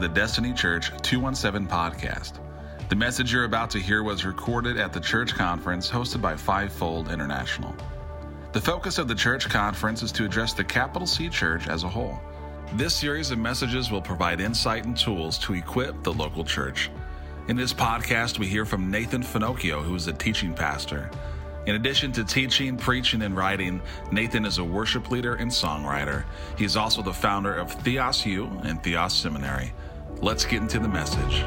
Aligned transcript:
the 0.00 0.08
Destiny 0.08 0.54
Church 0.54 0.90
217 1.02 1.68
podcast. 1.68 2.38
The 2.88 2.96
message 2.96 3.34
you're 3.34 3.44
about 3.44 3.68
to 3.72 3.78
hear 3.78 4.02
was 4.02 4.24
recorded 4.24 4.78
at 4.78 4.94
the 4.94 5.00
church 5.00 5.34
conference 5.34 5.90
hosted 5.90 6.22
by 6.22 6.36
Fivefold 6.36 7.10
International. 7.10 7.74
The 8.52 8.62
focus 8.62 8.96
of 8.96 9.08
the 9.08 9.14
church 9.14 9.50
conference 9.50 10.02
is 10.02 10.10
to 10.12 10.24
address 10.24 10.54
the 10.54 10.64
Capital 10.64 11.06
C 11.06 11.28
Church 11.28 11.68
as 11.68 11.84
a 11.84 11.88
whole. 11.88 12.18
This 12.72 12.94
series 12.94 13.30
of 13.30 13.38
messages 13.38 13.90
will 13.90 14.00
provide 14.00 14.40
insight 14.40 14.86
and 14.86 14.96
tools 14.96 15.36
to 15.40 15.52
equip 15.52 16.02
the 16.02 16.14
local 16.14 16.44
church. 16.44 16.90
In 17.48 17.56
this 17.56 17.74
podcast, 17.74 18.38
we 18.38 18.46
hear 18.46 18.64
from 18.64 18.90
Nathan 18.90 19.22
Finochio, 19.22 19.82
who 19.82 19.94
is 19.94 20.06
a 20.06 20.14
teaching 20.14 20.54
pastor. 20.54 21.10
In 21.66 21.74
addition 21.74 22.10
to 22.12 22.24
teaching, 22.24 22.78
preaching, 22.78 23.20
and 23.20 23.36
writing, 23.36 23.82
Nathan 24.10 24.46
is 24.46 24.56
a 24.56 24.64
worship 24.64 25.10
leader 25.10 25.34
and 25.34 25.50
songwriter. 25.50 26.24
He 26.56 26.64
is 26.64 26.74
also 26.74 27.02
the 27.02 27.12
founder 27.12 27.54
of 27.54 27.70
Theos 27.70 28.24
U 28.24 28.50
and 28.64 28.82
Theos 28.82 29.12
Seminary. 29.12 29.74
Let's 30.22 30.44
get 30.44 30.60
into 30.60 30.78
the 30.78 30.88
message. 30.88 31.44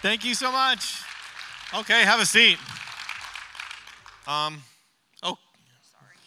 Thank 0.00 0.24
you 0.24 0.34
so 0.34 0.50
much. 0.50 1.02
Okay, 1.74 2.02
have 2.04 2.20
a 2.20 2.26
seat. 2.26 2.58
Um, 4.26 4.62
oh, 5.22 5.36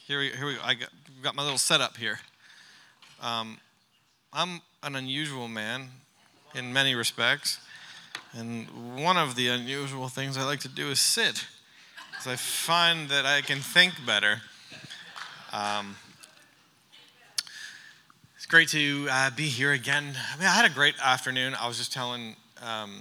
here 0.05 0.19
we, 0.19 0.29
here 0.29 0.45
we 0.45 0.55
go. 0.55 0.61
I 0.63 0.75
got, 0.75 0.89
got 1.23 1.35
my 1.35 1.41
little 1.41 1.57
setup 1.57 1.97
here. 1.97 2.19
Um, 3.21 3.57
I'm 4.31 4.61
an 4.83 4.95
unusual 4.95 5.47
man 5.47 5.87
in 6.53 6.71
many 6.71 6.93
respects, 6.93 7.59
and 8.33 8.67
one 8.95 9.17
of 9.17 9.35
the 9.35 9.47
unusual 9.47 10.07
things 10.07 10.37
I 10.37 10.43
like 10.43 10.59
to 10.59 10.69
do 10.69 10.91
is 10.91 10.99
sit, 10.99 11.45
because 12.19 12.33
I 12.33 12.35
find 12.35 13.07
that 13.09 13.25
I 13.25 13.39
can 13.39 13.59
think 13.59 13.93
better. 14.05 14.41
Um, 15.53 15.95
it's 18.35 18.45
great 18.45 18.67
to 18.69 19.07
uh, 19.09 19.29
be 19.37 19.45
here 19.45 19.71
again. 19.71 20.17
I 20.33 20.37
mean, 20.37 20.45
I 20.45 20.51
had 20.51 20.69
a 20.69 20.73
great 20.73 20.95
afternoon. 21.01 21.55
I 21.55 21.65
was 21.65 21.77
just 21.77 21.93
telling. 21.93 22.35
Um, 22.61 22.99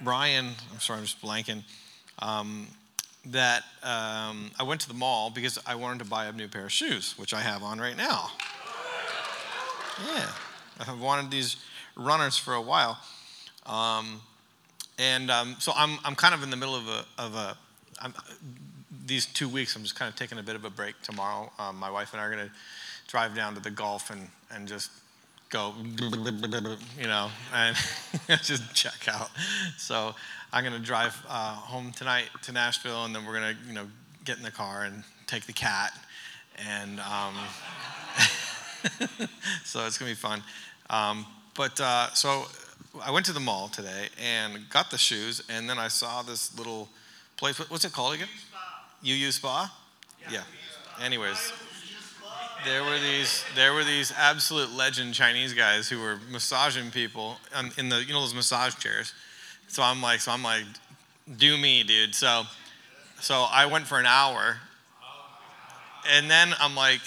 Brian, 0.00 0.46
I'm 0.72 0.80
sorry, 0.80 0.98
I'm 0.98 1.04
just 1.04 1.22
blanking, 1.22 1.62
um, 2.18 2.66
that 3.26 3.62
um, 3.84 4.50
I 4.58 4.64
went 4.64 4.80
to 4.80 4.88
the 4.88 4.94
mall 4.94 5.30
because 5.30 5.60
I 5.64 5.76
wanted 5.76 6.00
to 6.00 6.10
buy 6.10 6.26
a 6.26 6.32
new 6.32 6.48
pair 6.48 6.64
of 6.64 6.72
shoes, 6.72 7.14
which 7.16 7.32
I 7.32 7.40
have 7.40 7.62
on 7.62 7.78
right 7.78 7.96
now. 7.96 8.30
Yeah, 10.04 10.26
I've 10.80 11.00
wanted 11.00 11.30
these 11.30 11.56
runners 11.94 12.36
for 12.36 12.54
a 12.54 12.60
while. 12.60 12.98
Um, 13.64 14.20
and 14.98 15.30
um, 15.30 15.56
so 15.58 15.72
I'm, 15.76 15.98
I'm 16.04 16.14
kind 16.14 16.34
of 16.34 16.42
in 16.42 16.50
the 16.50 16.56
middle 16.56 16.74
of 16.74 16.88
a, 16.88 17.04
of 17.18 17.34
a 17.34 17.56
I'm, 18.00 18.14
these 19.06 19.26
two 19.26 19.48
weeks, 19.48 19.76
I'm 19.76 19.82
just 19.82 19.94
kind 19.94 20.08
of 20.08 20.16
taking 20.16 20.38
a 20.38 20.42
bit 20.42 20.56
of 20.56 20.64
a 20.64 20.70
break 20.70 21.00
tomorrow. 21.02 21.50
Um, 21.58 21.76
my 21.76 21.90
wife 21.90 22.12
and 22.12 22.20
I 22.20 22.24
are 22.24 22.34
going 22.34 22.48
to 22.48 22.52
drive 23.06 23.34
down 23.34 23.54
to 23.54 23.60
the 23.60 23.70
Gulf 23.70 24.10
and, 24.10 24.28
and 24.50 24.66
just 24.66 24.90
go, 25.48 25.74
you 26.98 27.06
know, 27.06 27.30
and 27.54 27.76
just 28.42 28.74
check 28.74 29.08
out. 29.08 29.30
So 29.76 30.14
I'm 30.52 30.64
going 30.64 30.74
to 30.74 30.84
drive 30.84 31.16
uh, 31.28 31.54
home 31.54 31.92
tonight 31.92 32.28
to 32.42 32.52
Nashville, 32.52 33.04
and 33.04 33.14
then 33.14 33.24
we're 33.24 33.38
going 33.38 33.56
to, 33.56 33.62
you 33.66 33.74
know, 33.74 33.86
get 34.24 34.38
in 34.38 34.42
the 34.42 34.50
car 34.50 34.82
and 34.82 35.04
take 35.26 35.46
the 35.46 35.52
cat. 35.52 35.92
And 36.68 36.98
um, 37.00 37.34
so 39.64 39.86
it's 39.86 39.98
going 39.98 40.10
to 40.10 40.14
be 40.16 40.20
fun. 40.20 40.42
Um, 40.90 41.26
but 41.54 41.80
uh, 41.80 42.12
so 42.12 42.46
I 43.04 43.10
went 43.10 43.26
to 43.26 43.32
the 43.32 43.40
mall 43.40 43.68
today 43.68 44.08
and 44.22 44.68
got 44.70 44.90
the 44.90 44.98
shoes, 44.98 45.42
and 45.48 45.68
then 45.68 45.78
I 45.78 45.88
saw 45.88 46.22
this 46.22 46.56
little 46.56 46.88
place. 47.36 47.58
What's 47.70 47.84
it 47.84 47.92
called 47.92 48.14
again? 48.14 48.28
UU 49.04 49.30
Spa? 49.30 49.72
Yeah. 50.22 50.42
yeah. 50.98 51.04
Anyways, 51.04 51.52
there 52.64 52.82
were 52.82 52.98
these 52.98 53.44
there 53.54 53.72
were 53.72 53.84
these 53.84 54.12
absolute 54.16 54.72
legend 54.72 55.14
Chinese 55.14 55.52
guys 55.52 55.88
who 55.88 56.00
were 56.00 56.18
massaging 56.30 56.90
people 56.90 57.36
in 57.76 57.88
the 57.88 58.02
you 58.02 58.12
know 58.12 58.20
those 58.20 58.34
massage 58.34 58.74
chairs. 58.76 59.12
So 59.68 59.82
I'm 59.82 60.00
like 60.02 60.20
so 60.20 60.32
I'm 60.32 60.42
like, 60.42 60.64
do 61.36 61.56
me, 61.56 61.82
dude. 61.82 62.14
So 62.14 62.44
so 63.20 63.46
I 63.50 63.66
went 63.66 63.86
for 63.86 63.98
an 63.98 64.06
hour, 64.06 64.58
and 66.10 66.30
then 66.30 66.54
I'm 66.60 66.74
like, 66.74 67.00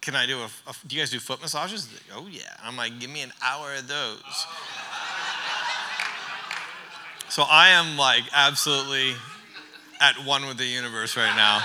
can 0.00 0.16
I 0.16 0.26
do 0.26 0.40
a, 0.40 0.50
a 0.66 0.74
do 0.86 0.96
you 0.96 1.02
guys 1.02 1.10
do 1.10 1.18
foot 1.18 1.40
massages? 1.40 1.88
oh 2.14 2.26
yeah. 2.30 2.42
I'm 2.62 2.76
like, 2.76 2.98
give 2.98 3.10
me 3.10 3.22
an 3.22 3.32
hour 3.42 3.74
of 3.74 3.88
those. 3.88 4.46
So 7.32 7.44
I 7.44 7.70
am 7.70 7.96
like 7.96 8.24
absolutely 8.34 9.14
at 10.02 10.16
one 10.26 10.46
with 10.46 10.58
the 10.58 10.66
universe 10.66 11.16
right 11.16 11.34
now. 11.34 11.60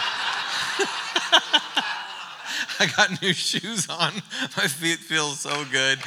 I 2.80 2.86
got 2.96 3.22
new 3.22 3.34
shoes 3.34 3.90
on. 3.90 4.14
My 4.56 4.70
feet 4.70 5.00
feel 5.00 5.32
so 5.32 5.66
good. 5.66 5.98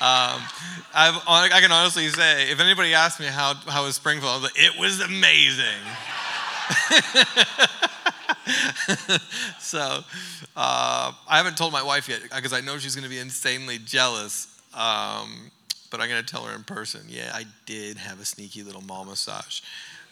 Um, 0.00 0.40
i 0.94 1.58
can 1.60 1.70
honestly 1.70 2.08
say, 2.08 2.50
if 2.50 2.60
anybody 2.60 2.94
asks 2.94 3.20
me 3.20 3.26
how, 3.26 3.52
how 3.66 3.84
was 3.84 3.96
Springfield, 3.96 4.44
like, 4.44 4.52
it 4.56 4.80
was 4.80 5.00
amazing. 5.02 5.66
so 9.60 10.02
uh, 10.56 11.12
I 11.28 11.36
haven't 11.36 11.58
told 11.58 11.74
my 11.74 11.82
wife 11.82 12.08
yet 12.08 12.22
because 12.22 12.54
I 12.54 12.62
know 12.62 12.78
she's 12.78 12.94
going 12.94 13.04
to 13.04 13.10
be 13.10 13.18
insanely 13.18 13.76
jealous. 13.76 14.46
Um, 14.72 15.50
but 15.90 16.00
I'm 16.00 16.08
going 16.08 16.24
to 16.24 16.30
tell 16.30 16.44
her 16.44 16.54
in 16.54 16.62
person. 16.62 17.02
Yeah, 17.08 17.30
I 17.34 17.44
did 17.66 17.96
have 17.96 18.20
a 18.20 18.24
sneaky 18.24 18.62
little 18.62 18.82
mall 18.82 19.04
massage. 19.04 19.60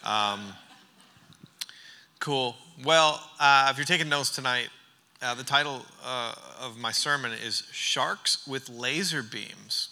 Um, 0.03 0.41
cool. 2.19 2.55
Well, 2.85 3.21
uh, 3.39 3.67
if 3.71 3.77
you're 3.77 3.85
taking 3.85 4.09
notes 4.09 4.35
tonight, 4.35 4.69
uh, 5.21 5.33
the 5.33 5.43
title 5.43 5.85
uh, 6.03 6.33
of 6.61 6.77
my 6.77 6.91
sermon 6.91 7.31
is 7.31 7.63
Sharks 7.71 8.47
with 8.47 8.69
Laser 8.69 9.23
Beams. 9.23 9.89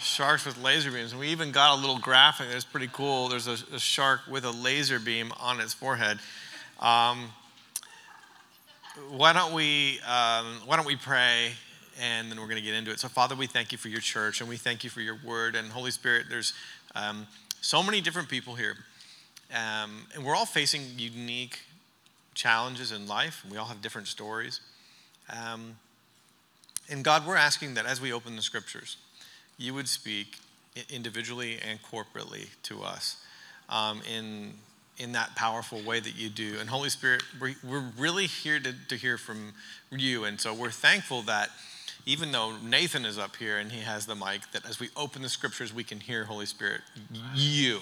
Sharks 0.00 0.44
with 0.44 0.58
laser 0.58 0.90
beams. 0.90 1.12
And 1.12 1.20
we 1.20 1.28
even 1.28 1.50
got 1.50 1.78
a 1.78 1.80
little 1.80 1.98
graphic 1.98 2.48
that's 2.50 2.64
pretty 2.64 2.90
cool. 2.92 3.28
There's 3.28 3.46
a, 3.46 3.56
a 3.74 3.78
shark 3.78 4.20
with 4.30 4.44
a 4.44 4.50
laser 4.50 4.98
beam 4.98 5.32
on 5.40 5.60
its 5.60 5.72
forehead. 5.72 6.18
Um, 6.80 7.30
why 9.10 9.32
don't 9.32 9.52
we 9.54 9.98
um, 10.00 10.60
why 10.66 10.76
don't 10.76 10.86
we 10.86 10.96
pray 10.96 11.52
and 12.00 12.30
then 12.30 12.38
we're 12.38 12.46
going 12.46 12.56
to 12.56 12.62
get 12.62 12.74
into 12.74 12.90
it. 12.90 13.00
So 13.00 13.08
Father, 13.08 13.34
we 13.34 13.46
thank 13.46 13.72
you 13.72 13.78
for 13.78 13.88
your 13.88 14.00
church 14.00 14.40
and 14.40 14.48
we 14.48 14.56
thank 14.56 14.84
you 14.84 14.90
for 14.90 15.00
your 15.00 15.18
word 15.24 15.54
and 15.54 15.70
Holy 15.70 15.90
Spirit. 15.90 16.26
There's 16.28 16.52
um, 16.94 17.26
so 17.60 17.82
many 17.82 18.00
different 18.00 18.28
people 18.28 18.54
here, 18.54 18.76
um, 19.52 20.06
and 20.14 20.24
we're 20.24 20.34
all 20.34 20.46
facing 20.46 20.82
unique 20.96 21.60
challenges 22.34 22.92
in 22.92 23.06
life. 23.06 23.44
We 23.50 23.56
all 23.56 23.66
have 23.66 23.80
different 23.80 24.08
stories. 24.08 24.60
Um, 25.30 25.76
and 26.90 27.02
God, 27.02 27.26
we're 27.26 27.36
asking 27.36 27.74
that 27.74 27.86
as 27.86 28.00
we 28.00 28.12
open 28.12 28.36
the 28.36 28.42
scriptures, 28.42 28.96
you 29.56 29.72
would 29.74 29.88
speak 29.88 30.38
individually 30.90 31.58
and 31.66 31.78
corporately 31.82 32.48
to 32.64 32.82
us 32.82 33.16
um, 33.68 34.02
in, 34.12 34.52
in 34.98 35.12
that 35.12 35.34
powerful 35.36 35.80
way 35.82 36.00
that 36.00 36.16
you 36.16 36.28
do. 36.28 36.56
And 36.60 36.68
Holy 36.68 36.90
Spirit, 36.90 37.22
we're, 37.40 37.84
really 37.98 38.26
here 38.26 38.58
to, 38.60 38.74
to 38.88 38.96
hear 38.96 39.16
from 39.16 39.52
you. 39.90 40.24
And 40.24 40.40
so 40.40 40.52
we're 40.52 40.70
thankful 40.70 41.22
that 41.22 41.50
even 42.06 42.32
though 42.32 42.56
Nathan 42.58 43.04
is 43.04 43.18
up 43.18 43.36
here 43.36 43.58
and 43.58 43.72
he 43.72 43.80
has 43.80 44.06
the 44.06 44.14
mic, 44.14 44.50
that 44.52 44.68
as 44.68 44.78
we 44.78 44.90
open 44.96 45.22
the 45.22 45.28
scriptures, 45.28 45.72
we 45.72 45.84
can 45.84 46.00
hear 46.00 46.24
Holy 46.24 46.46
Spirit, 46.46 46.82
you, 47.34 47.80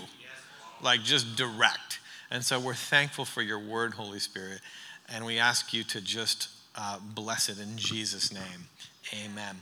like 0.82 1.02
just 1.02 1.36
direct. 1.36 2.00
And 2.30 2.44
so 2.44 2.58
we're 2.58 2.74
thankful 2.74 3.24
for 3.24 3.42
your 3.42 3.58
word, 3.58 3.94
Holy 3.94 4.18
Spirit, 4.18 4.60
and 5.12 5.24
we 5.24 5.38
ask 5.38 5.74
you 5.74 5.84
to 5.84 6.00
just 6.00 6.48
uh, 6.76 6.98
bless 7.14 7.48
it 7.48 7.58
in 7.58 7.76
Jesus' 7.76 8.32
name. 8.32 8.68
Amen. 9.24 9.60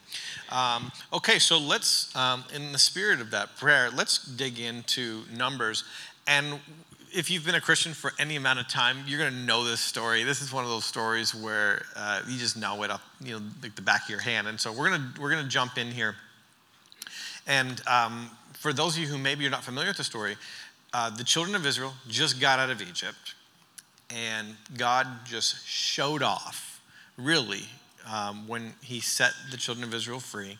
Um, 0.51 0.93
okay, 1.13 1.39
so 1.39 1.59
let's, 1.59 2.15
um, 2.15 2.45
in 2.55 2.73
the 2.73 2.79
spirit 2.79 3.21
of 3.21 3.31
that 3.33 3.57
prayer, 3.57 3.91
let's 3.91 4.25
dig 4.25 4.61
into 4.61 5.23
Numbers. 5.37 5.85
And 6.27 6.61
if 7.13 7.31
you've 7.31 7.45
been 7.45 7.55
a 7.55 7.61
Christian 7.61 7.93
for 7.93 8.13
any 8.19 8.37
amount 8.37 8.61
of 8.61 8.69
time, 8.69 8.99
you're 9.07 9.19
going 9.19 9.33
to 9.33 9.39
know 9.39 9.65
this 9.65 9.81
story. 9.81 10.23
This 10.23 10.41
is 10.41 10.53
one 10.53 10.65
of 10.65 10.71
those 10.71 10.85
stories 10.85 11.35
where 11.35 11.83
uh, 11.97 12.23
you 12.29 12.39
just 12.39 12.57
know 12.57 12.83
it 12.83 12.91
up, 12.91 13.01
you 13.21 13.33
know, 13.33 13.43
like 13.63 13.75
the 13.75 13.83
back 13.83 14.05
of 14.05 14.11
your 14.11 14.21
hand. 14.21 14.47
And 14.47 14.61
so 14.61 14.73
we're 14.73 14.89
going 14.89 15.01
to 15.01 15.21
we're 15.21 15.31
going 15.31 15.43
to 15.43 15.49
jump 15.49 15.79
in 15.79 15.89
here. 15.89 16.17
And 17.47 17.81
um, 17.87 18.31
for 18.55 18.73
those 18.73 18.97
of 18.97 19.03
you 19.03 19.09
who 19.09 19.19
maybe 19.19 19.43
you're 19.43 19.51
not 19.51 19.65
familiar 19.65 19.91
with 19.91 19.97
the 19.97 20.05
story, 20.05 20.37
uh, 20.93 21.11
the 21.11 21.25
children 21.25 21.57
of 21.57 21.67
Israel 21.67 21.95
just 22.09 22.41
got 22.41 22.59
out 22.59 22.71
of 22.71 22.81
Egypt, 22.83 23.35
and 24.11 24.57
God 24.77 25.07
just 25.25 25.67
showed 25.67 26.23
off, 26.23 26.81
really, 27.17 27.65
um, 28.11 28.47
when 28.47 28.75
He 28.83 29.01
set 29.01 29.33
the 29.51 29.57
children 29.57 29.87
of 29.87 29.95
Israel 29.95 30.21
free. 30.21 30.59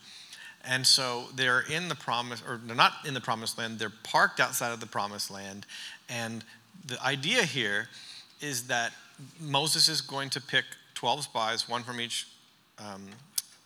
And 0.65 0.87
so 0.87 1.25
they're 1.35 1.63
in 1.63 1.89
the 1.89 1.95
promise, 1.95 2.43
or 2.47 2.61
they're 2.63 2.77
not 2.77 2.93
in 3.07 3.15
the 3.15 3.21
promised 3.21 3.57
land, 3.57 3.79
they're 3.79 3.93
parked 4.03 4.41
outside 4.41 4.73
of 4.73 4.81
the 4.81 4.87
promised 4.87 5.31
land. 5.31 5.65
And 6.11 6.45
the 6.87 7.03
idea 7.03 7.43
here 7.45 7.89
is 8.41 8.67
that 8.67 8.93
Moses 9.41 9.89
is 9.89 10.01
going 10.01 10.31
to 10.31 10.41
pick 10.41 10.65
12 10.95 11.25
spies, 11.25 11.69
one 11.69 11.83
from 11.83 12.01
each 12.01 12.27
um, 12.79 13.03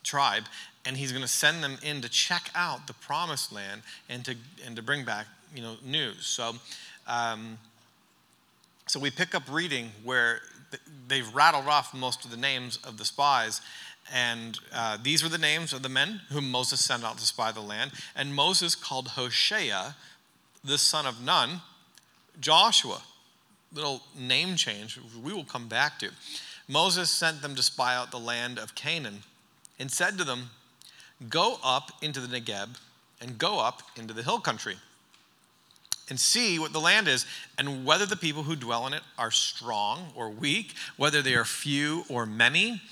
tribe, 0.03 0.45
and 0.85 0.97
he's 0.97 1.11
going 1.11 1.23
to 1.23 1.29
send 1.29 1.63
them 1.63 1.79
in 1.83 2.01
to 2.03 2.09
check 2.09 2.51
out 2.55 2.87
the 2.87 2.93
promised 2.95 3.53
land 3.53 3.83
and 4.09 4.25
to, 4.25 4.37
and 4.67 4.77
to 4.77 4.83
bring 4.83 5.05
back 5.05 5.27
you 5.55 5.63
know, 5.63 5.77
news. 5.85 6.27
So, 6.27 6.55
um, 7.07 7.59
So 8.87 9.01
we 9.01 9.11
pick 9.11 9.35
up 9.35 9.43
reading 9.51 9.93
where 10.03 10.41
they've 11.09 11.35
rattled 11.35 11.67
off 11.67 11.95
most 11.95 12.25
of 12.25 12.31
the 12.31 12.37
names 12.37 12.79
of 12.85 12.99
the 12.99 13.05
spies. 13.05 13.61
And 14.13 14.59
uh, 14.75 14.99
these 15.03 15.23
were 15.23 15.31
the 15.31 15.39
names 15.39 15.73
of 15.73 15.83
the 15.83 15.89
men 15.89 16.21
whom 16.31 16.51
Moses 16.51 16.85
sent 16.85 17.05
out 17.05 17.17
to 17.19 17.25
spy 17.25 17.53
the 17.53 17.63
land. 17.63 17.93
And 18.15 18.35
Moses 18.35 18.75
called 18.75 19.09
Hoshea, 19.09 19.95
the 20.63 20.77
son 20.77 21.07
of 21.07 21.23
Nun, 21.23 21.63
Joshua. 22.41 23.03
Little 23.73 24.03
name 24.17 24.55
change, 24.55 24.99
we 25.23 25.33
will 25.33 25.45
come 25.45 25.67
back 25.67 25.99
to. 25.99 26.11
Moses 26.69 27.11
sent 27.11 27.43
them 27.43 27.55
to 27.57 27.63
spy 27.63 27.95
out 27.97 28.11
the 28.11 28.19
land 28.19 28.59
of 28.59 28.75
Canaan 28.75 29.25
and 29.79 29.91
said 29.91 30.17
to 30.19 30.25
them, 30.25 30.51
Go 31.29 31.59
up 31.63 31.91
into 32.03 32.21
the 32.21 32.41
Negeb 32.41 32.77
and 33.21 33.39
go 33.39 33.59
up 33.59 33.83
into 33.97 34.15
the 34.15 34.23
hill 34.23 34.39
country 34.39 34.77
and 36.09 36.21
see 36.21 36.59
what 36.59 36.73
the 36.73 36.81
land 36.81 37.09
is 37.09 37.27
and 37.59 37.85
whether 37.85 38.07
the 38.07 38.17
people 38.17 38.43
who 38.43 38.57
dwell 38.57 38.87
in 38.87 38.93
it 38.93 39.03
are 39.19 39.31
strong 39.31 40.13
or 40.15 40.29
weak, 40.29 40.75
whether 40.97 41.23
they 41.23 41.35
are 41.35 41.45
few 41.45 42.05
or 42.09 42.27
many. 42.27 42.83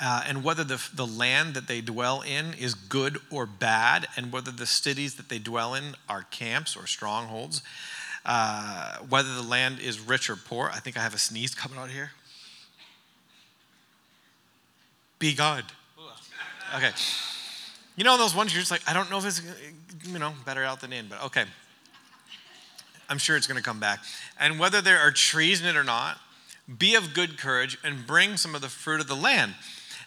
Uh, 0.00 0.24
and 0.26 0.42
whether 0.42 0.64
the, 0.64 0.82
the 0.92 1.06
land 1.06 1.54
that 1.54 1.68
they 1.68 1.80
dwell 1.80 2.20
in 2.20 2.52
is 2.54 2.74
good 2.74 3.16
or 3.30 3.46
bad, 3.46 4.08
and 4.16 4.32
whether 4.32 4.50
the 4.50 4.66
cities 4.66 5.14
that 5.14 5.28
they 5.28 5.38
dwell 5.38 5.72
in 5.72 5.94
are 6.08 6.24
camps 6.32 6.76
or 6.76 6.84
strongholds, 6.84 7.62
uh, 8.24 8.96
whether 9.08 9.34
the 9.34 9.42
land 9.42 9.80
is 9.80 10.00
rich 10.00 10.30
or 10.30 10.36
poor. 10.36 10.70
I 10.72 10.78
think 10.78 10.96
I 10.96 11.00
have 11.00 11.14
a 11.14 11.18
sneeze 11.18 11.54
coming 11.54 11.78
out 11.78 11.90
here. 11.90 12.12
Be 15.18 15.34
God. 15.34 15.64
Okay. 16.76 16.90
You 17.96 18.04
know 18.04 18.18
those 18.18 18.34
ones 18.34 18.52
you're 18.52 18.60
just 18.60 18.70
like, 18.70 18.82
I 18.88 18.92
don't 18.92 19.10
know 19.10 19.18
if 19.18 19.26
it's, 19.26 19.42
you 20.06 20.18
know, 20.18 20.32
better 20.44 20.64
out 20.64 20.80
than 20.80 20.92
in, 20.92 21.06
but 21.08 21.22
okay. 21.24 21.44
I'm 23.08 23.18
sure 23.18 23.36
it's 23.36 23.46
going 23.46 23.58
to 23.58 23.62
come 23.62 23.80
back. 23.80 24.00
And 24.40 24.58
whether 24.58 24.80
there 24.80 24.98
are 24.98 25.10
trees 25.10 25.60
in 25.60 25.66
it 25.66 25.76
or 25.76 25.84
not, 25.84 26.18
be 26.78 26.94
of 26.94 27.14
good 27.14 27.38
courage 27.38 27.78
and 27.84 28.06
bring 28.06 28.36
some 28.36 28.54
of 28.54 28.62
the 28.62 28.68
fruit 28.68 29.00
of 29.00 29.06
the 29.06 29.14
land. 29.14 29.54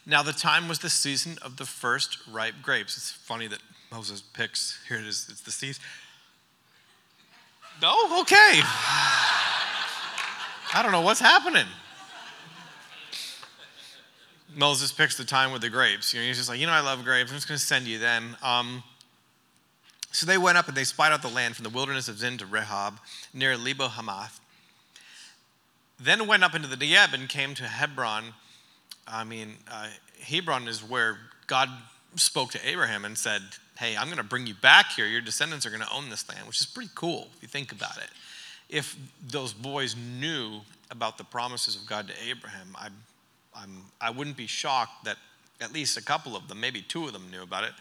Now, 0.05 0.23
the 0.23 0.33
time 0.33 0.67
was 0.67 0.79
the 0.79 0.89
season 0.89 1.37
of 1.41 1.57
the 1.57 1.65
first 1.65 2.17
ripe 2.31 2.55
grapes. 2.61 2.97
It's 2.97 3.11
funny 3.11 3.47
that 3.47 3.59
Moses 3.91 4.21
picks, 4.21 4.79
here 4.87 4.97
it 4.97 5.05
is, 5.05 5.27
it's 5.29 5.41
the 5.41 5.51
season. 5.51 5.83
No? 7.81 8.19
Okay. 8.21 8.61
I 10.73 10.81
don't 10.81 10.91
know 10.91 11.01
what's 11.01 11.19
happening. 11.19 11.67
Moses 14.55 14.91
picks 14.91 15.15
the 15.15 15.23
time 15.23 15.51
with 15.51 15.61
the 15.61 15.69
grapes. 15.69 16.13
You 16.13 16.19
know, 16.19 16.25
he's 16.25 16.37
just 16.37 16.49
like, 16.49 16.59
you 16.59 16.65
know, 16.65 16.73
I 16.73 16.79
love 16.79 17.03
grapes. 17.03 17.29
I'm 17.29 17.37
just 17.37 17.47
going 17.47 17.59
to 17.59 17.63
send 17.63 17.85
you 17.85 17.99
then. 17.99 18.35
Um, 18.41 18.83
so 20.11 20.25
they 20.25 20.39
went 20.39 20.57
up 20.57 20.67
and 20.67 20.75
they 20.75 20.83
spied 20.83 21.11
out 21.11 21.21
the 21.21 21.27
land 21.27 21.55
from 21.55 21.63
the 21.63 21.69
wilderness 21.69 22.07
of 22.07 22.17
Zin 22.17 22.39
to 22.39 22.45
Rehob, 22.45 22.97
near 23.33 23.55
Lebo 23.55 23.87
Hamath. 23.87 24.39
Then 25.99 26.25
went 26.25 26.43
up 26.43 26.55
into 26.55 26.67
the 26.67 26.75
Negeb 26.75 27.13
and 27.13 27.29
came 27.29 27.53
to 27.55 27.63
Hebron. 27.63 28.33
I 29.07 29.23
mean, 29.23 29.57
uh, 29.71 29.89
Hebron 30.21 30.67
is 30.67 30.83
where 30.83 31.19
God 31.45 31.69
spoke 32.17 32.51
to 32.51 32.67
Abraham 32.67 33.05
and 33.05 33.17
said, 33.17 33.41
Hey, 33.77 33.95
I'm 33.95 34.07
going 34.07 34.17
to 34.17 34.23
bring 34.23 34.47
you 34.47 34.55
back 34.55 34.93
here. 34.93 35.05
Your 35.05 35.21
descendants 35.21 35.65
are 35.65 35.69
going 35.69 35.81
to 35.81 35.93
own 35.93 36.09
this 36.09 36.27
land, 36.27 36.47
which 36.47 36.59
is 36.59 36.65
pretty 36.65 36.89
cool 36.95 37.27
if 37.35 37.43
you 37.43 37.47
think 37.47 37.71
about 37.71 37.97
it. 37.97 38.09
If 38.69 38.97
those 39.25 39.53
boys 39.53 39.95
knew 39.95 40.61
about 40.89 41.17
the 41.17 41.23
promises 41.23 41.75
of 41.75 41.85
God 41.85 42.07
to 42.07 42.13
Abraham, 42.27 42.75
I 42.75 42.89
I'm, 43.61 43.83
I 43.99 44.09
wouldn't 44.11 44.37
be 44.37 44.47
shocked 44.47 45.05
that 45.05 45.17
at 45.59 45.73
least 45.73 45.97
a 45.97 46.03
couple 46.03 46.35
of 46.35 46.47
them, 46.47 46.59
maybe 46.59 46.81
two 46.81 47.05
of 47.05 47.13
them, 47.13 47.31
knew 47.31 47.41
about 47.41 47.63
it. 47.63 47.71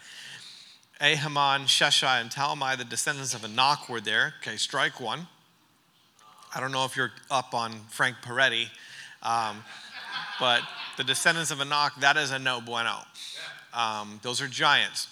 Ahiman, 0.99 1.65
Sheshai, 1.65 2.21
and 2.21 2.31
Talmai, 2.31 2.77
the 2.77 2.83
descendants 2.83 3.35
of 3.35 3.43
Anak, 3.43 3.87
were 3.87 4.01
there. 4.01 4.33
Okay, 4.41 4.57
strike 4.57 4.99
one. 4.99 5.27
I 6.55 6.59
don't 6.59 6.71
know 6.71 6.85
if 6.85 6.95
you're 6.95 7.11
up 7.29 7.53
on 7.53 7.71
Frank 7.89 8.17
Peretti, 8.23 8.67
um, 9.21 9.63
but 10.39 10.61
the 10.97 11.03
descendants 11.03 11.51
of 11.51 11.61
Anak, 11.61 11.93
that 11.99 12.17
is 12.17 12.31
a 12.31 12.39
no 12.39 12.61
bueno. 12.61 13.01
Um, 13.77 14.19
those 14.23 14.41
are 14.41 14.47
giants. 14.47 15.07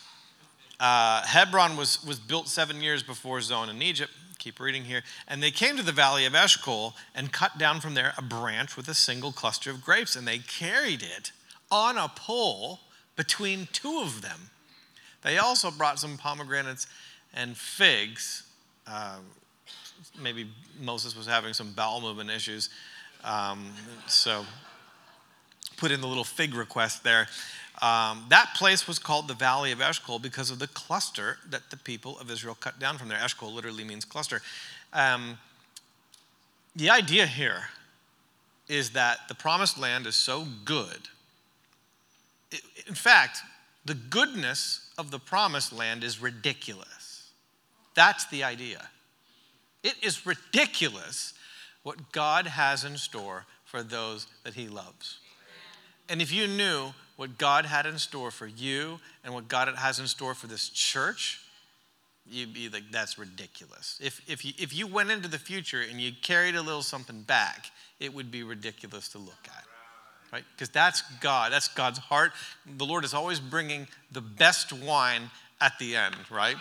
Uh, 0.79 1.21
Hebron 1.21 1.77
was, 1.77 2.03
was 2.03 2.19
built 2.19 2.49
seven 2.49 2.81
years 2.81 3.03
before 3.03 3.39
Zoan 3.39 3.69
in 3.69 3.81
Egypt. 3.81 4.11
Keep 4.39 4.59
reading 4.59 4.83
here. 4.83 5.03
And 5.27 5.41
they 5.41 5.51
came 5.51 5.77
to 5.77 5.83
the 5.83 5.91
valley 5.91 6.25
of 6.25 6.33
Eshcol 6.33 6.95
and 7.13 7.31
cut 7.31 7.59
down 7.59 7.79
from 7.79 7.93
there 7.93 8.13
a 8.17 8.23
branch 8.23 8.75
with 8.75 8.87
a 8.87 8.95
single 8.95 9.31
cluster 9.31 9.69
of 9.69 9.83
grapes, 9.83 10.15
and 10.15 10.27
they 10.27 10.39
carried 10.39 11.03
it 11.03 11.31
on 11.71 11.97
a 11.97 12.11
pole 12.15 12.79
between 13.15 13.67
two 13.71 14.01
of 14.01 14.23
them. 14.23 14.49
They 15.21 15.37
also 15.37 15.69
brought 15.69 15.99
some 15.99 16.17
pomegranates 16.17 16.87
and 17.33 17.55
figs. 17.55 18.43
Uh, 18.87 19.17
maybe 20.19 20.47
Moses 20.81 21.15
was 21.15 21.27
having 21.27 21.53
some 21.53 21.71
bowel 21.73 22.01
movement 22.01 22.31
issues. 22.31 22.69
Um, 23.23 23.71
so 24.07 24.45
put 25.77 25.91
in 25.91 26.01
the 26.01 26.07
little 26.07 26.23
fig 26.23 26.55
request 26.55 27.03
there. 27.03 27.27
Um, 27.81 28.25
that 28.29 28.53
place 28.55 28.87
was 28.87 28.99
called 28.99 29.27
the 29.27 29.33
Valley 29.33 29.71
of 29.71 29.81
Eshcol 29.81 30.19
because 30.19 30.49
of 30.49 30.59
the 30.59 30.67
cluster 30.67 31.37
that 31.49 31.69
the 31.71 31.77
people 31.77 32.17
of 32.19 32.31
Israel 32.31 32.55
cut 32.59 32.79
down 32.79 32.97
from 32.97 33.09
there. 33.09 33.19
Eshcol 33.21 33.51
literally 33.51 33.83
means 33.83 34.05
cluster. 34.05 34.41
Um, 34.93 35.37
the 36.75 36.89
idea 36.89 37.25
here 37.25 37.65
is 38.67 38.91
that 38.91 39.27
the 39.27 39.35
promised 39.35 39.77
land 39.77 40.07
is 40.07 40.15
so 40.15 40.45
good. 40.63 41.09
In 42.87 42.95
fact, 42.95 43.39
the 43.83 43.93
goodness 43.93 44.89
of 44.97 45.11
the 45.11 45.19
promised 45.19 45.73
land 45.73 46.03
is 46.03 46.21
ridiculous. 46.21 47.29
That's 47.93 48.25
the 48.27 48.43
idea. 48.43 48.89
It 49.83 49.95
is 50.01 50.25
ridiculous 50.25 51.33
what 51.83 52.11
God 52.11 52.47
has 52.47 52.83
in 52.83 52.97
store 52.97 53.45
for 53.65 53.83
those 53.83 54.27
that 54.43 54.55
He 54.55 54.67
loves. 54.67 55.19
And 56.09 56.21
if 56.21 56.31
you 56.31 56.47
knew 56.47 56.93
what 57.15 57.37
God 57.37 57.65
had 57.65 57.85
in 57.85 57.97
store 57.97 58.31
for 58.31 58.47
you 58.47 58.99
and 59.23 59.33
what 59.33 59.47
God 59.47 59.73
has 59.75 59.99
in 59.99 60.07
store 60.07 60.33
for 60.33 60.47
this 60.47 60.69
church, 60.69 61.41
you'd 62.29 62.53
be 62.53 62.69
like, 62.69 62.83
that's 62.91 63.17
ridiculous. 63.17 63.99
If, 64.03 64.21
if, 64.27 64.43
you, 64.43 64.53
if 64.57 64.75
you 64.75 64.87
went 64.87 65.11
into 65.11 65.27
the 65.27 65.37
future 65.37 65.81
and 65.81 66.01
you 66.01 66.11
carried 66.21 66.55
a 66.55 66.61
little 66.61 66.81
something 66.81 67.21
back, 67.21 67.67
it 67.99 68.13
would 68.13 68.31
be 68.31 68.43
ridiculous 68.43 69.09
to 69.09 69.17
look 69.17 69.33
at. 69.45 69.63
Right? 70.33 70.43
Because 70.55 70.69
that's 70.69 71.01
God. 71.21 71.51
That's 71.51 71.69
God's 71.69 71.99
heart. 71.99 72.33
The 72.77 72.85
Lord 72.85 73.05
is 73.05 73.13
always 73.13 73.39
bringing 73.39 73.87
the 74.11 74.21
best 74.21 74.73
wine 74.73 75.29
at 75.61 75.77
the 75.79 75.95
end, 75.95 76.15
right? 76.29 76.57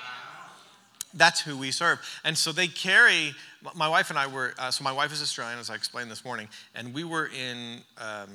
That's 1.15 1.41
who 1.41 1.57
we 1.57 1.73
serve. 1.73 1.99
And 2.25 2.37
so 2.39 2.53
they 2.53 2.69
carry, 2.69 3.35
my 3.75 3.89
wife 3.89 4.11
and 4.11 4.19
I 4.19 4.29
were, 4.29 4.55
uh, 4.59 4.71
so 4.71 4.85
my 4.85 4.93
wife 4.93 5.13
is 5.13 5.23
Australian, 5.23 5.59
as 5.59 5.71
I 5.71 5.75
explained 5.75 6.11
this 6.11 6.25
morning, 6.25 6.49
and 6.75 6.95
we 6.95 7.03
were 7.03 7.27
in 7.27 7.79
um, 7.99 8.29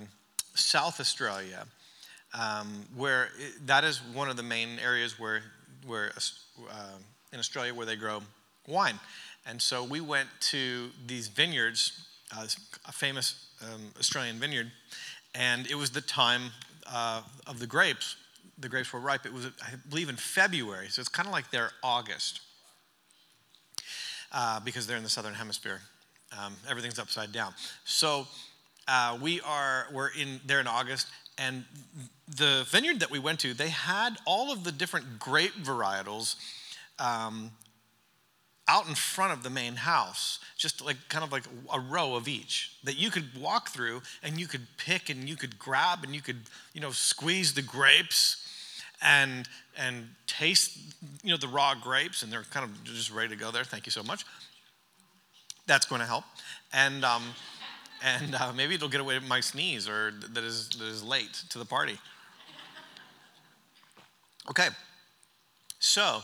South 0.55 0.99
Australia 0.99 1.65
um, 2.33 2.85
where 2.95 3.29
it, 3.37 3.67
that 3.67 3.83
is 3.83 4.01
one 4.13 4.29
of 4.29 4.37
the 4.37 4.43
main 4.43 4.79
areas 4.79 5.19
where, 5.19 5.41
where 5.85 6.11
uh, 6.69 6.97
in 7.31 7.39
Australia 7.39 7.73
where 7.73 7.85
they 7.85 7.95
grow 7.95 8.21
wine. 8.67 8.99
And 9.45 9.61
so 9.61 9.83
we 9.83 10.01
went 10.01 10.29
to 10.51 10.89
these 11.07 11.27
vineyards, 11.27 12.07
uh, 12.37 12.45
a 12.87 12.91
famous 12.91 13.47
um, 13.63 13.91
Australian 13.97 14.37
vineyard, 14.37 14.71
and 15.33 15.67
it 15.67 15.75
was 15.75 15.89
the 15.91 16.01
time 16.01 16.51
uh, 16.91 17.21
of 17.47 17.59
the 17.59 17.67
grapes. 17.67 18.15
The 18.59 18.69
grapes 18.69 18.91
were 18.91 18.99
ripe. 18.99 19.25
It 19.25 19.33
was, 19.33 19.47
I 19.61 19.75
believe, 19.89 20.09
in 20.09 20.17
February, 20.17 20.89
so 20.89 20.99
it's 20.99 21.09
kind 21.09 21.27
of 21.27 21.31
like 21.31 21.49
their 21.49 21.71
August 21.81 22.41
uh, 24.31 24.59
because 24.59 24.85
they're 24.85 24.97
in 24.97 25.03
the 25.03 25.09
southern 25.09 25.33
hemisphere. 25.33 25.81
Um, 26.37 26.55
everything's 26.69 26.99
upside 26.99 27.31
down. 27.31 27.53
So 27.85 28.27
uh, 28.87 29.17
we 29.21 29.41
are 29.41 29.87
we're 29.93 30.09
in 30.09 30.39
there 30.45 30.59
in 30.59 30.67
August, 30.67 31.07
and 31.39 31.63
the 32.27 32.65
vineyard 32.69 32.99
that 32.99 33.09
we 33.09 33.17
went 33.17 33.39
to, 33.39 33.53
they 33.53 33.69
had 33.69 34.17
all 34.25 34.51
of 34.51 34.63
the 34.63 34.71
different 34.71 35.19
grape 35.19 35.55
varietals 35.55 36.35
um, 36.99 37.51
out 38.67 38.87
in 38.87 38.93
front 38.93 39.33
of 39.33 39.41
the 39.41 39.49
main 39.49 39.75
house, 39.75 40.39
just 40.57 40.83
like 40.85 40.97
kind 41.07 41.23
of 41.23 41.31
like 41.31 41.45
a 41.73 41.79
row 41.79 42.15
of 42.15 42.27
each 42.27 42.73
that 42.83 42.97
you 42.97 43.09
could 43.09 43.25
walk 43.39 43.69
through 43.69 44.01
and 44.21 44.39
you 44.39 44.47
could 44.47 44.67
pick 44.77 45.09
and 45.09 45.29
you 45.29 45.35
could 45.35 45.57
grab 45.57 46.03
and 46.03 46.13
you 46.13 46.21
could, 46.21 46.41
you 46.73 46.81
know, 46.81 46.91
squeeze 46.91 47.53
the 47.53 47.61
grapes 47.61 48.45
and 49.01 49.47
and 49.77 50.09
taste, 50.27 50.77
you 51.23 51.31
know, 51.31 51.37
the 51.37 51.47
raw 51.47 51.73
grapes 51.73 52.21
and 52.21 52.31
they're 52.31 52.43
kind 52.43 52.69
of 52.69 52.83
just 52.83 53.11
ready 53.11 53.29
to 53.29 53.37
go 53.37 53.49
there. 53.49 53.63
Thank 53.63 53.85
you 53.85 53.91
so 53.91 54.03
much. 54.03 54.25
That's 55.67 55.85
going 55.85 56.01
to 56.01 56.07
help. 56.07 56.25
And 56.73 57.05
um, 57.05 57.23
and 58.03 58.35
uh, 58.35 58.51
maybe 58.53 58.75
it'll 58.75 58.89
get 58.89 59.01
away 59.01 59.15
with 59.15 59.27
my 59.27 59.39
sneeze 59.39 59.87
or 59.87 60.11
that 60.33 60.43
is, 60.43 60.69
that 60.69 60.85
is 60.85 61.03
late 61.03 61.43
to 61.49 61.57
the 61.57 61.65
party. 61.65 61.97
Okay, 64.49 64.69
so 65.79 66.21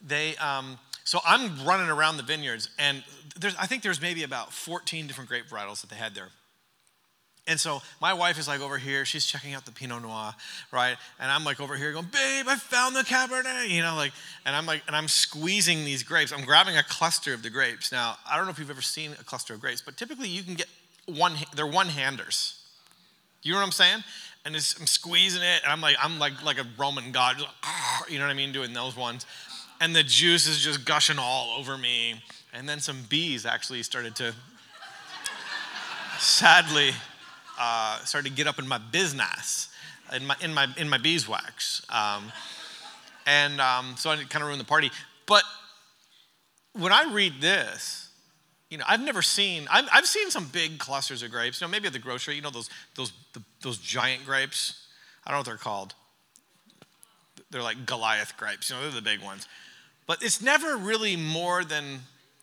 they, 0.00 0.36
um, 0.36 0.78
so 1.02 1.18
I'm 1.26 1.64
running 1.66 1.88
around 1.88 2.16
the 2.16 2.22
vineyards, 2.22 2.68
and 2.78 3.02
there's, 3.38 3.56
I 3.56 3.66
think 3.66 3.82
there's 3.82 4.00
maybe 4.00 4.22
about 4.22 4.52
14 4.52 5.06
different 5.06 5.28
grape 5.28 5.46
varietals 5.48 5.80
that 5.80 5.90
they 5.90 5.96
had 5.96 6.14
there. 6.14 6.28
And 7.46 7.60
so 7.60 7.82
my 8.00 8.14
wife 8.14 8.38
is 8.38 8.48
like 8.48 8.62
over 8.62 8.78
here, 8.78 9.04
she's 9.04 9.26
checking 9.26 9.52
out 9.52 9.66
the 9.66 9.72
Pinot 9.72 10.00
Noir, 10.00 10.34
right? 10.72 10.96
And 11.20 11.30
I'm 11.30 11.44
like 11.44 11.60
over 11.60 11.76
here 11.76 11.92
going, 11.92 12.06
babe, 12.06 12.46
I 12.48 12.56
found 12.56 12.96
the 12.96 13.00
Cabernet, 13.00 13.68
you 13.68 13.82
know, 13.82 13.96
like, 13.96 14.12
and 14.46 14.56
I'm 14.56 14.64
like, 14.64 14.82
and 14.86 14.96
I'm 14.96 15.08
squeezing 15.08 15.84
these 15.84 16.02
grapes. 16.02 16.32
I'm 16.32 16.44
grabbing 16.46 16.78
a 16.78 16.82
cluster 16.82 17.34
of 17.34 17.42
the 17.42 17.50
grapes. 17.50 17.92
Now, 17.92 18.16
I 18.26 18.36
don't 18.36 18.46
know 18.46 18.50
if 18.50 18.58
you've 18.58 18.70
ever 18.70 18.80
seen 18.80 19.12
a 19.12 19.24
cluster 19.24 19.52
of 19.52 19.60
grapes, 19.60 19.82
but 19.82 19.98
typically 19.98 20.28
you 20.28 20.42
can 20.42 20.54
get 20.54 20.68
one, 21.06 21.34
they're 21.54 21.66
one 21.66 21.88
handers. 21.88 22.60
You 23.42 23.52
know 23.52 23.58
what 23.58 23.66
I'm 23.66 23.72
saying? 23.72 24.04
And 24.44 24.54
I'm 24.54 24.60
squeezing 24.60 25.42
it, 25.42 25.62
and 25.62 25.72
I'm 25.72 25.80
like, 25.80 25.96
I'm 26.02 26.18
like, 26.18 26.42
like 26.44 26.58
a 26.58 26.66
Roman 26.76 27.12
god, 27.12 27.40
like, 27.40 28.10
you 28.10 28.18
know 28.18 28.26
what 28.26 28.30
I 28.30 28.34
mean, 28.34 28.52
doing 28.52 28.72
those 28.72 28.96
ones. 28.96 29.26
And 29.80 29.94
the 29.96 30.02
juice 30.02 30.46
is 30.46 30.60
just 30.62 30.84
gushing 30.84 31.18
all 31.18 31.58
over 31.58 31.78
me. 31.78 32.22
And 32.52 32.68
then 32.68 32.80
some 32.80 33.02
bees 33.08 33.44
actually 33.46 33.82
started 33.82 34.14
to, 34.16 34.34
sadly, 36.18 36.90
uh, 37.58 37.98
started 38.04 38.28
to 38.28 38.34
get 38.34 38.46
up 38.46 38.58
in 38.58 38.68
my 38.68 38.78
business, 38.78 39.68
in 40.14 40.26
my, 40.26 40.36
in 40.40 40.54
my, 40.54 40.68
in 40.76 40.88
my 40.88 40.98
beeswax. 40.98 41.84
Um, 41.88 42.30
and 43.26 43.60
um, 43.60 43.94
so 43.96 44.10
I 44.10 44.16
kind 44.16 44.42
of 44.42 44.48
ruined 44.48 44.60
the 44.60 44.66
party. 44.66 44.90
But 45.26 45.42
when 46.74 46.92
I 46.92 47.10
read 47.12 47.40
this, 47.40 48.03
you 48.74 48.78
know, 48.78 48.84
I've 48.88 49.00
never 49.00 49.22
seen, 49.22 49.68
I've, 49.70 49.88
I've 49.92 50.06
seen 50.06 50.32
some 50.32 50.46
big 50.46 50.78
clusters 50.78 51.22
of 51.22 51.30
grapes. 51.30 51.60
You 51.60 51.68
know, 51.68 51.70
maybe 51.70 51.86
at 51.86 51.92
the 51.92 52.00
grocery, 52.00 52.34
you 52.34 52.42
know, 52.42 52.50
those, 52.50 52.68
those, 52.96 53.12
the, 53.32 53.40
those 53.60 53.78
giant 53.78 54.26
grapes. 54.26 54.88
I 55.24 55.30
don't 55.30 55.36
know 55.36 55.38
what 55.38 55.46
they're 55.46 55.56
called. 55.56 55.94
They're 57.52 57.62
like 57.62 57.86
Goliath 57.86 58.36
grapes, 58.36 58.68
you 58.68 58.74
know, 58.74 58.82
they're 58.82 58.90
the 58.90 59.00
big 59.00 59.22
ones. 59.22 59.46
But 60.08 60.24
it's 60.24 60.42
never 60.42 60.76
really 60.76 61.14
more 61.14 61.62
than 61.62 62.00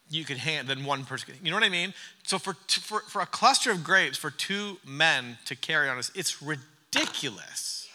you 0.10 0.24
could 0.24 0.38
hand 0.38 0.70
than 0.70 0.86
one 0.86 1.04
person. 1.04 1.34
You 1.44 1.52
know 1.52 1.58
what 1.58 1.66
I 1.66 1.70
mean? 1.70 1.94
So 2.24 2.40
for, 2.40 2.54
for, 2.54 3.02
for 3.02 3.22
a 3.22 3.26
cluster 3.26 3.70
of 3.70 3.84
grapes, 3.84 4.18
for 4.18 4.32
two 4.32 4.78
men 4.88 5.38
to 5.48 5.56
carry 5.58 5.90
on 5.90 5.98
us, 5.98 6.12
it's 6.16 6.42
ridiculous. 6.42 7.90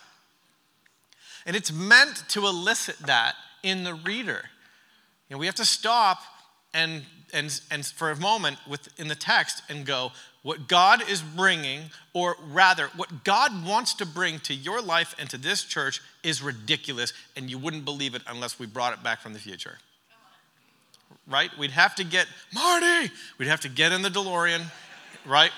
And 1.47 1.57
it's 1.57 1.73
meant 1.73 2.23
to 2.29 2.41
elicit 2.47 2.99
that 3.07 3.35
in 3.63 3.85
the 3.85 3.95
reader. 3.95 4.43
You 5.31 5.37
know, 5.37 5.39
we 5.39 5.47
have 5.47 5.55
to 5.55 5.65
stop 5.65 6.19
and, 6.77 7.03
and, 7.33 7.61
and 7.73 7.85
for 7.85 8.13
a 8.13 8.17
moment 8.17 8.59
within 8.69 9.09
the 9.09 9.17
text 9.17 9.63
and 9.69 9.85
go, 9.85 10.13
what 10.43 10.69
God 10.69 11.09
is 11.11 11.23
bringing, 11.23 11.91
or 12.13 12.37
rather, 12.53 12.89
what 12.95 13.25
God 13.25 13.67
wants 13.67 13.95
to 13.95 14.07
bring 14.07 14.39
to 14.41 14.55
your 14.55 14.81
life 14.81 15.17
and 15.19 15.29
to 15.31 15.39
this 15.39 15.65
church 15.65 16.01
is 16.23 16.41
ridiculous, 16.41 17.13
and 17.37 17.51
you 17.51 17.59
wouldn't 17.59 17.85
believe 17.85 18.15
it 18.15 18.23
unless 18.29 18.61
we 18.61 18.67
brought 18.67 18.93
it 18.93 19.03
back 19.03 19.21
from 19.21 19.33
the 19.33 19.41
future 19.41 19.79
right? 21.29 21.51
We'd 21.59 21.73
have 21.73 21.95
to 21.97 22.05
get, 22.05 22.27
Marty, 22.55 23.11
we'd 23.39 23.49
have 23.49 23.61
to 23.61 23.69
get 23.69 23.93
in 23.93 24.03
the 24.03 24.09
DeLorean, 24.09 24.63
right? 25.25 25.51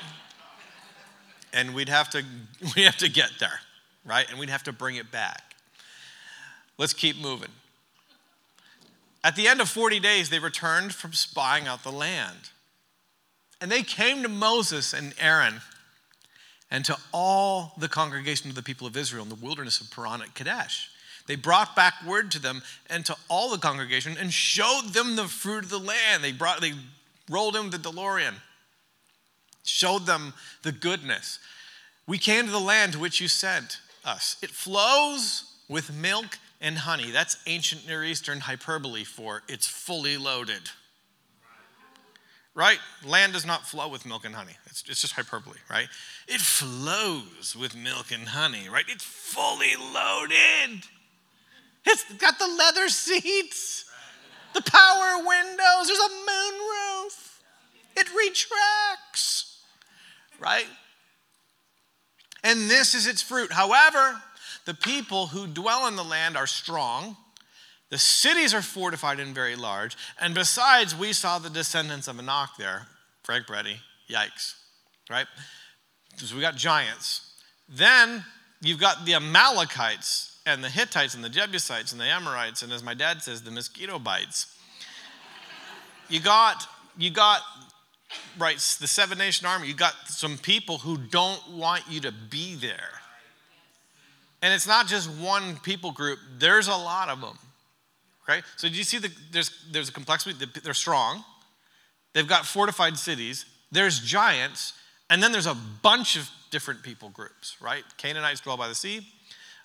And 1.52 1.74
we'd 1.74 1.88
have 1.88 2.10
to, 2.10 2.24
we 2.76 2.82
have 2.82 2.96
to 2.98 3.10
get 3.10 3.30
there, 3.38 3.60
right? 4.04 4.28
And 4.30 4.38
we'd 4.38 4.50
have 4.50 4.64
to 4.64 4.72
bring 4.72 4.96
it 4.96 5.10
back. 5.10 5.54
Let's 6.78 6.92
keep 6.92 7.20
moving. 7.20 7.50
At 9.24 9.36
the 9.36 9.48
end 9.48 9.60
of 9.60 9.68
40 9.68 10.00
days, 10.00 10.30
they 10.30 10.38
returned 10.38 10.94
from 10.94 11.12
spying 11.12 11.66
out 11.66 11.82
the 11.82 11.92
land. 11.92 12.50
And 13.60 13.70
they 13.70 13.82
came 13.82 14.22
to 14.22 14.28
Moses 14.28 14.92
and 14.92 15.14
Aaron 15.20 15.60
and 16.70 16.84
to 16.84 16.96
all 17.12 17.72
the 17.78 17.88
congregation 17.88 18.48
of 18.50 18.54
the 18.54 18.62
people 18.62 18.86
of 18.86 18.96
Israel 18.96 19.22
in 19.22 19.28
the 19.28 19.34
wilderness 19.34 19.80
of 19.80 19.90
Paran 19.90 20.22
at 20.22 20.34
Kadesh. 20.34 20.90
They 21.26 21.36
brought 21.36 21.76
back 21.76 21.94
word 22.06 22.30
to 22.32 22.38
them 22.38 22.62
and 22.88 23.04
to 23.06 23.16
all 23.28 23.50
the 23.50 23.58
congregation 23.58 24.16
and 24.18 24.32
showed 24.32 24.92
them 24.92 25.16
the 25.16 25.26
fruit 25.28 25.64
of 25.64 25.70
the 25.70 25.78
land. 25.78 26.22
They 26.22 26.32
brought 26.32 26.60
they 26.60 26.72
rolled 27.28 27.56
in 27.56 27.70
the 27.70 27.76
DeLorean, 27.76 28.34
showed 29.64 30.06
them 30.06 30.32
the 30.62 30.72
goodness. 30.72 31.38
We 32.06 32.16
came 32.16 32.46
to 32.46 32.50
the 32.50 32.58
land 32.58 32.94
to 32.94 32.98
which 32.98 33.20
you 33.20 33.28
sent 33.28 33.78
us. 34.04 34.36
It 34.42 34.50
flows 34.50 35.44
with 35.68 35.94
milk 35.94 36.38
and 36.60 36.78
honey. 36.78 37.10
That's 37.10 37.36
ancient 37.46 37.86
Near 37.86 38.04
Eastern 38.04 38.40
hyperbole 38.40 39.04
for 39.04 39.42
it's 39.48 39.66
fully 39.66 40.16
loaded. 40.16 40.70
Right? 42.54 42.78
Land 43.06 43.34
does 43.34 43.46
not 43.46 43.66
flow 43.66 43.88
with 43.88 44.04
milk 44.04 44.24
and 44.24 44.34
honey. 44.34 44.56
It's, 44.66 44.82
it's 44.88 45.00
just 45.00 45.12
hyperbole, 45.12 45.58
right? 45.70 45.86
It 46.26 46.40
flows 46.40 47.54
with 47.58 47.76
milk 47.76 48.10
and 48.10 48.26
honey, 48.26 48.68
right? 48.68 48.84
It's 48.88 49.04
fully 49.04 49.76
loaded. 49.76 50.82
It's 51.86 52.04
got 52.14 52.38
the 52.40 52.48
leather 52.48 52.88
seats, 52.88 53.84
the 54.54 54.62
power 54.62 55.18
windows, 55.18 55.86
there's 55.86 55.98
a 55.98 56.30
moonroof. 56.30 57.38
It 57.96 58.08
retracts, 58.08 59.60
right? 60.40 60.66
And 62.42 62.68
this 62.68 62.94
is 62.94 63.06
its 63.06 63.22
fruit. 63.22 63.52
However, 63.52 64.20
the 64.68 64.74
people 64.74 65.28
who 65.28 65.46
dwell 65.46 65.88
in 65.88 65.96
the 65.96 66.04
land 66.04 66.36
are 66.36 66.46
strong. 66.46 67.16
The 67.88 67.96
cities 67.96 68.52
are 68.52 68.60
fortified 68.60 69.18
and 69.18 69.34
very 69.34 69.56
large. 69.56 69.96
And 70.20 70.34
besides, 70.34 70.94
we 70.94 71.14
saw 71.14 71.38
the 71.38 71.48
descendants 71.48 72.06
of 72.06 72.18
Anak 72.18 72.50
there. 72.58 72.86
Frank 73.22 73.46
Peretti, 73.46 73.76
yikes, 74.10 74.56
right? 75.08 75.24
So 76.18 76.36
we 76.36 76.42
got 76.42 76.54
giants. 76.54 77.32
Then 77.66 78.22
you've 78.60 78.78
got 78.78 79.06
the 79.06 79.14
Amalekites 79.14 80.38
and 80.44 80.62
the 80.62 80.68
Hittites 80.68 81.14
and 81.14 81.24
the 81.24 81.30
Jebusites 81.30 81.92
and 81.92 82.00
the 82.00 82.04
Amorites, 82.04 82.60
and 82.60 82.70
as 82.70 82.82
my 82.82 82.92
dad 82.92 83.22
says, 83.22 83.42
the 83.42 83.50
mosquito 83.50 83.98
bites. 83.98 84.54
You 86.10 86.20
got, 86.20 86.66
you 86.98 87.08
got, 87.08 87.40
right, 88.38 88.56
the 88.80 88.86
seven 88.86 89.16
nation 89.16 89.46
army, 89.46 89.66
you 89.66 89.74
got 89.74 89.94
some 90.08 90.36
people 90.36 90.76
who 90.76 90.98
don't 90.98 91.52
want 91.52 91.84
you 91.88 92.00
to 92.02 92.12
be 92.12 92.54
there. 92.54 92.98
And 94.42 94.54
it's 94.54 94.66
not 94.66 94.86
just 94.86 95.10
one 95.10 95.56
people 95.58 95.90
group, 95.92 96.18
there's 96.38 96.68
a 96.68 96.76
lot 96.76 97.08
of 97.08 97.20
them. 97.20 97.38
Okay? 98.28 98.42
So 98.56 98.68
do 98.68 98.74
you 98.74 98.84
see 98.84 98.98
the, 98.98 99.10
there's, 99.32 99.50
there's 99.70 99.88
a 99.88 99.92
complexity, 99.92 100.46
they're 100.62 100.74
strong, 100.74 101.24
they've 102.12 102.28
got 102.28 102.46
fortified 102.46 102.96
cities, 102.96 103.46
there's 103.72 104.00
giants, 104.00 104.74
and 105.10 105.22
then 105.22 105.32
there's 105.32 105.46
a 105.46 105.56
bunch 105.82 106.16
of 106.16 106.30
different 106.50 106.82
people 106.82 107.08
groups, 107.08 107.56
right? 107.60 107.82
Canaanites 107.96 108.40
dwell 108.40 108.56
by 108.56 108.68
the 108.68 108.74
sea, 108.74 109.06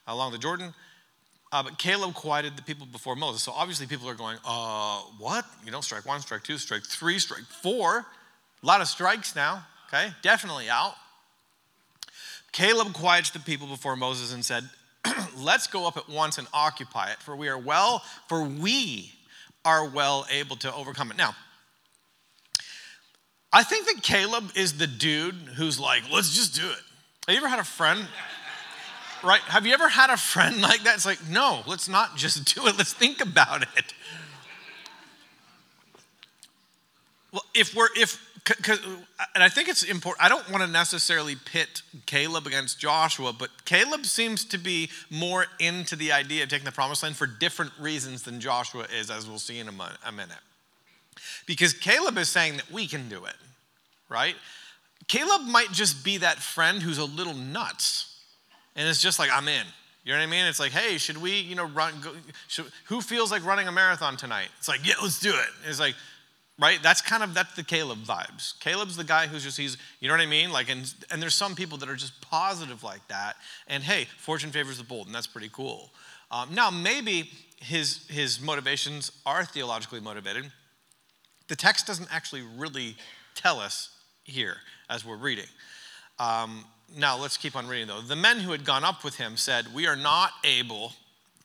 along 0.07 0.31
the 0.31 0.37
Jordan. 0.37 0.73
Uh, 1.51 1.61
but 1.61 1.77
Caleb 1.77 2.15
quieted 2.15 2.57
the 2.57 2.63
people 2.63 2.87
before 2.87 3.15
Moses. 3.15 3.43
So 3.43 3.51
obviously 3.51 3.85
people 3.85 4.09
are 4.09 4.15
going, 4.15 4.37
uh, 4.43 5.01
what? 5.19 5.45
You 5.63 5.71
know, 5.71 5.81
strike 5.81 6.05
one, 6.05 6.19
strike 6.19 6.43
two, 6.43 6.57
strike 6.57 6.83
three, 6.83 7.19
strike 7.19 7.43
four. 7.43 8.05
A 8.63 8.65
lot 8.65 8.81
of 8.81 8.87
strikes 8.87 9.35
now, 9.35 9.63
okay? 9.87 10.11
Definitely 10.23 10.69
out. 10.69 10.95
Caleb 12.53 12.93
quiets 12.93 13.31
the 13.31 13.39
people 13.39 13.67
before 13.67 13.95
Moses 13.95 14.33
and 14.33 14.45
said, 14.45 14.69
Let's 15.37 15.67
go 15.67 15.85
up 15.87 15.97
at 15.97 16.07
once 16.07 16.37
and 16.37 16.47
occupy 16.53 17.11
it, 17.11 17.17
for 17.17 17.35
we 17.35 17.49
are 17.49 17.57
well, 17.57 18.03
for 18.29 18.43
we 18.43 19.11
are 19.65 19.89
well 19.89 20.25
able 20.31 20.55
to 20.57 20.73
overcome 20.73 21.11
it. 21.11 21.17
Now, 21.17 21.35
I 23.51 23.63
think 23.63 23.87
that 23.87 24.01
Caleb 24.01 24.51
is 24.55 24.77
the 24.77 24.87
dude 24.87 25.35
who's 25.55 25.79
like, 25.79 26.03
let's 26.11 26.35
just 26.35 26.55
do 26.55 26.65
it. 26.65 26.77
Have 27.27 27.35
you 27.35 27.37
ever 27.37 27.47
had 27.49 27.59
a 27.59 27.63
friend 27.63 28.07
right? 29.23 29.41
Have 29.41 29.65
you 29.65 29.73
ever 29.73 29.89
had 29.89 30.09
a 30.09 30.17
friend 30.17 30.61
like 30.61 30.83
that? 30.83 30.95
It's 30.95 31.05
like, 31.05 31.27
no, 31.27 31.61
let's 31.65 31.89
not 31.89 32.17
just 32.17 32.55
do 32.55 32.67
it, 32.67 32.77
let's 32.77 32.93
think 32.93 33.21
about 33.21 33.63
it. 33.63 33.93
Well, 37.31 37.43
if 37.55 37.75
we're, 37.75 37.89
if, 37.95 38.21
and 39.35 39.43
I 39.43 39.49
think 39.49 39.69
it's 39.69 39.83
important, 39.83 40.23
I 40.23 40.29
don't 40.29 40.49
want 40.49 40.63
to 40.63 40.69
necessarily 40.69 41.35
pit 41.35 41.81
Caleb 42.05 42.45
against 42.45 42.79
Joshua, 42.79 43.31
but 43.31 43.49
Caleb 43.65 44.05
seems 44.05 44.43
to 44.45 44.57
be 44.57 44.89
more 45.09 45.45
into 45.59 45.95
the 45.95 46.11
idea 46.11 46.43
of 46.43 46.49
taking 46.49 46.65
the 46.65 46.71
promised 46.71 47.03
land 47.03 47.15
for 47.15 47.25
different 47.25 47.71
reasons 47.79 48.23
than 48.23 48.39
Joshua 48.41 48.85
is, 48.93 49.09
as 49.09 49.27
we'll 49.27 49.39
see 49.39 49.59
in 49.59 49.69
a 49.69 50.11
minute. 50.11 50.37
Because 51.45 51.73
Caleb 51.73 52.17
is 52.17 52.27
saying 52.27 52.57
that 52.57 52.69
we 52.69 52.85
can 52.85 53.07
do 53.07 53.23
it, 53.25 53.35
right? 54.09 54.35
Caleb 55.07 55.43
might 55.43 55.71
just 55.71 56.03
be 56.03 56.17
that 56.17 56.39
friend 56.39 56.81
who's 56.81 56.97
a 56.97 57.05
little 57.05 57.33
nuts 57.33 58.13
and 58.75 58.87
it's 58.87 59.01
just 59.01 59.19
like, 59.19 59.29
I'm 59.31 59.47
in. 59.47 59.65
You 60.03 60.11
know 60.11 60.19
what 60.19 60.23
I 60.23 60.27
mean? 60.27 60.45
It's 60.45 60.59
like, 60.59 60.71
hey, 60.71 60.97
should 60.97 61.21
we, 61.21 61.39
you 61.39 61.55
know, 61.55 61.65
run? 61.65 61.93
Go, 62.01 62.11
should, 62.47 62.65
who 62.85 63.01
feels 63.01 63.31
like 63.31 63.45
running 63.45 63.67
a 63.67 63.71
marathon 63.71 64.17
tonight? 64.17 64.49
It's 64.57 64.67
like, 64.67 64.85
yeah, 64.85 64.95
let's 65.01 65.19
do 65.19 65.29
it. 65.29 65.47
It's 65.67 65.79
like, 65.79 65.95
right? 66.59 66.81
That's 66.81 67.01
kind 67.01 67.23
of 67.23 67.33
that's 67.33 67.55
the 67.55 67.63
Caleb 67.63 67.99
vibes. 67.99 68.59
Caleb's 68.59 68.95
the 68.95 69.03
guy 69.03 69.27
who's 69.27 69.43
just 69.43 69.57
he's, 69.57 69.77
you 69.99 70.07
know 70.07 70.13
what 70.13 70.21
I 70.21 70.25
mean? 70.25 70.51
Like, 70.51 70.69
and 70.69 70.91
and 71.11 71.21
there's 71.21 71.33
some 71.33 71.55
people 71.55 71.77
that 71.79 71.89
are 71.89 71.95
just 71.95 72.19
positive 72.21 72.83
like 72.83 73.07
that. 73.07 73.35
And 73.67 73.83
hey, 73.83 74.07
fortune 74.17 74.51
favors 74.51 74.77
the 74.77 74.83
bold, 74.83 75.07
and 75.07 75.15
that's 75.15 75.27
pretty 75.27 75.49
cool. 75.51 75.91
Um, 76.31 76.53
now, 76.53 76.69
maybe 76.69 77.29
his 77.57 78.07
his 78.07 78.41
motivations 78.41 79.11
are 79.25 79.45
theologically 79.45 79.99
motivated. 79.99 80.51
The 81.47 81.55
text 81.55 81.87
doesn't 81.87 82.13
actually 82.13 82.43
really 82.57 82.95
tell 83.35 83.59
us 83.59 83.89
here 84.23 84.57
as 84.89 85.05
we're 85.05 85.17
reading. 85.17 85.45
Um, 86.19 86.65
now 86.95 87.17
let's 87.17 87.37
keep 87.37 87.55
on 87.55 87.67
reading 87.67 87.87
though. 87.87 88.01
The 88.01 88.15
men 88.15 88.39
who 88.39 88.51
had 88.51 88.65
gone 88.65 88.83
up 88.83 89.03
with 89.03 89.15
him 89.15 89.37
said, 89.37 89.73
We 89.73 89.87
are 89.87 89.95
not 89.95 90.31
able, 90.43 90.93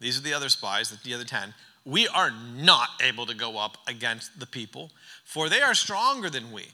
these 0.01 0.19
are 0.19 0.23
the 0.23 0.35
other 0.35 0.49
spies, 0.49 0.91
the 0.91 1.15
other 1.15 1.25
10, 1.25 1.55
we 1.89 2.07
are 2.07 2.31
not 2.31 2.91
able 3.03 3.25
to 3.25 3.35
go 3.35 3.57
up 3.57 3.79
against 3.87 4.39
the 4.39 4.47
people, 4.47 4.91
for 5.25 5.49
they 5.49 5.63
are 5.63 5.73
stronger 5.73 6.29
than 6.29 6.53
we. 6.53 6.67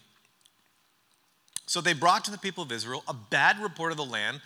So 1.66 1.80
they 1.80 1.92
brought 1.92 2.24
to 2.24 2.32
the 2.32 2.38
people 2.38 2.64
of 2.64 2.72
Israel 2.72 3.04
a 3.06 3.14
bad 3.14 3.60
report 3.60 3.92
of 3.92 3.96
the 3.96 4.04
land 4.04 4.40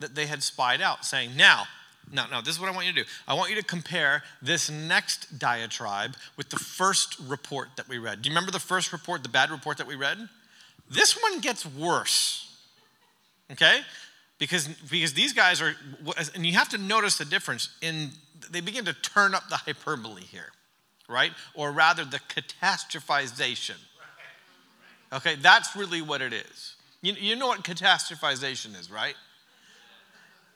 that 0.00 0.14
they 0.14 0.26
had 0.26 0.42
spied 0.42 0.82
out, 0.82 1.06
saying, 1.06 1.30
Now, 1.34 1.64
now, 2.12 2.26
now, 2.30 2.42
this 2.42 2.54
is 2.54 2.60
what 2.60 2.68
I 2.68 2.74
want 2.74 2.86
you 2.86 2.92
to 2.92 3.02
do. 3.04 3.08
I 3.26 3.32
want 3.32 3.50
you 3.50 3.56
to 3.56 3.62
compare 3.62 4.22
this 4.42 4.70
next 4.70 5.38
diatribe 5.38 6.14
with 6.36 6.50
the 6.50 6.58
first 6.58 7.16
report 7.26 7.68
that 7.76 7.88
we 7.88 7.96
read. 7.96 8.20
Do 8.20 8.28
you 8.28 8.34
remember 8.34 8.50
the 8.50 8.58
first 8.58 8.92
report, 8.92 9.22
the 9.22 9.30
bad 9.30 9.50
report 9.50 9.78
that 9.78 9.86
we 9.86 9.94
read? 9.94 10.18
This 10.90 11.16
one 11.22 11.40
gets 11.40 11.64
worse. 11.64 12.54
Okay? 13.50 13.80
Because, 14.38 14.68
because 14.90 15.14
these 15.14 15.32
guys 15.32 15.62
are, 15.62 15.74
and 16.34 16.44
you 16.44 16.52
have 16.52 16.68
to 16.70 16.78
notice 16.78 17.16
the 17.16 17.24
difference 17.24 17.70
in, 17.80 18.10
they 18.50 18.60
begin 18.60 18.84
to 18.86 18.92
turn 18.92 19.34
up 19.34 19.48
the 19.48 19.56
hyperbole 19.56 20.22
here, 20.22 20.50
right? 21.08 21.32
Or 21.54 21.72
rather, 21.72 22.04
the 22.04 22.20
catastrophization. 22.28 23.76
Okay, 25.12 25.36
that's 25.36 25.76
really 25.76 26.00
what 26.00 26.22
it 26.22 26.32
is. 26.32 26.76
You, 27.02 27.14
you 27.14 27.36
know 27.36 27.48
what 27.48 27.62
catastrophization 27.64 28.78
is, 28.78 28.90
right? 28.90 29.14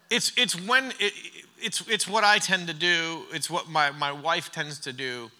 It's, 0.08 0.32
it's 0.36 0.54
when, 0.66 0.92
it, 1.00 1.12
it's, 1.58 1.86
it's 1.88 2.08
what 2.08 2.24
I 2.24 2.38
tend 2.38 2.68
to 2.68 2.74
do, 2.74 3.22
it's 3.32 3.50
what 3.50 3.68
my, 3.68 3.90
my 3.90 4.12
wife 4.12 4.52
tends 4.52 4.78
to 4.80 4.92
do. 4.92 5.30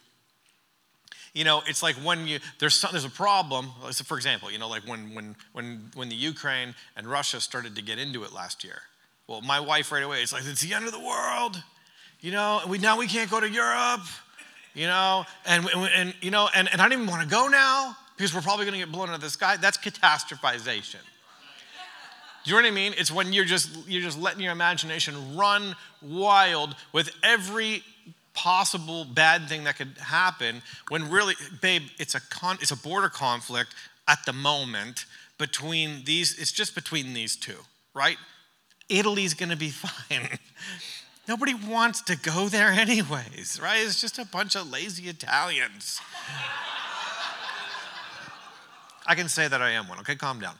You 1.32 1.44
know, 1.44 1.62
it's 1.66 1.82
like 1.82 1.94
when 1.96 2.26
you, 2.26 2.40
there's, 2.58 2.74
some, 2.74 2.90
there's 2.92 3.04
a 3.04 3.10
problem, 3.10 3.70
so 3.90 4.04
for 4.04 4.16
example, 4.16 4.50
you 4.50 4.58
know, 4.58 4.68
like 4.68 4.82
when, 4.88 5.14
when, 5.14 5.36
when, 5.52 5.90
when 5.94 6.08
the 6.08 6.16
Ukraine 6.16 6.74
and 6.96 7.06
Russia 7.06 7.40
started 7.40 7.76
to 7.76 7.82
get 7.82 7.98
into 7.98 8.24
it 8.24 8.32
last 8.32 8.64
year. 8.64 8.80
Well, 9.28 9.42
my 9.42 9.60
wife 9.60 9.92
right 9.92 10.02
away, 10.02 10.22
it's 10.22 10.32
like, 10.32 10.44
it's 10.46 10.62
the 10.62 10.72
end 10.72 10.86
of 10.86 10.92
the 10.92 11.00
world. 11.00 11.62
You 12.20 12.32
know, 12.32 12.62
we, 12.66 12.78
now 12.78 12.98
we 12.98 13.06
can't 13.06 13.30
go 13.30 13.40
to 13.40 13.48
Europe, 13.48 14.00
you 14.74 14.86
know, 14.86 15.24
and, 15.44 15.66
and, 15.94 16.14
you 16.20 16.30
know, 16.30 16.48
and, 16.54 16.68
and 16.72 16.80
I 16.80 16.84
don't 16.88 17.00
even 17.00 17.06
want 17.06 17.22
to 17.22 17.28
go 17.28 17.48
now 17.48 17.96
because 18.16 18.34
we're 18.34 18.40
probably 18.40 18.64
going 18.64 18.78
to 18.78 18.84
get 18.84 18.92
blown 18.92 19.08
out 19.10 19.16
of 19.16 19.20
the 19.20 19.30
sky. 19.30 19.56
That's 19.56 19.78
catastrophization. 19.78 21.00
Do 22.44 22.50
you 22.50 22.56
know 22.56 22.62
what 22.62 22.68
I 22.68 22.74
mean? 22.74 22.94
It's 22.96 23.10
when 23.10 23.32
you're 23.32 23.44
just 23.44 23.70
you're 23.88 24.02
just 24.02 24.20
letting 24.20 24.40
your 24.40 24.52
imagination 24.52 25.36
run 25.36 25.74
wild 26.00 26.76
with 26.92 27.10
every 27.24 27.82
possible 28.34 29.04
bad 29.04 29.48
thing 29.48 29.64
that 29.64 29.76
could 29.76 29.96
happen 29.98 30.62
when 30.88 31.10
really 31.10 31.34
babe 31.60 31.82
it's 31.98 32.14
a 32.14 32.20
con, 32.20 32.58
it's 32.60 32.70
a 32.70 32.76
border 32.76 33.08
conflict 33.08 33.74
at 34.06 34.18
the 34.26 34.32
moment 34.32 35.06
between 35.38 36.04
these 36.04 36.38
it's 36.38 36.52
just 36.52 36.74
between 36.74 37.14
these 37.14 37.34
two 37.34 37.56
right 37.94 38.18
italy's 38.90 39.32
going 39.32 39.48
to 39.48 39.56
be 39.56 39.70
fine 39.70 40.38
nobody 41.28 41.54
wants 41.54 42.02
to 42.02 42.16
go 42.16 42.48
there 42.48 42.68
anyways 42.68 43.60
right 43.62 43.80
it's 43.80 44.00
just 44.00 44.18
a 44.18 44.24
bunch 44.24 44.54
of 44.54 44.70
lazy 44.70 45.08
italians 45.08 46.00
i 49.06 49.14
can 49.14 49.28
say 49.28 49.48
that 49.48 49.60
i 49.62 49.70
am 49.70 49.88
one 49.88 49.98
okay 49.98 50.16
calm 50.16 50.40
down 50.40 50.54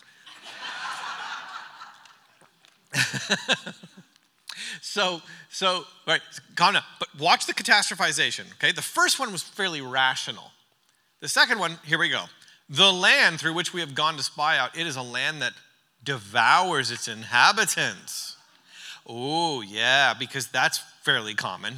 so, 4.80 5.20
so, 5.50 5.84
right, 6.06 6.20
calm 6.54 6.74
down. 6.74 6.82
But 6.98 7.08
watch 7.18 7.46
the 7.46 7.54
catastrophization, 7.54 8.52
okay? 8.54 8.72
The 8.72 8.82
first 8.82 9.18
one 9.18 9.32
was 9.32 9.42
fairly 9.42 9.80
rational. 9.80 10.52
The 11.20 11.28
second 11.28 11.58
one, 11.58 11.78
here 11.84 11.98
we 11.98 12.08
go. 12.08 12.24
The 12.68 12.92
land 12.92 13.40
through 13.40 13.54
which 13.54 13.72
we 13.72 13.80
have 13.80 13.94
gone 13.94 14.16
to 14.16 14.22
spy 14.22 14.58
out, 14.58 14.76
it 14.76 14.86
is 14.86 14.96
a 14.96 15.02
land 15.02 15.40
that 15.42 15.52
devours 16.02 16.90
its 16.90 17.08
inhabitants. 17.08 18.35
Oh, 19.06 19.60
yeah, 19.60 20.14
because 20.18 20.48
that's 20.48 20.78
fairly 21.02 21.34
common. 21.34 21.76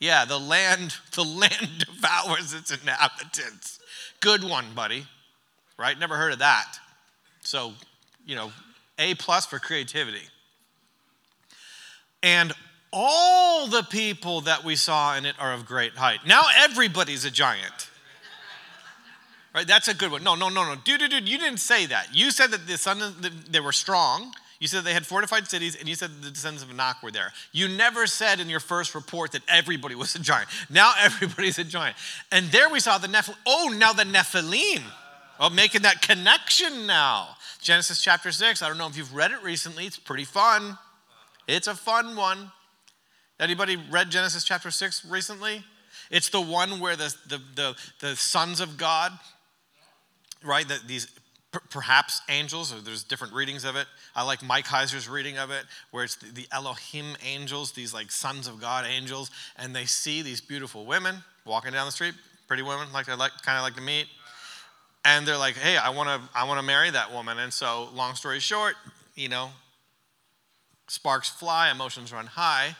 Yeah, 0.00 0.24
the 0.24 0.38
land, 0.38 0.96
the 1.14 1.24
land 1.24 1.86
devours 1.86 2.54
its 2.54 2.70
inhabitants. 2.70 3.80
Good 4.20 4.42
one, 4.42 4.66
buddy. 4.74 5.06
Right? 5.78 5.98
Never 5.98 6.16
heard 6.16 6.32
of 6.32 6.38
that. 6.38 6.78
So, 7.40 7.74
you 8.24 8.34
know, 8.34 8.50
A 8.98 9.14
plus 9.14 9.44
for 9.44 9.58
creativity. 9.58 10.22
And 12.22 12.52
all 12.92 13.66
the 13.66 13.82
people 13.82 14.40
that 14.42 14.64
we 14.64 14.74
saw 14.74 15.16
in 15.16 15.26
it 15.26 15.36
are 15.38 15.52
of 15.52 15.66
great 15.66 15.92
height. 15.92 16.20
Now 16.26 16.42
everybody's 16.56 17.26
a 17.26 17.30
giant. 17.30 17.90
Right? 19.54 19.66
That's 19.66 19.88
a 19.88 19.94
good 19.94 20.10
one. 20.10 20.24
No, 20.24 20.34
no, 20.34 20.48
no, 20.48 20.64
no. 20.64 20.76
Dude, 20.82 21.00
dude, 21.00 21.10
dude, 21.10 21.28
you 21.28 21.38
didn't 21.38 21.60
say 21.60 21.86
that. 21.86 22.14
You 22.14 22.30
said 22.30 22.50
that 22.50 22.66
the 22.66 22.76
son 22.78 23.00
they 23.50 23.60
were 23.60 23.72
strong. 23.72 24.34
You 24.58 24.68
said 24.68 24.84
they 24.84 24.94
had 24.94 25.06
fortified 25.06 25.46
cities, 25.48 25.76
and 25.76 25.88
you 25.88 25.94
said 25.94 26.10
the 26.22 26.30
descendants 26.30 26.64
of 26.64 26.70
Anak 26.70 27.02
were 27.02 27.10
there. 27.10 27.32
You 27.52 27.68
never 27.68 28.06
said 28.06 28.40
in 28.40 28.48
your 28.48 28.60
first 28.60 28.94
report 28.94 29.32
that 29.32 29.42
everybody 29.48 29.94
was 29.94 30.14
a 30.14 30.18
giant. 30.18 30.48
Now 30.70 30.94
everybody's 31.00 31.58
a 31.58 31.64
giant. 31.64 31.96
And 32.32 32.46
there 32.46 32.70
we 32.70 32.80
saw 32.80 32.98
the 32.98 33.08
Nephilim. 33.08 33.36
Oh, 33.46 33.74
now 33.76 33.92
the 33.92 34.04
Nephilim. 34.04 34.82
Well, 35.38 35.50
making 35.50 35.82
that 35.82 36.00
connection 36.00 36.86
now. 36.86 37.36
Genesis 37.60 38.00
chapter 38.00 38.32
6. 38.32 38.62
I 38.62 38.68
don't 38.68 38.78
know 38.78 38.86
if 38.86 38.96
you've 38.96 39.14
read 39.14 39.32
it 39.32 39.42
recently. 39.42 39.84
It's 39.84 39.98
pretty 39.98 40.24
fun. 40.24 40.78
It's 41.46 41.66
a 41.66 41.74
fun 41.74 42.16
one. 42.16 42.50
Anybody 43.38 43.76
read 43.76 44.10
Genesis 44.10 44.44
chapter 44.44 44.70
6 44.70 45.04
recently? 45.04 45.62
It's 46.10 46.30
the 46.30 46.40
one 46.40 46.80
where 46.80 46.96
the, 46.96 47.14
the, 47.28 47.40
the, 47.54 47.76
the 48.00 48.16
sons 48.16 48.60
of 48.60 48.78
God, 48.78 49.12
right, 50.42 50.66
the, 50.66 50.80
these 50.86 51.08
perhaps 51.70 52.20
angels, 52.28 52.72
or 52.72 52.80
there's 52.80 53.04
different 53.04 53.34
readings 53.34 53.64
of 53.64 53.76
it. 53.76 53.86
I 54.14 54.22
like 54.22 54.42
Mike 54.42 54.66
Heiser's 54.66 55.08
reading 55.08 55.38
of 55.38 55.50
it, 55.50 55.64
where 55.90 56.04
it's 56.04 56.16
the, 56.16 56.30
the 56.30 56.46
Elohim 56.52 57.16
angels, 57.24 57.72
these 57.72 57.92
like 57.92 58.10
sons 58.10 58.46
of 58.46 58.60
God 58.60 58.86
angels, 58.86 59.30
and 59.56 59.74
they 59.74 59.84
see 59.84 60.22
these 60.22 60.40
beautiful 60.40 60.86
women 60.86 61.16
walking 61.44 61.72
down 61.72 61.86
the 61.86 61.92
street, 61.92 62.14
pretty 62.48 62.62
women, 62.62 62.92
like 62.92 63.08
I 63.08 63.14
like, 63.14 63.32
kind 63.42 63.58
of 63.58 63.64
like 63.64 63.74
to 63.74 63.82
meet. 63.82 64.06
And 65.04 65.26
they're 65.26 65.38
like, 65.38 65.54
hey, 65.56 65.76
I 65.76 65.90
want 65.90 66.08
to 66.08 66.28
I 66.36 66.44
wanna 66.44 66.62
marry 66.62 66.90
that 66.90 67.12
woman. 67.12 67.38
And 67.38 67.52
so, 67.52 67.88
long 67.94 68.14
story 68.16 68.40
short, 68.40 68.74
you 69.14 69.28
know, 69.28 69.50
sparks 70.88 71.28
fly, 71.28 71.70
emotions 71.70 72.12
run 72.12 72.26
high. 72.26 72.76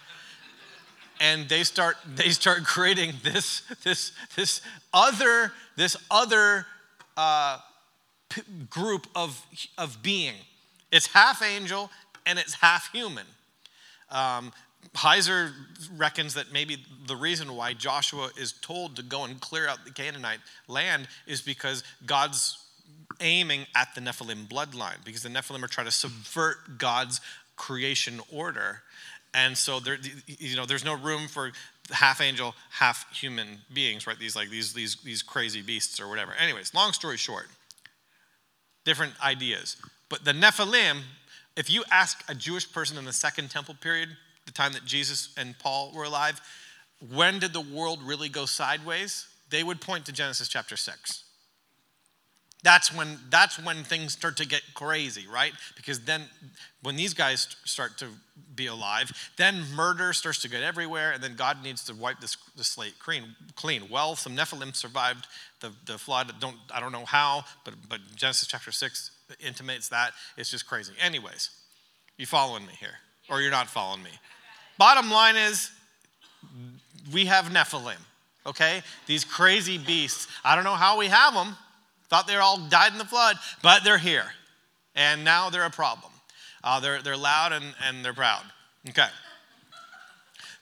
And 1.20 1.48
they 1.48 1.62
start, 1.62 1.96
they 2.14 2.28
start 2.28 2.64
creating 2.64 3.14
this, 3.22 3.62
this, 3.84 4.12
this 4.34 4.60
other, 4.92 5.52
this 5.76 5.96
other 6.10 6.66
uh, 7.16 7.58
p- 8.28 8.42
group 8.70 9.06
of, 9.14 9.44
of 9.78 10.02
being. 10.02 10.34
It's 10.92 11.06
half 11.08 11.42
angel 11.42 11.90
and 12.24 12.38
it's 12.38 12.54
half 12.54 12.90
human. 12.92 13.26
Um, 14.10 14.52
Heiser 14.94 15.52
reckons 15.96 16.34
that 16.34 16.52
maybe 16.52 16.78
the 17.06 17.16
reason 17.16 17.54
why 17.54 17.72
Joshua 17.72 18.30
is 18.38 18.52
told 18.52 18.96
to 18.96 19.02
go 19.02 19.24
and 19.24 19.40
clear 19.40 19.68
out 19.68 19.84
the 19.84 19.90
Canaanite 19.90 20.40
land 20.68 21.08
is 21.26 21.40
because 21.40 21.82
God's 22.04 22.62
aiming 23.20 23.66
at 23.74 23.94
the 23.94 24.00
Nephilim 24.00 24.46
bloodline, 24.46 25.04
because 25.04 25.22
the 25.22 25.28
Nephilim 25.28 25.62
are 25.62 25.68
trying 25.68 25.86
to 25.86 25.92
subvert 25.92 26.78
God's 26.78 27.20
creation 27.56 28.20
order. 28.32 28.82
And 29.34 29.56
so 29.56 29.80
there, 29.80 29.98
you 30.26 30.56
know, 30.56 30.66
there's 30.66 30.84
no 30.84 30.94
room 30.94 31.28
for 31.28 31.52
half 31.90 32.20
angel, 32.20 32.54
half 32.70 33.10
human 33.14 33.58
beings, 33.72 34.06
right? 34.06 34.18
These 34.18 34.36
like 34.36 34.50
these 34.50 34.72
these 34.72 34.96
these 34.96 35.22
crazy 35.22 35.62
beasts 35.62 36.00
or 36.00 36.08
whatever. 36.08 36.32
Anyways, 36.34 36.74
long 36.74 36.92
story 36.92 37.16
short, 37.16 37.48
different 38.86 39.12
ideas. 39.22 39.76
But 40.08 40.24
the 40.24 40.32
Nephilim, 40.32 41.02
if 41.56 41.68
you 41.68 41.84
ask 41.90 42.24
a 42.30 42.34
Jewish 42.34 42.72
person 42.72 42.96
in 42.96 43.04
the 43.04 43.12
second 43.12 43.50
temple 43.50 43.74
period, 43.74 44.08
the 44.46 44.52
time 44.52 44.72
that 44.72 44.86
Jesus 44.86 45.34
and 45.36 45.58
Paul 45.58 45.92
were 45.94 46.04
alive, 46.04 46.40
when 47.12 47.38
did 47.38 47.52
the 47.52 47.60
world 47.60 48.00
really 48.02 48.30
go 48.30 48.46
sideways? 48.46 49.26
They 49.50 49.62
would 49.62 49.82
point 49.82 50.06
to 50.06 50.12
Genesis 50.12 50.48
chapter 50.48 50.78
6 50.78 51.24
that's 52.62 52.92
when 52.92 53.18
that's 53.30 53.62
when 53.62 53.84
things 53.84 54.12
start 54.12 54.36
to 54.38 54.46
get 54.46 54.62
crazy 54.74 55.26
right? 55.32 55.52
Because 55.76 56.00
then 56.00 56.22
when 56.82 56.96
these 56.96 57.14
guys 57.14 57.46
start 57.64 57.98
to 57.98 58.06
be 58.54 58.66
alive 58.66 59.12
then 59.36 59.62
murder 59.74 60.12
starts 60.12 60.40
to 60.42 60.48
get 60.48 60.62
everywhere 60.62 61.12
and 61.12 61.22
then 61.22 61.36
god 61.36 61.62
needs 61.62 61.84
to 61.84 61.94
wipe 61.94 62.20
this, 62.20 62.36
the 62.56 62.64
slate 62.64 62.94
clean 62.98 63.24
clean. 63.54 63.82
Well 63.90 64.16
some 64.16 64.36
nephilim 64.36 64.74
survived 64.74 65.26
the, 65.60 65.72
the 65.84 65.98
flood. 65.98 66.32
Don't 66.40 66.56
i 66.72 66.80
don't 66.80 66.92
know 66.92 67.04
how 67.04 67.44
but 67.64 67.74
but 67.88 68.00
genesis 68.14 68.48
chapter 68.48 68.72
6 68.72 69.10
intimates 69.44 69.88
that. 69.90 70.12
It's 70.36 70.50
just 70.50 70.66
crazy. 70.66 70.92
Anyways 71.00 71.50
you 72.16 72.26
following 72.26 72.66
me 72.66 72.72
here 72.78 72.98
or 73.28 73.40
you're 73.40 73.50
not 73.50 73.68
following 73.68 74.02
me? 74.02 74.10
Bottom 74.78 75.10
line 75.10 75.36
is 75.36 75.70
we 77.12 77.26
have 77.26 77.46
nephilim 77.46 78.00
okay? 78.46 78.82
These 79.06 79.24
crazy 79.24 79.76
beasts. 79.76 80.28
I 80.44 80.54
don't 80.54 80.64
know 80.64 80.74
how 80.74 80.98
we 80.98 81.08
have 81.08 81.34
them 81.34 81.56
Thought 82.08 82.26
they 82.26 82.36
all 82.36 82.58
died 82.68 82.92
in 82.92 82.98
the 82.98 83.04
flood, 83.04 83.36
but 83.62 83.84
they're 83.84 83.98
here. 83.98 84.26
And 84.94 85.24
now 85.24 85.50
they're 85.50 85.64
a 85.64 85.70
problem. 85.70 86.12
Uh, 86.62 86.80
they're, 86.80 87.02
they're 87.02 87.16
loud 87.16 87.52
and, 87.52 87.64
and 87.84 88.04
they're 88.04 88.14
proud. 88.14 88.42
Okay. 88.88 89.08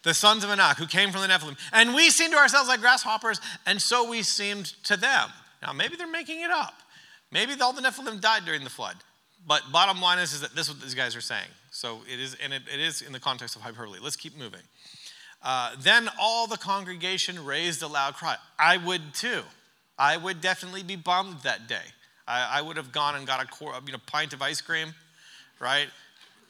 The 0.02 0.14
sons 0.14 0.44
of 0.44 0.50
Anak 0.50 0.76
who 0.76 0.86
came 0.86 1.10
from 1.10 1.22
the 1.22 1.28
Nephilim. 1.28 1.56
And 1.72 1.94
we 1.94 2.10
seemed 2.10 2.32
to 2.32 2.38
ourselves 2.38 2.68
like 2.68 2.80
grasshoppers, 2.80 3.40
and 3.66 3.80
so 3.80 4.08
we 4.08 4.22
seemed 4.22 4.66
to 4.84 4.96
them. 4.96 5.30
Now, 5.62 5.72
maybe 5.72 5.96
they're 5.96 6.06
making 6.06 6.42
it 6.42 6.50
up. 6.50 6.74
Maybe 7.32 7.54
all 7.60 7.72
the 7.72 7.80
Nephilim 7.80 8.20
died 8.20 8.44
during 8.44 8.64
the 8.64 8.70
flood. 8.70 8.96
But 9.46 9.62
bottom 9.72 10.00
line 10.00 10.18
is, 10.18 10.32
is 10.32 10.40
that 10.42 10.54
this 10.54 10.68
is 10.68 10.74
what 10.74 10.82
these 10.82 10.94
guys 10.94 11.16
are 11.16 11.20
saying. 11.20 11.48
So 11.70 12.00
it 12.10 12.20
is, 12.20 12.36
and 12.42 12.52
it, 12.52 12.62
it 12.72 12.80
is 12.80 13.02
in 13.02 13.12
the 13.12 13.20
context 13.20 13.56
of 13.56 13.62
hyperbole. 13.62 13.98
Let's 14.02 14.16
keep 14.16 14.38
moving. 14.38 14.60
Uh, 15.42 15.72
then 15.80 16.08
all 16.18 16.46
the 16.46 16.56
congregation 16.56 17.44
raised 17.44 17.82
a 17.82 17.86
loud 17.86 18.14
cry. 18.14 18.36
I 18.58 18.76
would 18.78 19.02
too. 19.12 19.42
I 19.98 20.16
would 20.16 20.40
definitely 20.40 20.82
be 20.82 20.96
bummed 20.96 21.40
that 21.42 21.68
day. 21.68 21.82
I, 22.26 22.58
I 22.58 22.62
would 22.62 22.76
have 22.76 22.92
gone 22.92 23.14
and 23.16 23.26
got 23.26 23.44
a 23.44 23.80
you 23.86 23.92
know, 23.92 23.98
pint 24.06 24.32
of 24.32 24.42
ice 24.42 24.60
cream, 24.60 24.94
right? 25.60 25.88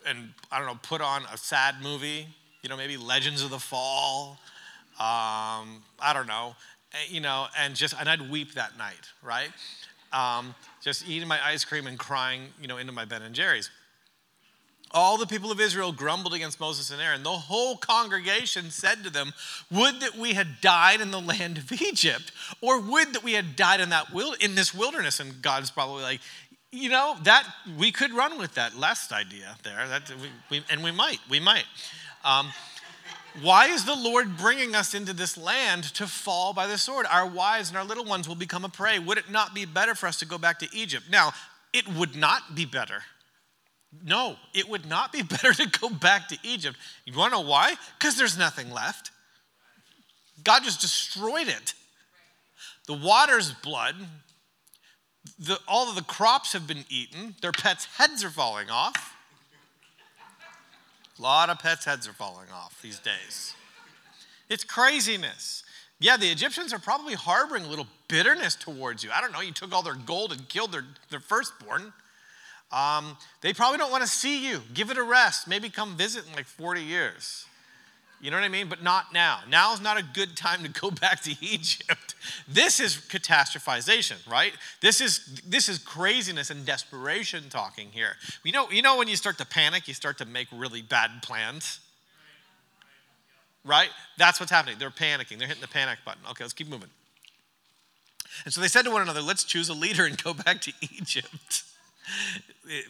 And 0.07 0.31
I 0.51 0.59
don't 0.59 0.67
know, 0.67 0.79
put 0.83 1.01
on 1.01 1.23
a 1.33 1.37
sad 1.37 1.77
movie, 1.83 2.27
you 2.63 2.69
know, 2.69 2.77
maybe 2.77 2.97
Legends 2.97 3.43
of 3.43 3.51
the 3.51 3.59
Fall. 3.59 4.39
Um, 4.95 5.83
I 5.99 6.13
don't 6.15 6.27
know, 6.29 6.55
eh, 6.93 6.97
you 7.09 7.21
know, 7.21 7.47
and 7.59 7.75
just, 7.75 7.95
and 7.99 8.09
I'd 8.09 8.31
weep 8.31 8.55
that 8.55 8.79
night, 8.79 9.11
right? 9.23 9.51
Um, 10.13 10.55
just 10.81 11.09
eating 11.09 11.27
my 11.27 11.45
ice 11.45 11.65
cream 11.65 11.87
and 11.87 11.99
crying, 11.99 12.43
you 12.61 12.69
know, 12.69 12.77
into 12.77 12.93
my 12.93 13.05
Ben 13.05 13.23
and 13.23 13.35
Jerry's. 13.35 13.71
All 14.95 15.19
the 15.19 15.27
people 15.27 15.51
of 15.51 15.61
Israel 15.61 15.91
grumbled 15.91 16.35
against 16.35 16.61
Moses 16.61 16.93
and 16.93 17.03
Aaron. 17.03 17.25
The 17.25 17.31
whole 17.31 17.77
congregation 17.77 18.71
said 18.71 19.03
to 19.03 19.11
them, 19.11 19.33
Would 19.73 19.99
that 20.01 20.17
we 20.17 20.35
had 20.35 20.61
died 20.61 21.01
in 21.01 21.11
the 21.11 21.21
land 21.21 21.59
of 21.59 21.73
Egypt, 21.73 22.31
or 22.61 22.81
would 22.81 23.13
that 23.13 23.25
we 23.25 23.33
had 23.33 23.57
died 23.57 23.81
in, 23.81 23.89
that 23.89 24.07
in 24.41 24.55
this 24.55 24.73
wilderness. 24.73 25.19
And 25.19 25.43
God's 25.43 25.73
probably 25.73 26.05
like, 26.05 26.21
you 26.71 26.91
know, 26.91 27.17
that 27.25 27.45
we 27.77 27.91
could 27.91 28.13
run 28.13 28.39
with 28.39 28.55
that 28.55 28.79
last 28.79 29.13
idea 29.13 29.57
there. 29.65 29.87
That 29.89 30.11
we, 30.21 30.29
we, 30.49 30.65
and 30.71 30.85
we 30.85 30.93
might, 30.93 31.19
we 31.29 31.41
might. 31.41 31.65
Um, 32.25 32.53
why 33.43 33.67
is 33.67 33.85
the 33.85 33.97
Lord 33.97 34.37
bringing 34.37 34.77
us 34.77 34.95
into 34.95 35.13
this 35.13 35.37
land 35.37 35.83
to 35.95 36.07
fall 36.07 36.53
by 36.53 36.69
the 36.69 36.79
sword? 36.79 37.07
Our 37.11 37.27
wives 37.27 37.69
and 37.69 37.77
our 37.77 37.85
little 37.85 38.05
ones 38.05 38.29
will 38.29 38.37
become 38.37 38.65
a 38.65 38.69
prey. 38.69 39.01
Would 39.01 39.19
it 39.19 39.29
not 39.29 39.55
be 39.55 39.65
better 39.65 39.97
for 39.97 40.07
us 40.07 40.21
to 40.21 40.27
go 40.27 40.39
back 40.39 40.61
to 40.61 40.69
Egypt? 40.73 41.07
Now, 41.11 41.33
it 41.73 41.89
would 41.89 42.15
not 42.15 42.55
be 42.55 42.65
better 42.65 43.03
no, 44.03 44.37
it 44.53 44.69
would 44.69 44.87
not 44.87 45.13
be 45.13 45.23
better 45.23 45.53
to 45.53 45.67
go 45.67 45.89
back 45.89 46.29
to 46.29 46.39
Egypt. 46.43 46.77
You 47.05 47.17
want 47.17 47.33
to 47.33 47.41
know 47.41 47.49
why? 47.49 47.75
Because 47.99 48.17
there's 48.17 48.39
nothing 48.39 48.71
left. 48.71 49.11
God 50.43 50.65
just 50.65 50.81
destroyed 50.81 51.49
it. 51.49 51.75
The 52.87 52.95
water's 52.95 53.53
blood. 53.53 53.95
The, 55.39 55.59
all 55.67 55.89
of 55.89 55.95
the 55.95 56.03
crops 56.03 56.53
have 56.53 56.67
been 56.67 56.85
eaten. 56.91 57.35
Their 57.41 57.53
pets' 57.53 57.87
heads 57.97 58.23
are 58.25 58.31
falling 58.31 58.69
off. 58.71 59.15
A 61.19 61.23
lot 61.23 61.49
of 61.49 61.59
pets' 61.61 61.85
heads 61.85 62.09
are 62.09 62.13
falling 62.13 62.51
off 62.53 62.81
these 62.83 62.99
days. 62.99 63.55
It's 64.49 64.65
craziness. 64.65 65.63
Yeah, 66.01 66.17
the 66.17 66.27
Egyptians 66.27 66.73
are 66.73 66.79
probably 66.79 67.15
harboring 67.15 67.65
a 67.65 67.69
little 67.69 67.87
bitterness 68.09 68.57
towards 68.57 69.03
you. 69.03 69.11
I 69.15 69.21
don't 69.21 69.33
know, 69.33 69.41
you 69.41 69.53
took 69.53 69.73
all 69.73 69.83
their 69.83 69.95
gold 69.95 70.33
and 70.33 70.49
killed 70.49 70.73
their, 70.73 70.85
their 71.11 71.21
firstborn. 71.21 71.93
Um, 72.75 73.17
they 73.41 73.53
probably 73.53 73.79
don't 73.79 73.93
want 73.93 74.03
to 74.03 74.09
see 74.09 74.49
you. 74.49 74.61
Give 74.75 74.91
it 74.91 74.99
a 74.99 75.03
rest. 75.03 75.47
Maybe 75.47 75.69
come 75.69 75.97
visit 75.97 76.27
in 76.27 76.35
like 76.35 76.47
40 76.47 76.83
years. 76.83 77.47
You 78.21 78.31
know 78.31 78.39
what 78.39 78.45
I 78.45 78.49
mean? 78.49 78.69
But 78.69 78.83
not 78.83 79.13
now. 79.13 79.41
Now 79.49 79.75
is 79.75 79.81
not 79.81 79.99
a 79.99 80.03
good 80.03 80.37
time 80.37 80.63
to 80.65 80.69
go 80.69 80.91
back 81.03 81.23
to 81.23 81.37
Egypt. 81.41 82.15
This 82.49 82.81
is 82.81 82.97
catastrophization, 82.97 84.29
right? 84.29 84.53
This 84.81 85.01
is 85.01 85.43
this 85.47 85.69
is 85.69 85.79
craziness 85.79 86.51
and 86.51 86.65
desperation 86.65 87.45
talking 87.49 87.89
here. 87.93 88.17
You 88.43 88.53
know, 88.53 88.71
you 88.71 88.83
know 88.83 88.97
when 88.97 89.09
you 89.09 89.17
start 89.17 89.39
to 89.39 89.47
panic, 89.47 89.87
you 89.87 89.95
start 89.95 90.19
to 90.19 90.25
make 90.25 90.49
really 90.51 90.83
bad 90.83 91.11
plans. 91.23 91.81
Right? 93.63 93.91
That's 94.19 94.41
what's 94.41 94.53
happening. 94.53 94.77
They're 94.79 94.91
panicking. 94.91 95.39
They're 95.39 95.49
hitting 95.49 95.63
the 95.63 95.69
panic 95.69 95.99
button. 96.05 96.23
Okay, 96.31 96.45
let's 96.45 96.53
keep 96.53 96.69
moving. 96.69 96.91
And 98.45 98.53
so 98.53 98.61
they 98.61 98.69
said 98.69 98.83
to 98.83 98.91
one 98.91 99.01
another, 99.01 99.23
let's 99.23 99.45
choose 99.45 99.69
a 99.69 99.75
leader 99.75 100.05
and 100.07 100.23
go 100.23 100.35
back 100.35 100.61
to 100.63 100.73
Egypt. 100.81 101.63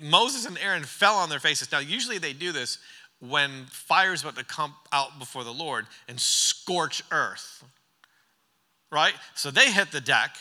Moses 0.00 0.46
and 0.46 0.58
Aaron 0.58 0.84
fell 0.84 1.16
on 1.16 1.28
their 1.28 1.40
faces. 1.40 1.70
Now, 1.70 1.78
usually 1.78 2.18
they 2.18 2.32
do 2.32 2.52
this 2.52 2.78
when 3.20 3.66
fire's 3.70 4.22
about 4.22 4.36
to 4.36 4.44
come 4.44 4.74
out 4.92 5.18
before 5.18 5.44
the 5.44 5.52
Lord 5.52 5.86
and 6.08 6.20
scorch 6.20 7.02
earth. 7.10 7.64
Right? 8.90 9.14
So 9.34 9.50
they 9.50 9.72
hit 9.72 9.90
the 9.90 10.00
deck. 10.00 10.36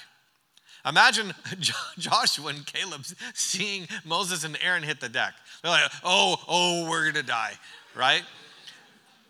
Imagine 0.85 1.33
Joshua 1.97 2.47
and 2.47 2.65
Caleb 2.65 3.05
seeing 3.33 3.87
Moses 4.05 4.43
and 4.43 4.57
Aaron 4.61 4.83
hit 4.83 4.99
the 4.99 5.09
deck. 5.09 5.33
They're 5.61 5.71
like, 5.71 5.91
oh, 6.03 6.35
oh, 6.47 6.89
we're 6.89 7.03
going 7.03 7.15
to 7.15 7.23
die. 7.23 7.53
Right? 7.95 8.23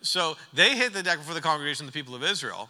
So 0.02 0.36
they 0.54 0.76
hit 0.76 0.94
the 0.94 1.04
deck 1.04 1.20
before 1.20 1.34
the 1.34 1.42
congregation, 1.42 1.86
the 1.86 1.92
people 1.92 2.16
of 2.16 2.24
Israel. 2.24 2.70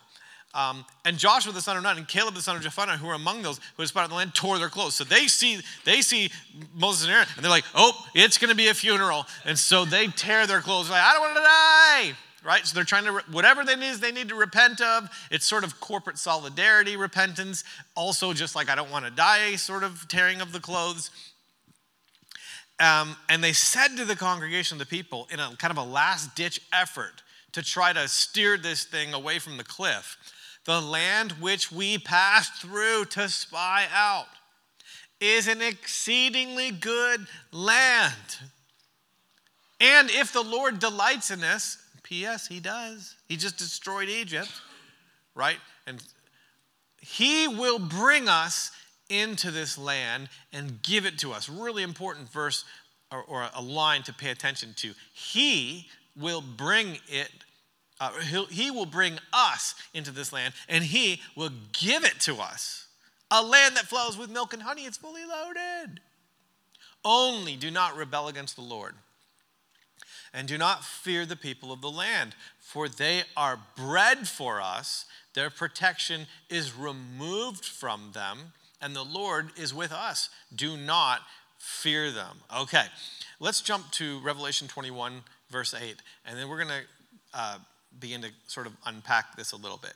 Um, 0.56 0.86
and 1.04 1.18
Joshua 1.18 1.52
the 1.52 1.62
son 1.62 1.78
of 1.78 1.84
Nun 1.84 1.98
and 1.98 2.08
Caleb 2.08 2.36
the 2.36 2.42
son 2.42 2.56
of 2.56 2.62
Jephunneh, 2.62 2.98
who 2.98 3.08
were 3.08 3.14
among 3.14 3.42
those 3.42 3.60
who 3.76 3.82
had 3.82 3.90
spotted 3.90 4.12
the 4.12 4.16
land, 4.16 4.36
tore 4.36 4.60
their 4.60 4.70
clothes. 4.70 4.94
So 4.94 5.04
they 5.04 5.28
see 5.28 5.60
they 5.84 6.02
see 6.02 6.30
Moses 6.76 7.06
and 7.06 7.14
Aaron, 7.14 7.28
and 7.36 7.44
they're 7.44 7.52
like, 7.52 7.66
"Oh, 7.74 7.94
it's 8.14 8.38
going 8.38 8.50
to 8.50 8.56
be 8.56 8.68
a 8.68 8.74
funeral." 8.74 9.26
And 9.46 9.58
so 9.58 9.84
they 9.84 10.08
tear 10.08 10.46
their 10.46 10.62
clothes. 10.62 10.92
Like, 10.92 11.02
I 11.02 11.14
don't 11.14 11.22
want 11.22 11.36
to 11.36 11.42
die. 11.42 12.18
Right? 12.46 12.68
So 12.68 12.76
they're 12.76 12.84
trying 12.84 13.06
to 13.06 13.24
whatever 13.32 13.64
they 13.64 13.76
need 13.76 13.96
they 13.96 14.12
need 14.12 14.30
to 14.30 14.36
repent 14.36 14.80
of. 14.80 15.10
It's 15.32 15.48
sort 15.48 15.64
of 15.64 15.80
corporate 15.80 16.20
solidarity 16.20 16.98
repentance. 16.98 17.64
Also, 17.96 18.34
just 18.34 18.56
like 18.56 18.70
I 18.70 18.76
don't 18.76 18.92
want 18.92 19.06
to 19.06 19.12
die, 19.12 19.56
sort 19.56 19.84
of 19.84 20.08
tearing 20.08 20.40
of 20.40 20.52
the 20.52 20.60
clothes. 20.60 21.10
Um, 22.80 23.16
and 23.30 23.44
they 23.44 23.54
said 23.54 23.96
to 23.98 24.06
the 24.06 24.16
congregation, 24.16 24.78
the 24.78 24.86
people, 24.86 25.28
in 25.32 25.40
a 25.40 25.56
kind 25.58 25.72
of 25.72 25.78
a 25.78 25.84
last 25.84 26.36
ditch 26.36 26.60
effort 26.74 27.22
to 27.54 27.62
try 27.62 27.94
to 27.94 28.08
steer 28.08 28.58
this 28.58 28.84
thing 28.84 29.14
away 29.14 29.40
from 29.40 29.58
the 29.58 29.64
cliff 29.64 30.18
the 30.66 30.82
land 30.82 31.34
which 31.34 31.72
we 31.72 31.98
passed 31.98 32.62
through 32.62 33.06
to 33.06 33.28
spy 33.30 33.86
out 33.94 34.28
is 35.20 35.48
an 35.48 35.62
exceedingly 35.62 36.72
good 36.72 37.28
land. 37.52 38.38
And 39.80 40.10
if 40.10 40.32
the 40.32 40.42
Lord 40.42 40.80
delights 40.80 41.32
in 41.32 41.40
this, 41.40 41.78
P.S., 42.04 42.48
he 42.48 42.60
does. 42.60 43.16
He 43.28 43.38
just 43.38 43.58
destroyed 43.58 44.10
Egypt, 44.10 44.52
right? 45.36 45.58
And 45.88 46.04
he 47.02 47.48
will 47.48 47.80
bring 47.80 48.30
us 48.30 48.72
into 49.10 49.52
this 49.52 49.78
land 49.78 50.30
and 50.52 50.82
give 50.82 51.06
it 51.06 51.18
to 51.20 51.34
us. 51.34 51.50
Really 51.50 51.84
important 51.84 52.32
verse 52.32 52.66
or, 53.12 53.24
or 53.24 53.50
a 53.54 53.62
line 53.62 54.04
to 54.04 54.14
pay 54.14 54.30
attention 54.30 54.74
to. 54.78 54.94
He 55.14 55.88
will 56.16 56.42
bring 56.42 56.98
it 57.08 57.30
uh, 58.04 58.46
he 58.50 58.70
will 58.70 58.86
bring 58.86 59.18
us 59.32 59.76
into 59.94 60.12
this 60.12 60.34
land 60.34 60.54
and 60.68 60.84
he 60.84 61.22
will 61.38 61.52
give 61.72 62.04
it 62.04 62.20
to 62.22 62.36
us. 62.36 62.88
A 63.32 63.42
land 63.42 63.78
that 63.78 63.86
flows 63.86 64.18
with 64.18 64.30
milk 64.30 64.54
and 64.54 64.64
honey, 64.64 64.84
it's 64.84 64.98
fully 64.98 65.24
loaded. 65.26 66.02
Only 67.06 67.56
do 67.56 67.72
not 67.72 67.96
rebel 67.96 68.28
against 68.28 68.56
the 68.56 68.62
Lord. 68.62 68.96
And 70.34 70.48
do 70.48 70.58
not 70.58 70.84
fear 70.84 71.26
the 71.26 71.36
people 71.36 71.72
of 71.72 71.82
the 71.82 71.92
land, 71.92 72.36
for 72.60 72.90
they 72.90 73.24
are 73.38 73.60
bread 73.78 74.28
for 74.28 74.60
us. 74.60 75.06
Their 75.34 75.50
protection 75.50 76.26
is 76.50 76.76
removed 76.76 77.64
from 77.64 78.12
them, 78.14 78.54
and 78.82 78.96
the 78.96 79.04
Lord 79.04 79.52
is 79.56 79.74
with 79.74 79.92
us. 79.92 80.30
Do 80.54 80.76
not 80.76 81.22
fear 81.60 82.12
them. 82.12 82.40
Okay, 82.56 82.86
let's 83.40 83.62
jump 83.62 83.92
to 83.92 84.20
Revelation 84.20 84.68
21, 84.68 85.22
verse 85.50 85.74
8, 85.74 85.98
and 86.26 86.38
then 86.38 86.50
we're 86.50 86.64
going 86.64 86.82
to 86.82 86.84
uh, 87.34 87.58
begin 88.00 88.22
to 88.22 88.30
sort 88.48 88.68
of 88.68 88.74
unpack 88.86 89.36
this 89.36 89.52
a 89.52 89.58
little 89.58 89.78
bit. 89.78 89.94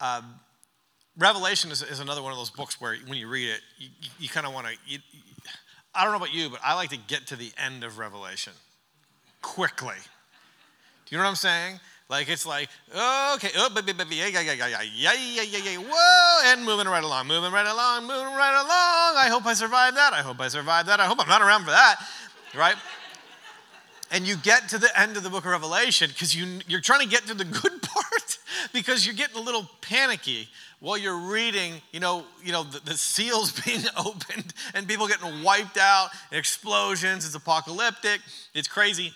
Um, 0.00 0.34
Revelation 1.18 1.70
is, 1.70 1.82
is, 1.82 2.00
another 2.00 2.22
one 2.22 2.32
of 2.32 2.38
those 2.38 2.50
books 2.50 2.80
where 2.80 2.96
when 3.06 3.18
you 3.18 3.28
read 3.28 3.50
it, 3.50 3.60
you, 3.78 3.88
you, 4.18 4.28
kind 4.28 4.46
of 4.46 4.54
want 4.54 4.66
to. 4.66 4.98
I 5.94 6.04
don't 6.04 6.12
know 6.12 6.16
about 6.16 6.32
you, 6.34 6.48
but 6.48 6.60
I 6.64 6.74
like 6.74 6.88
to 6.90 6.96
get 6.96 7.26
to 7.28 7.36
the 7.36 7.52
end 7.62 7.84
of 7.84 7.98
Revelation 7.98 8.54
quickly. 9.42 9.96
Do 11.06 11.14
you 11.14 11.18
know 11.18 11.24
what 11.24 11.30
I'm 11.30 11.36
saying? 11.36 11.80
Like 12.08 12.28
it's 12.28 12.46
like, 12.46 12.68
okay, 12.90 13.48
oh, 13.56 13.68
yeah, 14.10 14.26
yeah, 14.26 14.40
yeah, 14.40 14.52
yeah, 14.52 14.82
yeah, 14.82 15.12
yeah, 15.14 15.42
yeah, 15.42 15.58
yeah, 15.64 15.76
whoa, 15.78 16.52
and 16.52 16.64
moving 16.64 16.86
right 16.86 17.04
along, 17.04 17.26
moving 17.26 17.52
right 17.52 17.66
along, 17.66 18.02
moving 18.02 18.34
right 18.34 18.54
along. 18.54 19.16
I 19.16 19.28
hope 19.30 19.46
I 19.46 19.54
survived 19.54 19.96
that. 19.96 20.12
I 20.12 20.20
hope 20.20 20.40
I 20.40 20.48
survived 20.48 20.88
that. 20.88 21.00
I 21.00 21.06
hope 21.06 21.20
I'm 21.20 21.28
not 21.28 21.42
around 21.42 21.64
for 21.64 21.70
that, 21.70 21.96
right? 22.54 22.76
And 24.12 24.28
you 24.28 24.36
get 24.36 24.68
to 24.68 24.78
the 24.78 25.00
end 25.00 25.16
of 25.16 25.22
the 25.22 25.30
book 25.30 25.46
of 25.46 25.50
Revelation 25.50 26.10
because 26.10 26.36
you, 26.36 26.60
you're 26.68 26.82
trying 26.82 27.00
to 27.00 27.08
get 27.08 27.26
to 27.26 27.34
the 27.34 27.46
good 27.46 27.82
part 27.82 28.38
because 28.72 29.06
you're 29.06 29.16
getting 29.16 29.36
a 29.36 29.40
little 29.40 29.68
panicky 29.80 30.48
while 30.80 30.98
you're 30.98 31.30
reading, 31.30 31.80
you 31.92 32.00
know, 32.00 32.24
you 32.44 32.52
know 32.52 32.62
the, 32.62 32.80
the 32.80 32.94
seals 32.94 33.58
being 33.64 33.82
opened 33.96 34.52
and 34.74 34.86
people 34.86 35.08
getting 35.08 35.42
wiped 35.42 35.78
out, 35.78 36.10
explosions, 36.30 37.24
it's 37.24 37.34
apocalyptic, 37.34 38.20
it's 38.54 38.68
crazy. 38.68 39.12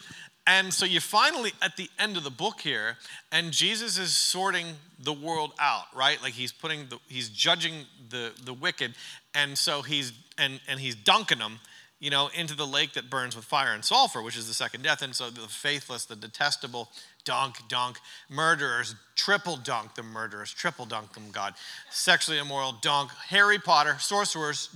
And 0.48 0.72
so 0.72 0.87
you 0.87 1.00
finally 1.00 1.52
at 1.61 1.76
the 1.76 1.90
end 1.98 2.16
of 2.16 2.24
the 2.24 2.30
book 2.30 2.61
here, 2.61 2.96
and 3.32 3.52
Jesus 3.52 3.98
is 3.98 4.16
sorting 4.16 4.66
the 4.98 5.12
world 5.12 5.52
out, 5.59 5.87
right? 5.94 6.22
Like 6.22 6.32
he's 6.32 6.52
putting 6.52 6.87
the, 6.87 6.98
he's 7.09 7.28
judging 7.28 7.85
the 8.09 8.32
the 8.44 8.54
wicked, 8.54 8.94
and 9.35 9.59
so 9.59 9.82
he's 9.82 10.12
and 10.38 10.61
and 10.68 10.80
he's 10.80 10.94
dunking 10.94 11.38
them 11.38 11.59
you 11.98 12.11
know, 12.11 12.28
into 12.35 12.54
the 12.54 12.66
lake 12.66 12.92
that 12.92 13.09
burns 13.09 13.35
with 13.35 13.44
fire 13.44 13.72
and 13.72 13.85
sulfur, 13.85 14.20
which 14.20 14.37
is 14.37 14.46
the 14.46 14.54
second 14.54 14.82
death. 14.82 15.00
And 15.00 15.14
so 15.14 15.30
the 15.30 15.40
faithless, 15.42 16.04
the 16.04 16.16
detestable, 16.16 16.90
dunk, 17.24 17.56
dunk. 17.68 17.98
Murderers, 18.28 18.94
triple 19.14 19.56
dunk 19.56 19.94
the 19.94 20.02
murderers, 20.02 20.52
triple 20.52 20.85
dunk 20.85 21.14
them, 21.14 21.30
God. 21.32 21.54
Sexually 21.90 22.38
immoral, 22.38 22.74
dunk. 22.82 23.11
Harry 23.28 23.59
Potter, 23.59 23.96
sorcerers, 23.98 24.68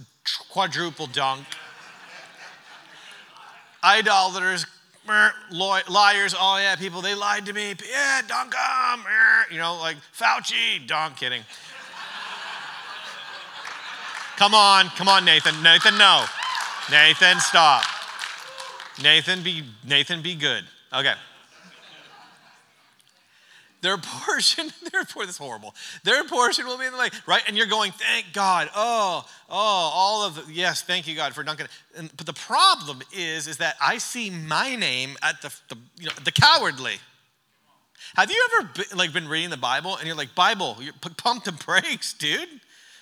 quadruple 0.50 1.06
dunk. 1.06 1.46
Idolaters, 3.84 4.66
liars, 5.50 6.34
oh 6.38 6.58
yeah, 6.58 6.76
people, 6.76 7.02
they 7.02 7.14
lied 7.14 7.46
to 7.46 7.52
me. 7.52 7.74
Yeah, 7.90 8.22
dunk 8.26 8.52
them. 8.52 9.04
You 9.50 9.58
know, 9.58 9.76
like 9.76 9.96
Fauci, 10.18 10.86
dunk, 10.86 11.16
kidding. 11.16 11.42
Come 14.36 14.54
on, 14.54 14.86
come 14.88 15.08
on, 15.08 15.26
Nathan. 15.26 15.62
Nathan, 15.62 15.98
no. 15.98 16.24
Nathan, 16.90 17.38
stop. 17.40 17.84
Nathan, 19.02 19.42
be 19.42 19.64
Nathan, 19.86 20.22
be 20.22 20.34
good. 20.34 20.64
Okay. 20.92 21.14
Their 23.82 23.96
portion, 23.96 24.70
their 24.92 25.04
portion, 25.04 25.30
is 25.30 25.38
horrible. 25.38 25.74
Their 26.04 26.24
portion 26.24 26.66
will 26.66 26.78
be 26.78 26.86
in 26.86 26.92
the 26.92 26.98
lake, 26.98 27.12
right? 27.26 27.42
And 27.46 27.56
you're 27.56 27.66
going, 27.66 27.92
thank 27.92 28.26
God. 28.32 28.68
Oh, 28.74 29.24
oh, 29.48 29.54
all 29.94 30.22
of 30.26 30.34
the, 30.34 30.52
yes, 30.52 30.82
thank 30.82 31.08
you, 31.08 31.16
God, 31.16 31.32
for 31.32 31.42
dunking. 31.42 31.66
And, 31.96 32.14
but 32.16 32.26
the 32.26 32.32
problem 32.32 33.00
is, 33.16 33.46
is 33.46 33.56
that 33.58 33.76
I 33.80 33.98
see 33.98 34.30
my 34.30 34.76
name 34.76 35.16
at 35.22 35.40
the, 35.40 35.54
the 35.68 35.78
you 35.96 36.06
know, 36.06 36.12
the 36.24 36.32
cowardly. 36.32 36.96
Have 38.16 38.30
you 38.30 38.48
ever 38.58 38.70
been, 38.74 38.98
like 38.98 39.12
been 39.12 39.28
reading 39.28 39.50
the 39.50 39.56
Bible 39.56 39.96
and 39.96 40.06
you're 40.06 40.16
like, 40.16 40.34
Bible, 40.34 40.76
you 40.80 40.92
pump 41.16 41.44
the 41.44 41.52
brakes, 41.52 42.12
dude. 42.12 42.48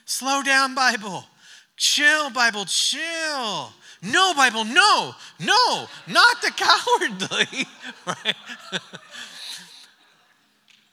Slow 0.04 0.42
down, 0.42 0.74
Bible. 0.74 1.24
Chill, 1.76 2.30
Bible, 2.30 2.64
chill. 2.66 3.72
No, 4.02 4.32
Bible, 4.34 4.64
no, 4.64 5.14
no, 5.40 5.86
not 6.06 6.42
the 6.42 6.50
cowardly, 6.56 7.66
right? 8.06 8.36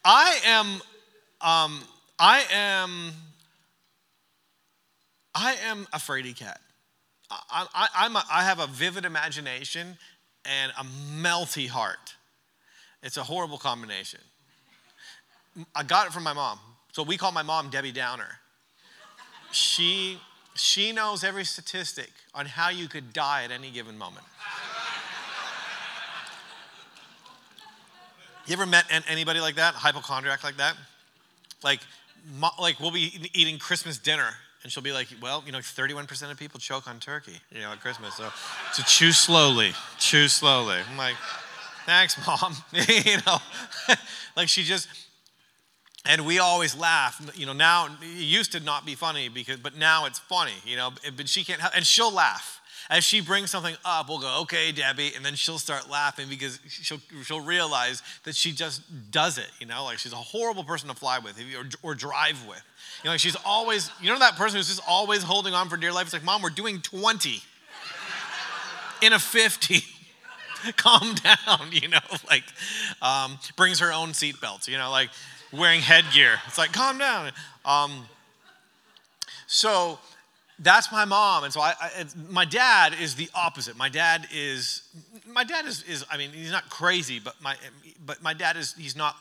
I 0.05 0.39
am, 0.45 0.67
um, 1.41 1.81
I 2.19 2.45
am, 2.51 3.11
I 5.33 5.55
am 5.67 5.87
a 5.93 5.97
fraidy 5.97 6.35
cat. 6.35 6.61
I, 7.29 7.65
I, 7.73 7.87
I'm 7.95 8.15
a, 8.15 8.23
I 8.31 8.43
have 8.43 8.59
a 8.59 8.67
vivid 8.67 9.05
imagination 9.05 9.97
and 10.45 10.71
a 10.79 10.85
melty 11.21 11.67
heart. 11.67 12.15
It's 13.01 13.17
a 13.17 13.23
horrible 13.23 13.57
combination. 13.57 14.19
I 15.75 15.83
got 15.83 16.07
it 16.07 16.13
from 16.13 16.23
my 16.23 16.33
mom. 16.33 16.59
So 16.91 17.03
we 17.03 17.17
call 17.17 17.31
my 17.31 17.43
mom 17.43 17.69
Debbie 17.69 17.91
Downer. 17.91 18.39
She, 19.51 20.19
she 20.55 20.91
knows 20.91 21.23
every 21.23 21.45
statistic 21.45 22.11
on 22.33 22.45
how 22.45 22.69
you 22.69 22.87
could 22.87 23.13
die 23.13 23.43
at 23.43 23.51
any 23.51 23.71
given 23.71 23.97
moment. 23.97 24.25
You 28.47 28.53
ever 28.53 28.65
met 28.65 28.85
anybody 29.07 29.39
like 29.39 29.55
that, 29.55 29.73
hypochondriac 29.73 30.43
like 30.43 30.57
that? 30.57 30.75
Like, 31.63 31.79
like 32.59 32.79
we'll 32.79 32.91
be 32.91 33.29
eating 33.33 33.57
Christmas 33.57 33.97
dinner, 33.97 34.29
and 34.61 34.71
she'll 34.71 34.83
be 34.83 34.91
like, 34.91 35.07
"Well, 35.19 35.43
you 35.45 35.51
know, 35.51 35.59
31% 35.59 36.31
of 36.31 36.37
people 36.37 36.59
choke 36.59 36.87
on 36.87 36.99
turkey, 36.99 37.39
you 37.51 37.61
know, 37.61 37.71
at 37.71 37.81
Christmas. 37.81 38.13
So, 38.15 38.29
so 38.71 38.83
chew 38.83 39.11
slowly, 39.11 39.73
chew 39.97 40.27
slowly." 40.27 40.77
I'm 40.89 40.97
like, 40.97 41.15
"Thanks, 41.87 42.15
mom." 42.25 42.55
you 42.71 43.17
know, 43.25 43.37
like 44.37 44.47
she 44.47 44.63
just. 44.63 44.87
And 46.07 46.25
we 46.25 46.39
always 46.39 46.77
laugh. 46.77 47.19
You 47.35 47.45
know, 47.45 47.53
now 47.53 47.87
it 48.01 48.05
used 48.05 48.51
to 48.51 48.59
not 48.59 48.85
be 48.85 48.95
funny 48.95 49.27
because, 49.27 49.57
but 49.57 49.75
now 49.75 50.05
it's 50.05 50.19
funny. 50.19 50.53
You 50.65 50.77
know, 50.77 50.91
but 51.15 51.27
she 51.27 51.43
can't, 51.43 51.59
help, 51.59 51.75
and 51.75 51.85
she'll 51.85 52.13
laugh 52.13 52.61
as 52.89 53.03
she 53.03 53.19
brings 53.19 53.49
something 53.49 53.75
up, 53.83 54.09
we'll 54.09 54.19
go, 54.19 54.41
okay, 54.41 54.71
Debbie, 54.71 55.13
and 55.15 55.25
then 55.25 55.35
she'll 55.35 55.57
start 55.57 55.89
laughing 55.89 56.27
because 56.29 56.59
she'll, 56.67 56.99
she'll 57.23 57.41
realize 57.41 58.03
that 58.23 58.35
she 58.35 58.51
just 58.51 58.81
does 59.11 59.37
it, 59.37 59.49
you 59.59 59.65
know, 59.65 59.85
like 59.85 59.97
she's 59.97 60.13
a 60.13 60.17
horrible 60.17 60.63
person 60.63 60.89
to 60.89 60.95
fly 60.95 61.19
with 61.19 61.39
or, 61.39 61.67
or 61.81 61.95
drive 61.95 62.45
with. 62.47 62.61
You 63.03 63.07
know, 63.07 63.11
like 63.11 63.19
she's 63.19 63.37
always, 63.43 63.89
you 64.01 64.11
know, 64.11 64.19
that 64.19 64.35
person 64.35 64.57
who's 64.57 64.67
just 64.67 64.83
always 64.87 65.23
holding 65.23 65.53
on 65.53 65.69
for 65.69 65.77
dear 65.77 65.91
life. 65.91 66.05
It's 66.05 66.13
like, 66.13 66.23
Mom, 66.23 66.41
we're 66.41 66.49
doing 66.49 66.81
20 66.81 67.41
in 69.01 69.13
a 69.13 69.19
50. 69.19 69.79
Calm 70.77 71.13
down, 71.15 71.67
you 71.71 71.87
know, 71.87 71.99
like 72.27 72.43
um, 73.01 73.37
brings 73.55 73.79
her 73.79 73.91
own 73.91 74.09
seatbelts, 74.09 74.67
you 74.67 74.77
know, 74.77 74.89
like 74.89 75.09
wearing 75.57 75.81
headgear. 75.81 76.39
It's 76.47 76.57
like, 76.57 76.71
calm 76.73 76.97
down. 76.97 77.31
Um, 77.63 78.05
so, 79.47 79.99
that's 80.59 80.91
my 80.91 81.05
mom. 81.05 81.43
And 81.43 81.51
so 81.53 81.59
I, 81.59 81.73
I, 81.79 82.05
my 82.29 82.45
dad 82.45 82.95
is 82.99 83.15
the 83.15 83.29
opposite. 83.35 83.77
My 83.77 83.89
dad 83.89 84.27
is 84.33 84.83
my 85.27 85.43
dad 85.43 85.65
is, 85.65 85.83
is 85.83 86.05
i 86.09 86.17
mean 86.17 86.29
he's 86.31 86.51
not 86.51 86.69
crazy 86.69 87.19
but 87.19 87.35
my 87.41 87.55
but 88.05 88.23
my 88.23 88.33
dad 88.33 88.55
is 88.55 88.73
he's 88.77 88.95
not 88.95 89.15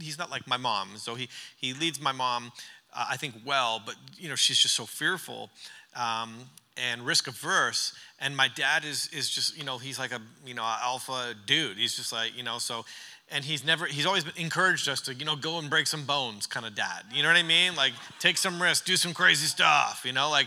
he's 0.00 0.18
not 0.18 0.30
like 0.30 0.46
my 0.46 0.56
mom. 0.56 0.90
So 0.96 1.14
he 1.14 1.28
he 1.56 1.74
leads 1.74 2.00
my 2.00 2.12
mom 2.12 2.52
uh, 2.94 3.06
i 3.10 3.16
think 3.16 3.34
well 3.44 3.82
but 3.84 3.96
you 4.16 4.28
know 4.28 4.36
she's 4.36 4.58
just 4.58 4.74
so 4.74 4.86
fearful 4.86 5.50
um, 5.96 6.36
and 6.76 7.02
risk 7.02 7.26
averse. 7.26 7.94
And 8.20 8.36
my 8.36 8.48
dad 8.48 8.84
is 8.84 9.08
is 9.12 9.28
just 9.28 9.56
you 9.56 9.64
know 9.64 9.78
he's 9.78 9.98
like 9.98 10.12
a 10.12 10.20
you 10.44 10.54
know 10.54 10.62
alpha 10.62 11.34
dude. 11.46 11.78
He's 11.78 11.96
just 11.96 12.12
like 12.12 12.36
you 12.36 12.42
know 12.42 12.58
so 12.58 12.84
and 13.30 13.44
he's 13.44 13.64
never 13.64 13.86
he's 13.86 14.06
always 14.06 14.24
encouraged 14.36 14.88
us 14.88 15.00
to 15.00 15.14
you 15.14 15.24
know 15.24 15.36
go 15.36 15.58
and 15.58 15.68
break 15.68 15.86
some 15.86 16.04
bones 16.04 16.46
kind 16.46 16.64
of 16.64 16.74
dad 16.74 17.02
you 17.12 17.22
know 17.22 17.28
what 17.28 17.36
i 17.36 17.42
mean 17.42 17.74
like 17.74 17.92
take 18.20 18.36
some 18.36 18.62
risks 18.62 18.86
do 18.86 18.96
some 18.96 19.12
crazy 19.12 19.46
stuff 19.46 20.02
you 20.04 20.12
know 20.12 20.30
like 20.30 20.46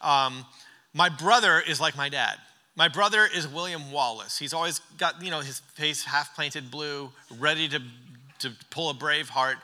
um, 0.00 0.44
my 0.94 1.08
brother 1.08 1.62
is 1.66 1.80
like 1.80 1.96
my 1.96 2.08
dad. 2.08 2.36
My 2.76 2.88
brother 2.88 3.28
is 3.34 3.48
William 3.48 3.90
Wallace. 3.90 4.38
He's 4.38 4.52
always 4.52 4.78
got, 4.96 5.22
you 5.22 5.30
know, 5.30 5.40
his 5.40 5.60
face 5.74 6.04
half 6.04 6.36
painted 6.36 6.70
blue, 6.70 7.10
ready 7.38 7.68
to, 7.68 7.80
to 8.40 8.52
pull 8.70 8.90
a 8.90 8.94
Braveheart. 8.94 9.56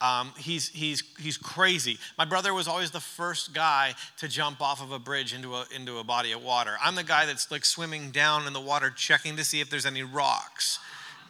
Um, 0.00 0.32
he's, 0.36 0.68
he's, 0.68 1.02
he's 1.20 1.36
crazy. 1.36 1.98
My 2.18 2.24
brother 2.24 2.52
was 2.54 2.66
always 2.66 2.90
the 2.90 3.00
first 3.00 3.54
guy 3.54 3.94
to 4.18 4.26
jump 4.26 4.60
off 4.60 4.82
of 4.82 4.90
a 4.90 4.98
bridge 4.98 5.32
into 5.32 5.54
a, 5.54 5.64
into 5.74 5.98
a 5.98 6.04
body 6.04 6.32
of 6.32 6.42
water. 6.42 6.72
I'm 6.82 6.94
the 6.94 7.04
guy 7.04 7.26
that's 7.26 7.50
like 7.50 7.64
swimming 7.64 8.10
down 8.10 8.46
in 8.46 8.52
the 8.52 8.60
water, 8.60 8.90
checking 8.90 9.36
to 9.36 9.44
see 9.44 9.60
if 9.60 9.70
there's 9.70 9.86
any 9.86 10.02
rocks. 10.02 10.80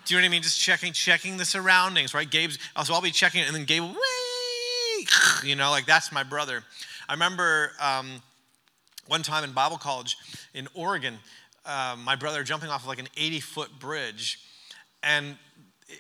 Do 0.05 0.15
you 0.15 0.21
know 0.21 0.25
what 0.25 0.29
I 0.29 0.31
mean? 0.31 0.43
Just 0.43 0.61
checking, 0.61 0.93
checking 0.93 1.37
the 1.37 1.45
surroundings, 1.45 2.15
right? 2.15 2.29
Gabe's, 2.29 2.59
so 2.85 2.95
I'll 2.95 3.03
be 3.03 3.11
checking 3.11 3.43
and 3.43 3.55
then 3.55 3.65
Gabe, 3.65 3.83
wee, 3.83 5.07
you 5.45 5.57
know, 5.57 5.71
like 5.71 5.87
that's 5.87 6.13
my 6.13 6.23
brother. 6.23 6.63
I 7.09 7.13
remember 7.13 7.73
um, 7.81 8.23
one 9.07 9.23
time 9.23 9.45
in 9.45 9.53
Bible 9.53 9.79
college 9.79 10.17
in 10.55 10.69
Oregon, 10.75 11.19
uh, 11.65 11.97
my 12.03 12.17
brother 12.17 12.43
jumping 12.43 12.71
off 12.71 12.83
of 12.83 12.89
like 12.89 12.99
an 12.99 13.09
80 13.17 13.41
foot 13.41 13.71
bridge, 13.79 14.41
and 15.03 15.37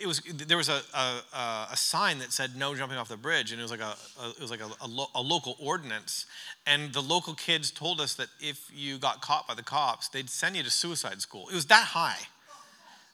it 0.00 0.06
was 0.06 0.20
there 0.20 0.56
was 0.56 0.68
a, 0.68 0.80
a, 0.94 1.68
a, 1.72 1.76
sign 1.76 2.18
that 2.20 2.32
said 2.32 2.56
no 2.56 2.74
jumping 2.74 2.96
off 2.96 3.08
the 3.08 3.16
bridge, 3.16 3.52
and 3.52 3.60
it 3.60 3.62
was 3.62 3.70
like 3.70 3.80
a, 3.80 3.94
a 4.22 4.30
it 4.30 4.40
was 4.40 4.50
like 4.50 4.62
a, 4.62 4.86
lo, 4.86 5.06
a, 5.14 5.20
local 5.20 5.56
ordinance. 5.60 6.26
And 6.66 6.92
the 6.92 7.02
local 7.02 7.34
kids 7.34 7.70
told 7.70 8.00
us 8.00 8.14
that 8.14 8.28
if 8.40 8.70
you 8.74 8.98
got 8.98 9.20
caught 9.20 9.46
by 9.46 9.54
the 9.54 9.62
cops, 9.62 10.08
they'd 10.08 10.30
send 10.30 10.56
you 10.56 10.62
to 10.62 10.70
suicide 10.70 11.20
school. 11.20 11.48
It 11.48 11.54
was 11.54 11.66
that 11.66 11.88
high, 11.88 12.18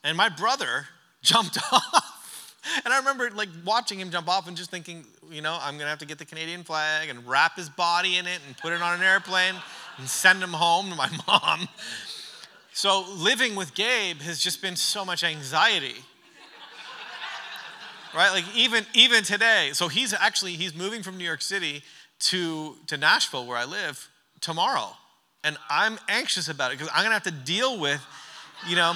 and 0.05 0.17
my 0.17 0.29
brother 0.29 0.87
jumped 1.23 1.59
off. 1.73 2.15
And 2.85 2.93
I 2.93 2.99
remember 2.99 3.31
like 3.31 3.49
watching 3.65 3.99
him 3.99 4.11
jump 4.11 4.29
off 4.29 4.47
and 4.47 4.57
just 4.57 4.71
thinking, 4.71 5.07
you 5.31 5.41
know, 5.41 5.59
I'm 5.61 5.79
gonna 5.79 5.91
have 5.91 6.01
to 6.01 6.07
get 6.07 6.19
the 6.19 6.25
Canadian 6.25 6.65
flag 6.65 7.09
and 7.09 7.27
wrap 7.27 7.57
his 7.57 7.69
body 7.69 8.17
in 8.17 8.27
it 8.27 8.41
and 8.47 8.57
put 8.59 8.73
it 8.73 8.83
on 8.83 8.99
an 8.99 9.03
airplane 9.03 9.55
and 9.97 10.09
send 10.09 10.43
him 10.43 10.53
home 10.53 10.91
to 10.91 10.97
my 10.97 11.09
mom. 11.27 11.69
So 12.73 13.05
living 13.17 13.55
with 13.57 13.75
Gabe 13.75 14.21
has 14.21 14.39
just 14.39 14.61
been 14.61 14.77
so 14.77 15.05
much 15.05 15.25
anxiety. 15.25 15.97
Right? 18.15 18.31
Like 18.31 18.45
even 18.55 18.87
even 18.95 19.23
today. 19.25 19.71
So 19.73 19.89
he's 19.89 20.13
actually 20.13 20.53
he's 20.53 20.75
moving 20.75 21.03
from 21.03 21.17
New 21.19 21.25
York 21.25 21.43
City 21.43 21.83
to 22.21 22.77
to 22.87 22.97
Nashville 22.97 23.47
where 23.47 23.57
I 23.57 23.65
live 23.65 24.09
tomorrow. 24.41 24.91
And 25.45 25.57
I'm 25.71 25.99
anxious 26.09 26.49
about 26.49 26.73
it 26.73 26.79
because 26.79 26.93
I'm 26.95 27.05
to 27.05 27.11
have 27.11 27.23
to 27.25 27.31
deal 27.31 27.79
with, 27.79 28.05
you 28.69 28.77
know, 28.77 28.95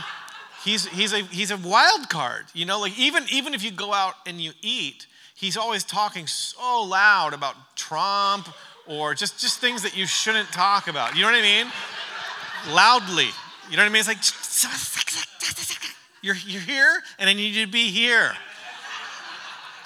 he's 0.64 0.87
he's 0.87 1.12
a 1.12 1.22
he's 1.25 1.51
a 1.51 1.57
wild 1.57 2.09
card, 2.09 2.46
you 2.55 2.64
know, 2.64 2.81
like 2.81 2.98
even 2.98 3.25
even 3.31 3.55
if 3.55 3.62
you 3.62 3.70
go 3.70 3.92
out 3.92 4.14
and 4.27 4.40
you 4.40 4.53
eat, 4.62 5.07
he's 5.35 5.57
always 5.57 5.85
talking 5.85 6.27
so 6.27 6.83
loud 6.83 7.35
about 7.35 7.57
Trump 7.77 8.48
or 8.87 9.14
just, 9.14 9.40
just 9.40 9.61
things 9.61 9.83
that 9.83 9.96
you 9.96 10.07
shouldn't 10.07 10.51
talk 10.53 10.88
about. 10.88 11.14
You 11.14 11.22
know 11.22 11.29
what 11.29 11.37
I 11.37 11.42
mean? 11.42 11.66
Loudly. 12.70 13.29
You 13.70 13.77
know 13.77 13.83
what 13.83 13.90
I 13.90 13.92
mean? 13.92 14.01
It's 14.01 14.09
like, 14.09 14.18
you're, 16.22 16.37
you're 16.46 16.62
here 16.62 17.03
and 17.18 17.29
I 17.29 17.33
need 17.33 17.55
you 17.55 17.66
to 17.66 17.72
be 17.72 17.90
here. 17.90 18.33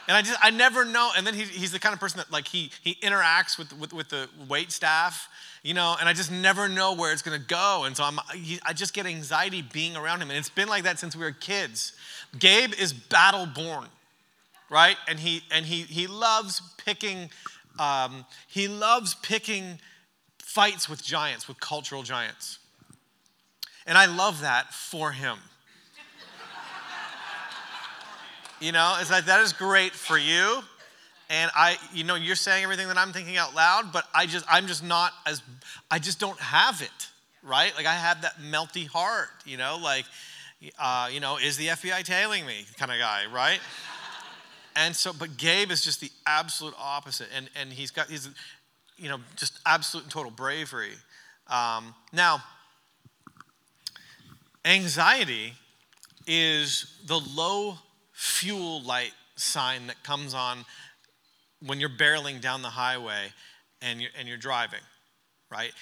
And 0.09 0.17
I 0.17 0.23
just, 0.23 0.39
I 0.43 0.51
never 0.51 0.85
know. 0.85 1.11
And 1.17 1.27
then 1.27 1.35
he, 1.35 1.43
he's 1.43 1.73
the 1.73 1.79
kind 1.79 1.93
of 1.93 2.01
person 2.01 2.19
that 2.19 2.31
like 2.31 2.47
he, 2.49 2.71
he 2.83 2.95
interacts 2.97 3.59
with, 3.59 3.77
with, 3.79 3.93
with 3.93 4.09
the 4.09 4.29
wait 4.49 4.71
staff, 4.71 5.29
you 5.67 5.75
know, 5.75 5.97
and 5.99 6.09
I 6.09 6.13
just 6.13 6.31
never 6.31 6.69
know 6.69 6.95
where 6.95 7.13
it's 7.13 7.23
to 7.23 7.45
go. 7.45 7.83
And 7.87 7.97
so 7.97 8.05
I'm, 8.05 8.21
I 8.65 8.73
just 8.73 8.95
get 8.95 9.05
anxiety 9.05 9.63
being 9.63 9.97
around 9.97 10.23
him. 10.23 10.31
And 10.31 10.39
it's 10.39 10.49
been 10.49 10.69
like 10.69 10.85
that 10.85 11.01
since 11.01 11.17
we 11.17 11.25
were 11.25 11.33
kids. 11.33 11.93
Gabe 12.39 12.73
is 12.79 12.93
battle 12.93 13.47
born, 13.47 13.89
right? 14.71 14.97
And 15.09 15.19
he, 15.19 15.43
and 15.51 15.67
he, 15.67 15.83
he 15.83 16.07
loves 16.07 16.63
picking 16.79 17.31
um, 17.81 18.25
he 18.47 18.69
loves 18.69 19.17
picking 19.17 19.81
fights 20.39 20.89
with 20.89 21.03
giants, 21.03 21.49
with 21.49 21.59
cultural 21.61 22.05
giants. 22.05 22.59
And 23.89 23.99
I 23.99 24.07
love 24.07 24.43
that 24.43 24.73
for 24.73 25.11
him. 25.11 25.37
you 28.61 28.71
know, 28.71 28.97
it's 29.01 29.11
like 29.11 29.27
that 29.27 29.41
is 29.41 29.53
great 29.53 29.93
for 29.93 30.17
you. 30.17 30.63
And 31.29 31.51
I, 31.55 31.77
you 31.93 32.05
know, 32.05 32.15
you're 32.15 32.37
saying 32.37 32.63
everything 32.63 32.89
that 32.89 32.99
I'm 32.99 33.13
thinking 33.13 33.37
out 33.37 33.55
loud, 33.55 33.93
but 33.93 34.05
I 34.15 34.27
just, 34.27 34.45
I'm 34.49 34.67
just 34.67 34.85
not 34.85 35.13
as, 35.27 35.43
I 35.91 35.99
just 35.99 36.21
don't 36.21 36.39
have 36.39 36.83
it, 36.83 37.09
right? 37.43 37.73
Like 37.77 37.87
I 37.87 37.95
have 37.95 38.23
that 38.23 38.39
melty 38.39 38.87
heart, 38.87 39.31
you 39.45 39.57
know, 39.57 39.79
like, 39.83 40.05
uh, 40.79 41.09
you 41.13 41.21
know, 41.21 41.39
is 41.39 41.57
the 41.57 41.69
FBI 41.69 42.05
tailing 42.05 42.47
me 42.47 42.65
kind 42.79 42.93
of 42.93 42.99
guy, 42.99 43.25
right? 43.33 43.61
And 44.79 44.95
so, 44.95 45.15
but 45.15 45.39
Gabe 45.39 45.71
is 45.71 45.83
just 45.83 46.03
the 46.03 46.11
absolute 46.27 46.75
opposite. 46.79 47.29
And, 47.35 47.49
and 47.59 47.73
he's 47.73 47.91
got, 47.91 48.11
he's, 48.11 48.29
you 48.99 49.09
know, 49.09 49.17
just 49.35 49.59
absolute 49.65 50.05
and 50.05 50.13
total 50.13 50.31
bravery. 50.31 50.93
Um, 51.47 51.95
now, 52.13 52.43
anxiety 54.67 55.55
is 56.27 57.01
the 57.07 57.19
low 57.19 57.79
fuel 58.13 58.83
light 58.83 59.13
sign 59.37 59.87
that 59.87 60.03
comes 60.03 60.35
on 60.35 60.65
when 61.65 61.81
you're 61.81 61.89
barreling 61.89 62.41
down 62.41 62.63
the 62.63 62.69
highway 62.69 63.33
and 63.81 64.01
you're, 64.01 64.11
and 64.19 64.29
you're 64.29 64.37
driving, 64.37 64.81
right? 65.51 65.73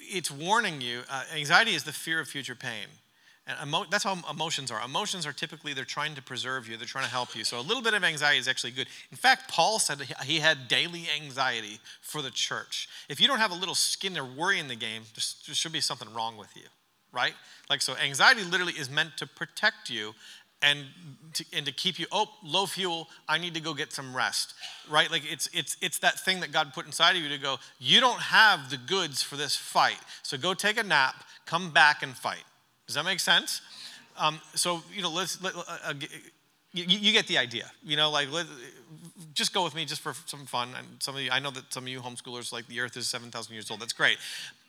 It's 0.00 0.30
warning 0.30 0.80
you. 0.80 1.00
Uh, 1.10 1.24
anxiety 1.34 1.74
is 1.74 1.84
the 1.84 1.92
fear 1.92 2.20
of 2.20 2.28
future 2.28 2.54
pain. 2.54 2.86
And 3.46 3.56
emo- 3.62 3.86
that's 3.90 4.04
how 4.04 4.18
emotions 4.30 4.70
are. 4.70 4.84
Emotions 4.84 5.26
are 5.26 5.32
typically, 5.32 5.72
they're 5.72 5.84
trying 5.84 6.14
to 6.16 6.22
preserve 6.22 6.68
you, 6.68 6.76
they're 6.76 6.86
trying 6.86 7.04
to 7.04 7.10
help 7.10 7.34
you. 7.34 7.44
So 7.44 7.58
a 7.58 7.62
little 7.62 7.82
bit 7.82 7.94
of 7.94 8.04
anxiety 8.04 8.38
is 8.38 8.46
actually 8.46 8.72
good. 8.72 8.88
In 9.10 9.16
fact, 9.16 9.48
Paul 9.48 9.78
said 9.78 10.00
he 10.24 10.38
had 10.38 10.68
daily 10.68 11.06
anxiety 11.20 11.80
for 12.02 12.20
the 12.20 12.30
church. 12.30 12.88
If 13.08 13.20
you 13.20 13.26
don't 13.26 13.38
have 13.38 13.50
a 13.50 13.54
little 13.54 13.74
skin 13.74 14.18
or 14.18 14.24
worry 14.24 14.58
in 14.58 14.68
the 14.68 14.76
game, 14.76 15.02
there 15.14 15.54
should 15.54 15.72
be 15.72 15.80
something 15.80 16.12
wrong 16.12 16.36
with 16.36 16.54
you, 16.54 16.64
right? 17.10 17.32
Like, 17.70 17.80
so 17.80 17.96
anxiety 17.96 18.44
literally 18.44 18.74
is 18.74 18.90
meant 18.90 19.16
to 19.16 19.26
protect 19.26 19.88
you 19.88 20.14
and 20.62 20.86
to, 21.34 21.44
and 21.52 21.66
to 21.66 21.72
keep 21.72 21.98
you 21.98 22.06
oh 22.10 22.26
low 22.42 22.66
fuel 22.66 23.06
i 23.28 23.38
need 23.38 23.54
to 23.54 23.60
go 23.60 23.72
get 23.72 23.92
some 23.92 24.16
rest 24.16 24.54
right 24.90 25.08
like 25.10 25.22
it's 25.30 25.48
it's 25.52 25.76
it's 25.80 25.98
that 25.98 26.18
thing 26.18 26.40
that 26.40 26.50
god 26.50 26.72
put 26.74 26.84
inside 26.84 27.14
of 27.14 27.22
you 27.22 27.28
to 27.28 27.38
go 27.38 27.58
you 27.78 28.00
don't 28.00 28.20
have 28.20 28.68
the 28.70 28.76
goods 28.76 29.22
for 29.22 29.36
this 29.36 29.54
fight 29.54 29.98
so 30.22 30.36
go 30.36 30.54
take 30.54 30.76
a 30.76 30.82
nap 30.82 31.14
come 31.46 31.70
back 31.70 32.02
and 32.02 32.16
fight 32.16 32.42
does 32.88 32.94
that 32.94 33.04
make 33.04 33.20
sense? 33.20 33.60
Um, 34.16 34.40
so, 34.54 34.82
you 34.92 35.02
know, 35.02 35.10
let's, 35.10 35.40
let, 35.42 35.54
uh, 35.54 35.62
uh 35.84 35.94
you, 36.72 36.84
you, 36.84 37.12
get 37.12 37.26
the 37.26 37.36
idea. 37.36 37.70
You 37.84 37.96
know, 37.96 38.10
like, 38.10 38.32
let, 38.32 38.46
just 39.34 39.52
go 39.52 39.62
with 39.62 39.74
me 39.74 39.84
just 39.84 40.00
for 40.00 40.14
some 40.24 40.46
fun. 40.46 40.70
And 40.76 40.86
some 40.98 41.14
of 41.14 41.20
you, 41.20 41.30
I 41.30 41.38
know 41.38 41.50
that 41.50 41.72
some 41.72 41.84
of 41.84 41.88
you 41.88 42.00
homeschoolers, 42.00 42.50
like, 42.50 42.66
the 42.66 42.80
earth 42.80 42.96
is 42.96 43.06
7,000 43.08 43.52
years 43.52 43.70
old. 43.70 43.80
That's 43.80 43.92
great. 43.92 44.16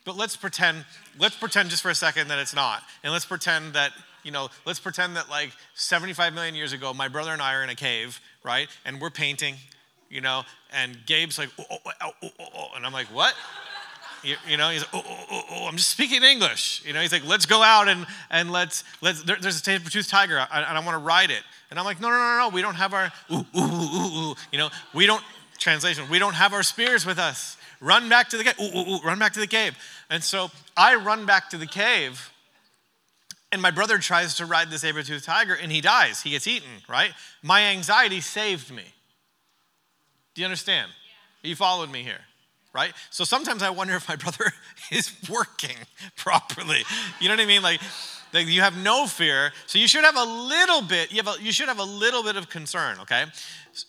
But 0.04 0.16
let's 0.16 0.36
pretend, 0.36 0.84
let's 1.18 1.36
pretend 1.36 1.70
just 1.70 1.82
for 1.82 1.90
a 1.90 1.94
second 1.94 2.28
that 2.28 2.38
it's 2.38 2.54
not. 2.54 2.82
And 3.02 3.12
let's 3.12 3.26
pretend 3.26 3.74
that, 3.74 3.92
you 4.22 4.30
know, 4.30 4.48
let's 4.64 4.80
pretend 4.80 5.16
that, 5.16 5.28
like, 5.28 5.52
75 5.74 6.32
million 6.32 6.54
years 6.54 6.72
ago, 6.72 6.94
my 6.94 7.08
brother 7.08 7.32
and 7.32 7.42
I 7.42 7.54
are 7.54 7.62
in 7.62 7.70
a 7.70 7.74
cave, 7.74 8.20
right? 8.42 8.68
And 8.84 9.00
we're 9.00 9.10
painting, 9.10 9.56
you 10.08 10.20
know, 10.20 10.42
and 10.72 10.96
Gabe's 11.06 11.38
like, 11.38 11.50
oh, 11.58 11.64
oh, 11.70 11.78
oh, 11.86 12.10
oh, 12.22 12.30
oh. 12.38 12.44
oh. 12.54 12.68
and 12.76 12.86
I'm 12.86 12.92
like, 12.92 13.08
what? 13.08 13.34
You, 14.22 14.36
you 14.46 14.56
know, 14.56 14.68
he's 14.68 14.82
like, 14.82 14.90
oh, 14.92 15.02
oh, 15.06 15.16
oh, 15.18 15.24
oh, 15.30 15.42
oh, 15.50 15.66
I'm 15.66 15.76
just 15.76 15.88
speaking 15.88 16.22
English. 16.22 16.82
You 16.84 16.92
know, 16.92 17.00
he's 17.00 17.12
like, 17.12 17.26
let's 17.26 17.46
go 17.46 17.62
out 17.62 17.88
and, 17.88 18.06
and 18.30 18.50
let's, 18.50 18.84
let's 19.00 19.22
there, 19.22 19.36
there's 19.40 19.56
a 19.56 19.60
saber-toothed 19.60 20.10
tiger 20.10 20.36
and 20.36 20.64
I 20.64 20.80
want 20.80 20.94
to 20.94 20.98
ride 20.98 21.30
it. 21.30 21.42
And 21.70 21.78
I'm 21.78 21.84
like, 21.84 22.00
no, 22.00 22.10
no, 22.10 22.16
no, 22.16 22.38
no, 22.38 22.48
we 22.50 22.60
don't 22.60 22.74
have 22.74 22.92
our, 22.92 23.10
ooh, 23.32 23.46
ooh, 23.56 23.60
ooh, 23.60 24.30
ooh. 24.30 24.34
You 24.52 24.58
know, 24.58 24.70
we 24.92 25.06
don't, 25.06 25.22
translation, 25.58 26.04
we 26.10 26.18
don't 26.18 26.34
have 26.34 26.52
our 26.52 26.62
spears 26.62 27.06
with 27.06 27.18
us. 27.18 27.56
Run 27.80 28.08
back 28.08 28.28
to 28.30 28.36
the 28.36 28.44
cave. 28.44 28.54
Ooh, 28.60 28.78
ooh, 28.78 28.94
ooh, 28.94 29.00
run 29.00 29.18
back 29.18 29.32
to 29.34 29.40
the 29.40 29.46
cave. 29.46 29.76
And 30.10 30.22
so 30.22 30.50
I 30.76 30.96
run 30.96 31.26
back 31.26 31.50
to 31.50 31.58
the 31.58 31.66
cave 31.66 32.30
and 33.52 33.60
my 33.60 33.70
brother 33.70 33.98
tries 33.98 34.36
to 34.36 34.46
ride 34.46 34.70
the 34.70 34.78
saber-toothed 34.78 35.24
tiger 35.24 35.54
and 35.54 35.72
he 35.72 35.80
dies. 35.80 36.22
He 36.22 36.30
gets 36.30 36.46
eaten, 36.46 36.68
right? 36.88 37.12
My 37.42 37.62
anxiety 37.62 38.20
saved 38.20 38.70
me. 38.70 38.84
Do 40.34 40.42
you 40.42 40.46
understand? 40.46 40.90
Yeah. 41.42 41.48
You 41.50 41.56
followed 41.56 41.90
me 41.90 42.02
here 42.02 42.20
right? 42.72 42.92
So 43.10 43.24
sometimes 43.24 43.62
I 43.62 43.70
wonder 43.70 43.94
if 43.94 44.08
my 44.08 44.16
brother 44.16 44.52
is 44.90 45.12
working 45.28 45.76
properly. 46.16 46.82
You 47.20 47.28
know 47.28 47.34
what 47.34 47.42
I 47.42 47.46
mean? 47.46 47.62
Like, 47.62 47.80
you 48.32 48.60
have 48.60 48.76
no 48.76 49.06
fear, 49.06 49.52
so 49.66 49.78
you 49.78 49.88
should 49.88 50.04
have 50.04 50.16
a 50.16 50.24
little 50.24 50.82
bit. 50.82 51.10
You 51.10 51.22
have 51.22 51.28
a, 51.28 51.42
you 51.42 51.52
should 51.52 51.68
have 51.68 51.78
a 51.78 51.84
little 51.84 52.22
bit 52.22 52.36
of 52.36 52.48
concern, 52.48 52.98
okay? 53.00 53.24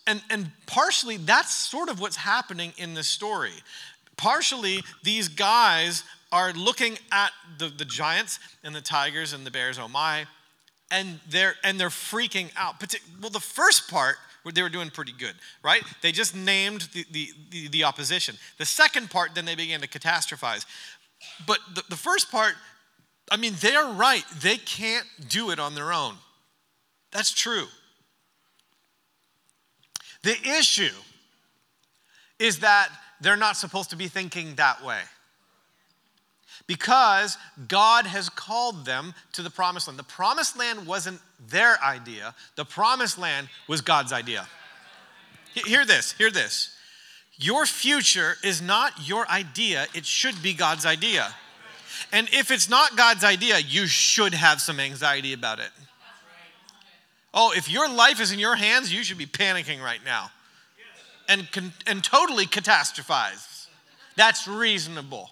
And 0.08 0.22
and 0.30 0.52
partially 0.66 1.18
that's 1.18 1.52
sort 1.52 1.90
of 1.90 2.00
what's 2.00 2.18
happening 2.18 2.74
in 2.78 2.94
this 2.94 3.08
story. 3.08 3.54
Partially, 4.18 4.82
these 5.04 5.28
guys 5.28 6.04
are 6.32 6.54
looking 6.54 6.98
at 7.12 7.32
the, 7.58 7.68
the 7.68 7.86
giants 7.86 8.40
and 8.64 8.74
the 8.74 8.82
tigers 8.82 9.34
and 9.34 9.46
the 9.46 9.52
bears, 9.52 9.78
oh 9.80 9.88
my, 9.88 10.26
and 10.90 11.20
they're 11.30 11.56
and 11.64 11.80
they're 11.80 11.90
freaking 11.90 12.52
out. 12.56 12.76
Well, 13.22 13.32
the 13.32 13.40
first 13.40 13.90
part 13.90 14.18
they 14.54 14.64
were 14.64 14.70
doing 14.70 14.90
pretty 14.90 15.14
good, 15.18 15.36
right? 15.64 15.84
They 16.02 16.12
just 16.12 16.36
named 16.36 16.82
the, 16.94 17.06
the, 17.12 17.30
the, 17.52 17.68
the 17.68 17.84
opposition. 17.84 18.36
The 18.58 18.66
second 18.66 19.12
part, 19.12 19.36
then 19.36 19.46
they 19.46 19.56
began 19.56 19.82
to 19.82 19.88
catastrophize. 19.88 20.66
But 21.46 21.60
the, 21.76 21.84
the 21.90 21.96
first 21.96 22.32
part, 22.32 22.54
I 23.32 23.38
mean, 23.38 23.54
they're 23.62 23.88
right. 23.88 24.26
They 24.42 24.58
can't 24.58 25.08
do 25.28 25.52
it 25.52 25.60
on 25.60 25.74
their 25.74 25.94
own. 25.94 26.16
That's 27.12 27.32
true. 27.32 27.66
The 30.24 30.36
issue 30.60 30.94
is 32.38 32.60
that 32.60 32.90
they're 33.22 33.38
not 33.38 33.56
supposed 33.56 33.90
to 33.92 33.96
be 33.96 34.08
thinking 34.08 34.56
that 34.56 34.84
way 34.84 35.00
because 36.68 37.38
God 37.68 38.06
has 38.06 38.30
called 38.30 38.86
them 38.86 39.14
to 39.34 39.42
the 39.42 39.50
promised 39.50 39.88
land. 39.88 39.98
The 39.98 40.04
promised 40.04 40.58
land 40.58 40.86
wasn't 40.86 41.20
their 41.50 41.82
idea, 41.84 42.36
the 42.56 42.66
promised 42.66 43.18
land 43.18 43.48
was 43.68 43.82
God's 43.82 44.14
idea. 44.14 44.48
Hear 45.54 45.86
this, 45.86 46.14
hear 46.14 46.32
this. 46.32 46.76
Your 47.38 47.66
future 47.66 48.36
is 48.44 48.62
not 48.62 49.08
your 49.08 49.28
idea, 49.30 49.88
it 49.94 50.06
should 50.06 50.42
be 50.44 50.54
God's 50.54 50.86
idea. 50.86 51.34
And 52.12 52.28
if 52.32 52.52
it's 52.52 52.70
not 52.70 52.96
God's 52.96 53.24
idea, 53.24 53.60
you 53.60 53.88
should 53.88 54.34
have 54.34 54.62
some 54.62 54.80
anxiety 54.80 55.34
about 55.34 55.60
it. 55.60 55.70
Oh, 57.34 57.54
if 57.56 57.70
your 57.70 57.90
life 57.90 58.20
is 58.20 58.32
in 58.32 58.40
your 58.40 58.56
hands, 58.56 58.94
you 58.94 59.04
should 59.04 59.18
be 59.18 59.26
panicking 59.26 59.82
right 59.82 60.04
now 60.06 60.32
and, 61.30 61.48
and 61.88 62.04
totally 62.04 62.46
catastrophize. 62.46 63.68
That's 64.18 64.48
reasonable. 64.48 65.32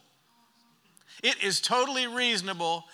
It 1.21 1.43
is 1.43 1.59
totally 1.59 2.07
reasonable 2.07 2.85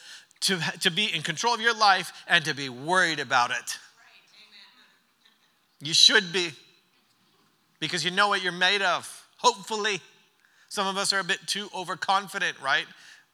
to, 0.42 0.60
to 0.82 0.90
be 0.90 1.06
in 1.06 1.22
control 1.22 1.54
of 1.54 1.62
your 1.62 1.76
life 1.76 2.12
and 2.28 2.44
to 2.46 2.56
be 2.56 2.70
worried 2.70 3.20
about 3.20 3.52
it. 3.52 3.78
You 5.82 5.94
should 5.94 6.34
be, 6.34 6.52
because 7.80 8.04
you 8.04 8.10
know 8.10 8.30
what 8.30 8.42
you're 8.42 8.52
made 8.52 8.82
of, 8.82 9.28
hopefully. 9.38 10.02
Some 10.70 10.88
of 10.88 10.98
us 10.98 11.14
are 11.14 11.20
a 11.20 11.24
bit 11.24 11.40
too 11.46 11.70
overconfident, 11.76 12.60
right? 12.62 12.86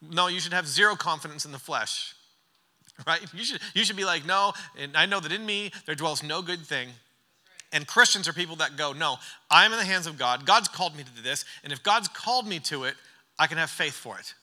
No, 0.02 0.28
you 0.28 0.40
should 0.40 0.54
have 0.54 0.68
zero 0.68 0.96
confidence 0.96 1.46
in 1.46 1.52
the 1.52 1.60
flesh, 1.60 2.16
right? 3.08 3.22
You 3.34 3.44
should, 3.44 3.62
you 3.74 3.84
should 3.84 3.98
be 3.98 4.06
like, 4.06 4.26
no, 4.26 4.54
and 4.80 4.96
I 4.96 5.06
know 5.06 5.20
that 5.20 5.32
in 5.32 5.46
me 5.46 5.72
there 5.86 5.96
dwells 5.96 6.24
no 6.24 6.42
good 6.42 6.62
thing. 6.62 6.90
And 7.74 7.88
Christians 7.88 8.28
are 8.28 8.34
people 8.34 8.58
that 8.58 8.76
go, 8.76 8.92
no, 8.92 9.16
I'm 9.50 9.72
in 9.72 9.78
the 9.78 9.86
hands 9.86 10.06
of 10.06 10.18
God. 10.18 10.46
God's 10.46 10.68
called 10.68 10.96
me 10.96 11.04
to 11.04 11.24
this. 11.24 11.46
And 11.64 11.72
if 11.72 11.82
God's 11.84 12.10
called 12.10 12.46
me 12.46 12.60
to 12.60 12.84
it, 12.84 12.96
I 13.40 13.48
can 13.48 13.58
have 13.58 13.70
faith 13.70 13.94
for 13.94 14.20
it 14.20 14.34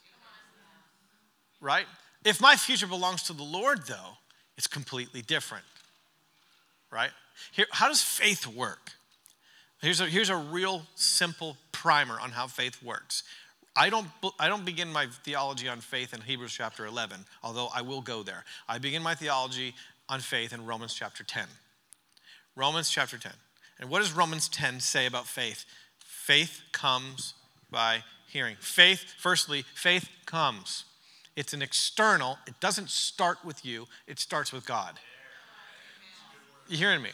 right? 1.60 1.86
If 2.24 2.40
my 2.40 2.56
future 2.56 2.86
belongs 2.86 3.24
to 3.24 3.32
the 3.32 3.42
Lord, 3.42 3.86
though, 3.86 4.18
it's 4.56 4.66
completely 4.66 5.22
different, 5.22 5.64
right? 6.90 7.10
Here, 7.52 7.66
how 7.70 7.88
does 7.88 8.02
faith 8.02 8.46
work? 8.46 8.92
Here's 9.80 10.00
a, 10.00 10.06
here's 10.06 10.30
a 10.30 10.36
real 10.36 10.82
simple 10.96 11.56
primer 11.70 12.18
on 12.18 12.30
how 12.30 12.48
faith 12.48 12.82
works. 12.82 13.22
I 13.76 13.90
don't, 13.90 14.09
I 14.38 14.48
don't 14.48 14.64
begin 14.64 14.92
my 14.92 15.07
theology 15.07 15.68
on 15.68 15.81
faith 15.81 16.12
in 16.12 16.20
Hebrews 16.20 16.52
chapter 16.52 16.87
11, 16.87 17.24
although 17.42 17.68
I 17.74 17.83
will 17.83 18.00
go 18.00 18.22
there. 18.22 18.44
I 18.68 18.78
begin 18.78 19.02
my 19.02 19.14
theology 19.14 19.74
on 20.09 20.20
faith 20.20 20.52
in 20.52 20.66
Romans 20.66 20.94
chapter 20.94 21.22
10. 21.22 21.44
Romans 22.57 22.90
chapter 22.90 23.18
10. 23.18 23.33
And 23.78 23.88
what 23.90 24.00
does 24.00 24.12
Romans 24.12 24.48
10 24.48 24.81
say 24.81 25.07
about 25.07 25.26
faith? 25.26 25.64
Faith 25.98 26.61
comes 26.72 27.35
by 27.70 28.02
hearing. 28.26 28.57
Faith, 28.61 29.14
firstly, 29.18 29.64
faith 29.74 30.09
comes. 30.26 30.85
It's 31.37 31.52
an 31.52 31.62
external, 31.62 32.38
it 32.46 32.59
doesn't 32.59 32.90
start 32.90 33.38
with 33.44 33.64
you, 33.64 33.87
it 34.09 34.18
starts 34.18 34.52
with 34.52 34.66
God. 34.66 34.98
You 36.68 36.76
hearing 36.76 37.00
me? 37.00 37.11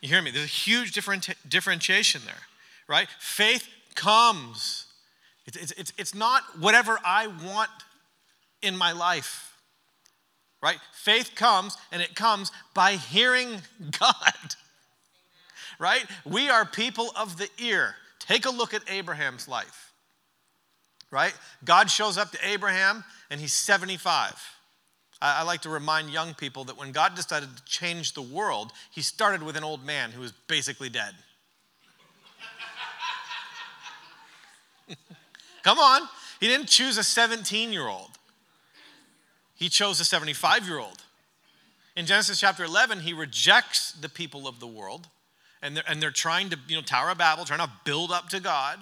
You 0.00 0.08
hearing 0.08 0.24
me? 0.24 0.30
There's 0.30 0.44
a 0.44 0.48
huge 0.48 0.92
differenti- 0.92 1.34
differentiation 1.48 2.22
there, 2.24 2.42
right? 2.86 3.08
Faith 3.18 3.68
comes. 3.94 4.86
It's, 5.56 5.72
it's, 5.72 5.92
it's, 5.96 6.14
not 6.14 6.42
whatever 6.60 6.98
I 7.04 7.26
want 7.26 7.70
in 8.62 8.76
my 8.76 8.92
life, 8.92 9.56
right? 10.62 10.78
Faith 10.92 11.32
comes, 11.34 11.76
and 11.90 12.02
it 12.02 12.14
comes 12.14 12.52
by 12.74 12.92
hearing 12.92 13.62
God, 13.98 14.54
right? 15.78 16.04
We 16.24 16.50
are 16.50 16.64
people 16.64 17.10
of 17.16 17.38
the 17.38 17.48
ear. 17.58 17.94
Take 18.18 18.46
a 18.46 18.50
look 18.50 18.74
at 18.74 18.82
Abraham's 18.90 19.48
life 19.48 19.88
right? 21.10 21.34
God 21.64 21.90
shows 21.90 22.18
up 22.18 22.30
to 22.32 22.38
Abraham 22.46 23.04
and 23.30 23.40
he's 23.40 23.52
75. 23.52 24.34
I, 25.20 25.42
like 25.42 25.62
to 25.62 25.68
remind 25.68 26.10
young 26.10 26.34
people 26.34 26.64
that 26.64 26.78
when 26.78 26.92
God 26.92 27.16
decided 27.16 27.56
to 27.56 27.64
change 27.64 28.12
the 28.12 28.22
world, 28.22 28.72
he 28.92 29.02
started 29.02 29.42
with 29.42 29.56
an 29.56 29.64
old 29.64 29.84
man 29.84 30.12
who 30.12 30.20
was 30.20 30.30
basically 30.46 30.88
dead. 30.88 31.12
Come 35.62 35.78
on. 35.78 36.02
He 36.40 36.46
didn't 36.46 36.68
choose 36.68 36.98
a 36.98 37.04
17 37.04 37.72
year 37.72 37.88
old, 37.88 38.10
he 39.54 39.68
chose 39.68 40.00
a 40.00 40.04
75 40.04 40.66
year 40.66 40.78
old. 40.78 41.02
In 41.96 42.06
Genesis 42.06 42.38
chapter 42.38 42.62
11, 42.62 43.00
he 43.00 43.12
rejects 43.12 43.90
the 43.90 44.08
people 44.08 44.46
of 44.46 44.60
the 44.60 44.68
world, 44.68 45.08
and 45.60 45.76
they're, 45.76 45.82
and 45.88 46.00
they're 46.00 46.12
trying 46.12 46.48
to, 46.50 46.58
you 46.68 46.76
know, 46.76 46.82
Tower 46.82 47.10
of 47.10 47.18
Babel, 47.18 47.44
trying 47.44 47.58
to 47.58 47.70
build 47.84 48.12
up 48.12 48.28
to 48.28 48.38
God. 48.38 48.78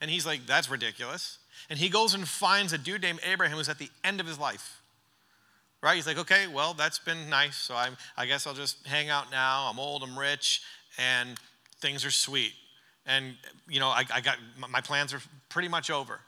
And 0.00 0.10
he's 0.10 0.24
like, 0.24 0.46
That's 0.46 0.70
ridiculous. 0.70 1.38
And 1.68 1.78
he 1.78 1.90
goes 1.90 2.14
and 2.14 2.26
finds 2.26 2.72
a 2.72 2.78
dude 2.78 3.02
named 3.02 3.20
Abraham 3.22 3.58
who's 3.58 3.68
at 3.68 3.78
the 3.78 3.90
end 4.02 4.18
of 4.18 4.26
his 4.26 4.38
life. 4.38 4.80
Right? 5.82 5.96
He's 5.96 6.06
like, 6.06 6.18
Okay, 6.18 6.46
well, 6.46 6.72
that's 6.72 6.98
been 6.98 7.28
nice. 7.28 7.56
So 7.56 7.74
I'm, 7.74 7.98
I 8.16 8.24
guess 8.24 8.46
I'll 8.46 8.54
just 8.54 8.86
hang 8.86 9.10
out 9.10 9.30
now. 9.30 9.68
I'm 9.70 9.78
old, 9.78 10.02
I'm 10.02 10.18
rich, 10.18 10.62
and 10.98 11.38
things 11.80 12.02
are 12.04 12.10
sweet. 12.10 12.54
And, 13.06 13.34
you 13.68 13.80
know, 13.80 13.88
I, 13.88 14.04
I 14.12 14.20
got 14.20 14.38
my 14.70 14.80
plans 14.80 15.12
are 15.12 15.20
pretty 15.48 15.68
much 15.68 15.90
over. 15.90 16.20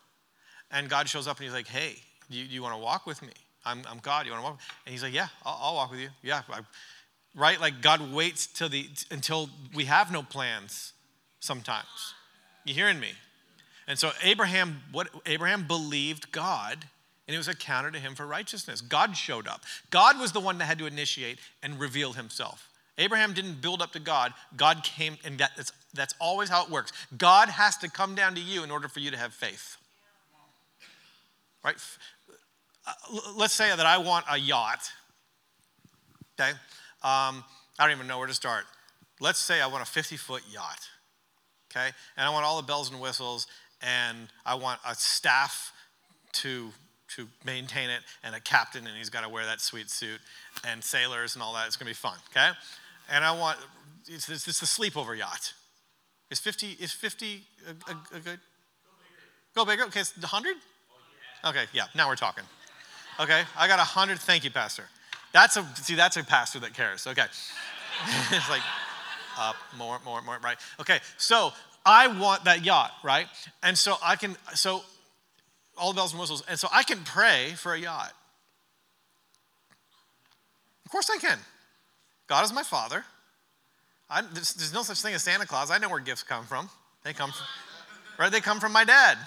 And 0.70 0.88
God 0.88 1.08
shows 1.08 1.26
up 1.26 1.38
and 1.38 1.44
he's 1.44 1.54
like, 1.54 1.68
Hey, 1.68 1.96
do 2.30 2.36
you, 2.36 2.44
you 2.44 2.62
want 2.62 2.74
to 2.74 2.80
walk 2.80 3.06
with 3.06 3.22
me? 3.22 3.32
I'm, 3.64 3.82
I'm 3.88 3.98
God. 3.98 4.26
You 4.26 4.32
want 4.32 4.44
to 4.44 4.50
walk? 4.50 4.60
And 4.84 4.92
he's 4.92 5.02
like, 5.02 5.14
Yeah, 5.14 5.28
I'll, 5.44 5.58
I'll 5.60 5.74
walk 5.74 5.90
with 5.90 6.00
you. 6.00 6.08
Yeah. 6.22 6.42
I, 6.50 6.60
right? 7.34 7.60
Like 7.60 7.80
God 7.80 8.12
waits 8.12 8.46
till 8.46 8.68
the, 8.68 8.88
until 9.10 9.50
we 9.74 9.84
have 9.84 10.10
no 10.10 10.22
plans 10.22 10.92
sometimes. 11.40 12.14
You 12.64 12.74
hearing 12.74 12.98
me? 12.98 13.10
And 13.86 13.98
so 13.98 14.10
Abraham, 14.22 14.82
what 14.90 15.08
Abraham 15.26 15.66
believed 15.66 16.32
God, 16.32 16.86
and 17.28 17.34
it 17.34 17.38
was 17.38 17.48
accounted 17.48 17.92
to 17.92 18.00
him 18.00 18.14
for 18.14 18.26
righteousness. 18.26 18.80
God 18.80 19.16
showed 19.16 19.46
up. 19.46 19.62
God 19.90 20.18
was 20.18 20.32
the 20.32 20.40
one 20.40 20.58
that 20.58 20.64
had 20.64 20.78
to 20.78 20.86
initiate 20.86 21.38
and 21.62 21.78
reveal 21.78 22.12
himself. 22.12 22.68
Abraham 22.98 23.34
didn't 23.34 23.60
build 23.60 23.82
up 23.82 23.92
to 23.92 24.00
God. 24.00 24.32
God 24.56 24.82
came, 24.82 25.18
and 25.24 25.38
that's, 25.38 25.72
that's 25.94 26.14
always 26.20 26.48
how 26.48 26.64
it 26.64 26.70
works. 26.70 26.92
God 27.16 27.48
has 27.48 27.76
to 27.78 27.90
come 27.90 28.14
down 28.14 28.34
to 28.34 28.40
you 28.40 28.64
in 28.64 28.70
order 28.70 28.88
for 28.88 29.00
you 29.00 29.10
to 29.10 29.16
have 29.16 29.34
faith. 29.34 29.76
Right? 31.62 31.76
Uh, 32.86 32.92
let's 33.36 33.52
say 33.52 33.74
that 33.74 33.84
I 33.84 33.98
want 33.98 34.24
a 34.30 34.38
yacht. 34.38 34.90
Okay? 36.40 36.50
Um, 37.02 37.44
I 37.78 37.86
don't 37.86 37.90
even 37.90 38.06
know 38.06 38.18
where 38.18 38.28
to 38.28 38.34
start. 38.34 38.64
Let's 39.20 39.38
say 39.38 39.60
I 39.60 39.66
want 39.66 39.82
a 39.82 39.86
50 39.86 40.16
foot 40.16 40.42
yacht. 40.50 40.88
Okay? 41.70 41.88
And 42.16 42.26
I 42.26 42.30
want 42.30 42.46
all 42.46 42.56
the 42.56 42.66
bells 42.66 42.90
and 42.90 43.00
whistles, 43.00 43.46
and 43.82 44.28
I 44.46 44.54
want 44.54 44.80
a 44.86 44.94
staff 44.94 45.72
to 46.34 46.70
to 47.08 47.28
maintain 47.44 47.88
it 47.88 48.00
and 48.24 48.34
a 48.34 48.40
captain 48.40 48.84
and 48.84 48.96
he's 48.96 49.10
got 49.10 49.20
to 49.20 49.28
wear 49.28 49.46
that 49.46 49.60
sweet 49.60 49.88
suit 49.88 50.20
and 50.64 50.82
sailors 50.82 51.34
and 51.34 51.42
all 51.42 51.54
that 51.54 51.66
it's 51.66 51.76
going 51.76 51.86
to 51.86 51.90
be 51.90 51.94
fun 51.94 52.16
okay 52.30 52.50
and 53.10 53.24
i 53.24 53.32
want 53.36 53.58
it's, 54.08 54.28
it's, 54.28 54.46
it's 54.46 54.60
the 54.60 54.66
sleepover 54.66 55.16
yacht 55.16 55.52
is 56.30 56.38
50 56.38 56.76
is 56.80 56.92
50 56.92 57.42
a, 57.66 57.92
a, 57.92 58.18
a 58.18 58.20
good 58.20 58.40
go 59.54 59.64
bigger 59.64 59.84
okay 59.84 60.00
it's 60.00 60.16
100 60.16 60.56
okay 61.44 61.64
yeah 61.72 61.84
now 61.94 62.08
we're 62.08 62.16
talking 62.16 62.44
Okay, 63.18 63.42
I 63.56 63.66
got 63.66 63.78
a 63.78 63.84
hundred. 63.84 64.18
Thank 64.18 64.44
you, 64.44 64.50
Pastor. 64.50 64.84
That's 65.32 65.56
a 65.56 65.66
see. 65.76 65.94
That's 65.94 66.16
a 66.16 66.24
pastor 66.24 66.58
that 66.60 66.74
cares. 66.74 67.06
Okay, 67.06 67.22
it's 68.30 68.50
like 68.50 68.60
up 69.38 69.56
more, 69.76 69.98
more, 70.04 70.20
more. 70.22 70.38
Right. 70.42 70.58
Okay. 70.80 70.98
So 71.16 71.52
I 71.84 72.08
want 72.08 72.44
that 72.44 72.64
yacht, 72.64 72.92
right? 73.02 73.26
And 73.62 73.76
so 73.76 73.96
I 74.02 74.16
can. 74.16 74.36
So 74.54 74.82
all 75.78 75.92
the 75.92 75.96
bells 75.96 76.12
and 76.12 76.20
whistles, 76.20 76.42
and 76.46 76.58
so 76.58 76.68
I 76.70 76.82
can 76.82 76.98
pray 77.04 77.54
for 77.56 77.72
a 77.72 77.78
yacht. 77.78 78.12
Of 80.84 80.92
course 80.92 81.08
I 81.10 81.16
can. 81.16 81.38
God 82.26 82.44
is 82.44 82.52
my 82.52 82.62
father. 82.62 83.04
I, 84.08 84.22
there's, 84.22 84.54
there's, 84.54 84.72
no 84.72 84.82
such 84.82 85.00
thing 85.02 85.14
as 85.14 85.22
Santa 85.22 85.46
Claus. 85.46 85.70
I 85.70 85.78
know 85.78 85.88
where 85.88 86.00
gifts 86.00 86.22
come 86.22 86.44
from. 86.44 86.70
They 87.04 87.12
come 87.12 87.32
from, 87.32 87.46
right? 88.18 88.30
They 88.30 88.40
come 88.40 88.60
from 88.60 88.72
my 88.72 88.84
dad, 88.84 89.18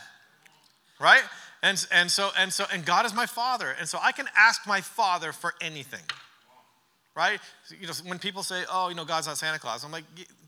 right? 0.99 1.23
And, 1.61 1.85
and 1.91 2.09
so 2.09 2.29
and 2.37 2.51
so 2.53 2.65
and 2.71 2.85
God 2.85 3.05
is 3.05 3.13
my 3.13 3.25
father. 3.25 3.75
And 3.77 3.87
so 3.87 3.99
I 4.01 4.11
can 4.11 4.27
ask 4.37 4.65
my 4.65 4.81
father 4.81 5.33
for 5.33 5.53
anything. 5.61 6.03
Right? 7.15 7.39
You 7.77 7.87
know, 7.87 7.93
when 8.05 8.19
people 8.19 8.43
say, 8.43 8.63
"Oh, 8.71 8.87
you 8.87 8.95
know, 8.95 9.03
God's 9.03 9.27
not 9.27 9.37
Santa 9.37 9.59
Claus," 9.59 9.83
I'm 9.83 9.91
like, 9.91 10.05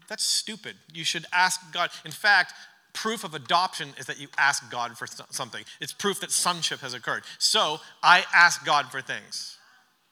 "That's 0.07 0.23
stupid. 0.23 0.75
You 0.93 1.03
should 1.03 1.25
ask 1.33 1.59
God." 1.73 1.89
In 2.05 2.11
fact, 2.11 2.53
proof 2.93 3.25
of 3.25 3.33
adoption 3.33 3.89
is 3.97 4.05
that 4.05 4.19
you 4.19 4.29
ask 4.37 4.69
God 4.71 4.97
for 4.97 5.05
something. 5.31 5.63
It's 5.81 5.91
proof 5.91 6.21
that 6.21 6.31
sonship 6.31 6.79
has 6.79 6.93
occurred. 6.93 7.23
So 7.39 7.79
I 8.01 8.23
ask 8.33 8.63
God 8.65 8.89
for 8.89 9.01
things. 9.01 9.57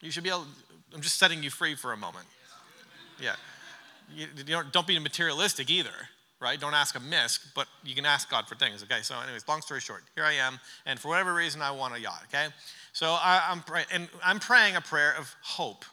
You 0.01 0.11
should 0.11 0.23
be 0.23 0.29
able. 0.29 0.45
I'm 0.93 1.01
just 1.01 1.17
setting 1.17 1.43
you 1.43 1.49
free 1.49 1.75
for 1.75 1.93
a 1.93 1.97
moment. 1.97 2.25
Yeah. 3.21 3.35
You, 4.15 4.27
you 4.37 4.43
don't, 4.43 4.71
don't 4.71 4.87
be 4.87 4.97
materialistic 4.97 5.69
either 5.69 5.91
right? 6.39 6.59
Don't 6.59 6.73
ask 6.73 6.95
a 6.95 6.99
misc, 6.99 7.53
but 7.53 7.67
you 7.83 7.95
can 7.95 8.05
ask 8.05 8.29
God 8.29 8.47
for 8.47 8.55
things. 8.55 8.83
Okay, 8.83 9.01
so 9.01 9.15
anyways, 9.21 9.47
long 9.47 9.61
story 9.61 9.81
short, 9.81 10.03
here 10.15 10.23
I 10.23 10.33
am, 10.33 10.59
and 10.85 10.99
for 10.99 11.09
whatever 11.09 11.33
reason, 11.33 11.61
I 11.61 11.71
want 11.71 11.95
a 11.95 11.99
yacht. 11.99 12.23
Okay, 12.33 12.47
so 12.93 13.07
I, 13.07 13.51
am 13.51 13.61
praying, 13.61 13.87
and 13.91 14.07
I'm 14.23 14.39
praying 14.39 14.75
a 14.75 14.81
prayer 14.81 15.13
of 15.17 15.35
hope. 15.41 15.85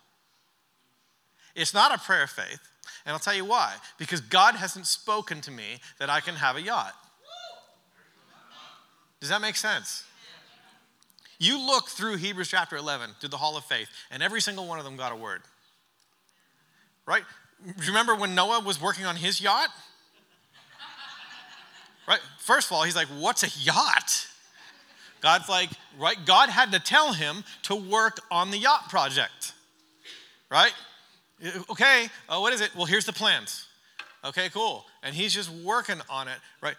It's 1.55 1.75
not 1.75 1.95
a 1.95 1.99
prayer 1.99 2.25
of 2.25 2.31
faith, 2.31 2.61
and 3.05 3.13
I'll 3.13 3.19
tell 3.19 3.35
you 3.35 3.45
why. 3.45 3.75
Because 3.99 4.21
God 4.21 4.55
hasn't 4.55 4.87
spoken 4.87 5.41
to 5.43 5.51
me 5.51 5.81
that 5.99 6.11
I 6.11 6.21
can 6.21 6.35
have 6.35 6.57
a 6.57 6.63
yacht. 6.63 6.95
Does 9.21 9.31
that 9.31 9.41
make 9.41 9.57
sense? 9.57 10.05
You 11.39 11.59
look 11.59 11.89
through 11.89 12.17
Hebrews 12.17 12.49
chapter 12.49 12.77
11, 12.77 13.11
through 13.21 13.29
the 13.29 13.37
hall 13.37 13.57
of 13.57 13.65
faith, 13.65 13.89
and 14.11 14.23
every 14.23 14.41
single 14.41 14.67
one 14.67 14.79
of 14.79 14.85
them 14.85 14.97
got 14.97 15.13
a 15.13 15.17
word. 15.17 15.43
Right? 17.05 17.23
Remember 17.87 18.15
when 18.15 18.35
Noah 18.35 18.61
was 18.61 18.81
working 18.81 19.05
on 19.05 19.17
his 19.17 19.41
yacht? 19.41 19.69
Right? 22.09 22.21
First 22.39 22.69
of 22.69 22.77
all, 22.77 22.83
he's 22.85 22.97
like, 22.97 23.09
What's 23.09 23.43
a 23.43 23.49
yacht? 23.61 24.29
God's 25.21 25.49
like, 25.49 25.71
right? 25.99 26.17
God 26.25 26.51
had 26.51 26.73
to 26.73 26.79
tell 26.79 27.13
him 27.13 27.43
to 27.63 27.75
work 27.75 28.21
on 28.31 28.51
the 28.51 28.59
yacht 28.59 28.89
project. 28.89 29.55
Right? 30.51 30.73
Okay, 31.71 32.09
uh, 32.29 32.39
what 32.39 32.53
is 32.53 32.61
it? 32.61 32.71
Well, 32.77 32.87
here's 32.87 33.07
the 33.07 33.13
plans. 33.13 33.67
Okay, 34.25 34.49
cool. 34.51 34.85
And 35.03 35.15
he's 35.15 35.35
just 35.35 35.51
working 35.51 36.01
on 36.09 36.29
it, 36.29 36.39
right? 36.61 36.77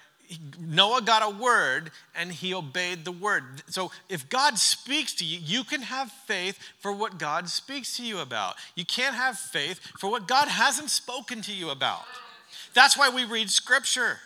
Noah 0.60 1.02
got 1.02 1.24
a 1.24 1.30
word 1.30 1.92
and 2.16 2.32
he 2.32 2.54
obeyed 2.54 3.06
the 3.06 3.12
word. 3.12 3.44
So 3.68 3.92
if 4.10 4.30
God 4.30 4.58
speaks 4.58 5.14
to 5.16 5.26
you, 5.26 5.40
you 5.42 5.64
can 5.64 5.82
have 5.82 6.12
faith 6.12 6.60
for 6.80 6.92
what 6.92 7.18
God 7.18 7.50
speaks 7.50 7.98
to 7.98 8.04
you 8.04 8.20
about. 8.20 8.56
You 8.76 8.86
can't 8.86 9.16
have 9.16 9.38
faith 9.38 9.80
for 10.00 10.10
what 10.10 10.28
God 10.28 10.48
hasn't 10.48 10.90
spoken 10.90 11.42
to 11.44 11.54
you 11.54 11.70
about. 11.70 12.06
That's 12.74 12.98
why 12.98 13.10
we 13.10 13.26
read 13.26 13.50
scripture 13.50 14.18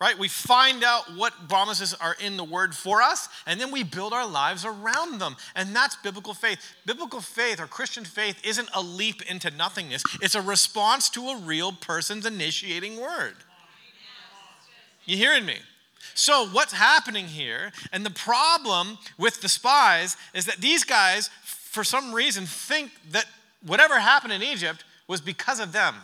right? 0.00 0.18
We 0.18 0.28
find 0.28 0.84
out 0.84 1.16
what 1.16 1.48
promises 1.48 1.92
are 1.94 2.16
in 2.24 2.36
the 2.36 2.44
word 2.44 2.74
for 2.74 3.02
us, 3.02 3.28
and 3.46 3.60
then 3.60 3.72
we 3.72 3.82
build 3.82 4.12
our 4.12 4.28
lives 4.28 4.64
around 4.64 5.18
them. 5.18 5.36
And 5.56 5.74
that's 5.74 5.96
biblical 5.96 6.34
faith. 6.34 6.58
Biblical 6.86 7.20
faith 7.20 7.60
or 7.60 7.66
Christian 7.66 8.04
faith 8.04 8.40
isn't 8.44 8.68
a 8.74 8.80
leap 8.80 9.22
into 9.22 9.50
nothingness, 9.50 10.04
it's 10.22 10.34
a 10.34 10.42
response 10.42 11.08
to 11.10 11.28
a 11.28 11.38
real 11.38 11.72
person's 11.72 12.26
initiating 12.26 13.00
word. 13.00 13.34
You 15.08 15.16
hearing 15.16 15.46
me? 15.46 15.56
So, 16.14 16.48
what's 16.48 16.74
happening 16.74 17.26
here, 17.26 17.72
and 17.92 18.04
the 18.04 18.10
problem 18.10 18.98
with 19.16 19.40
the 19.40 19.48
spies 19.48 20.18
is 20.34 20.44
that 20.44 20.58
these 20.58 20.84
guys, 20.84 21.30
for 21.44 21.82
some 21.82 22.12
reason, 22.12 22.44
think 22.44 22.90
that 23.12 23.24
whatever 23.66 23.98
happened 23.98 24.34
in 24.34 24.42
Egypt 24.42 24.84
was 25.08 25.22
because 25.22 25.60
of 25.60 25.72
them. 25.72 25.94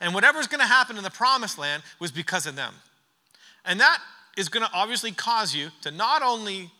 And 0.00 0.14
whatever's 0.14 0.48
going 0.48 0.60
to 0.60 0.66
happen 0.66 0.96
in 0.96 1.04
the 1.04 1.10
promised 1.10 1.58
land 1.58 1.84
was 2.00 2.10
because 2.10 2.44
of 2.44 2.56
them. 2.56 2.74
And 3.64 3.78
that 3.78 3.98
is 4.36 4.48
going 4.48 4.66
to 4.66 4.72
obviously 4.74 5.12
cause 5.12 5.54
you 5.54 5.68
to 5.82 5.92
not 5.92 6.22
only 6.22 6.72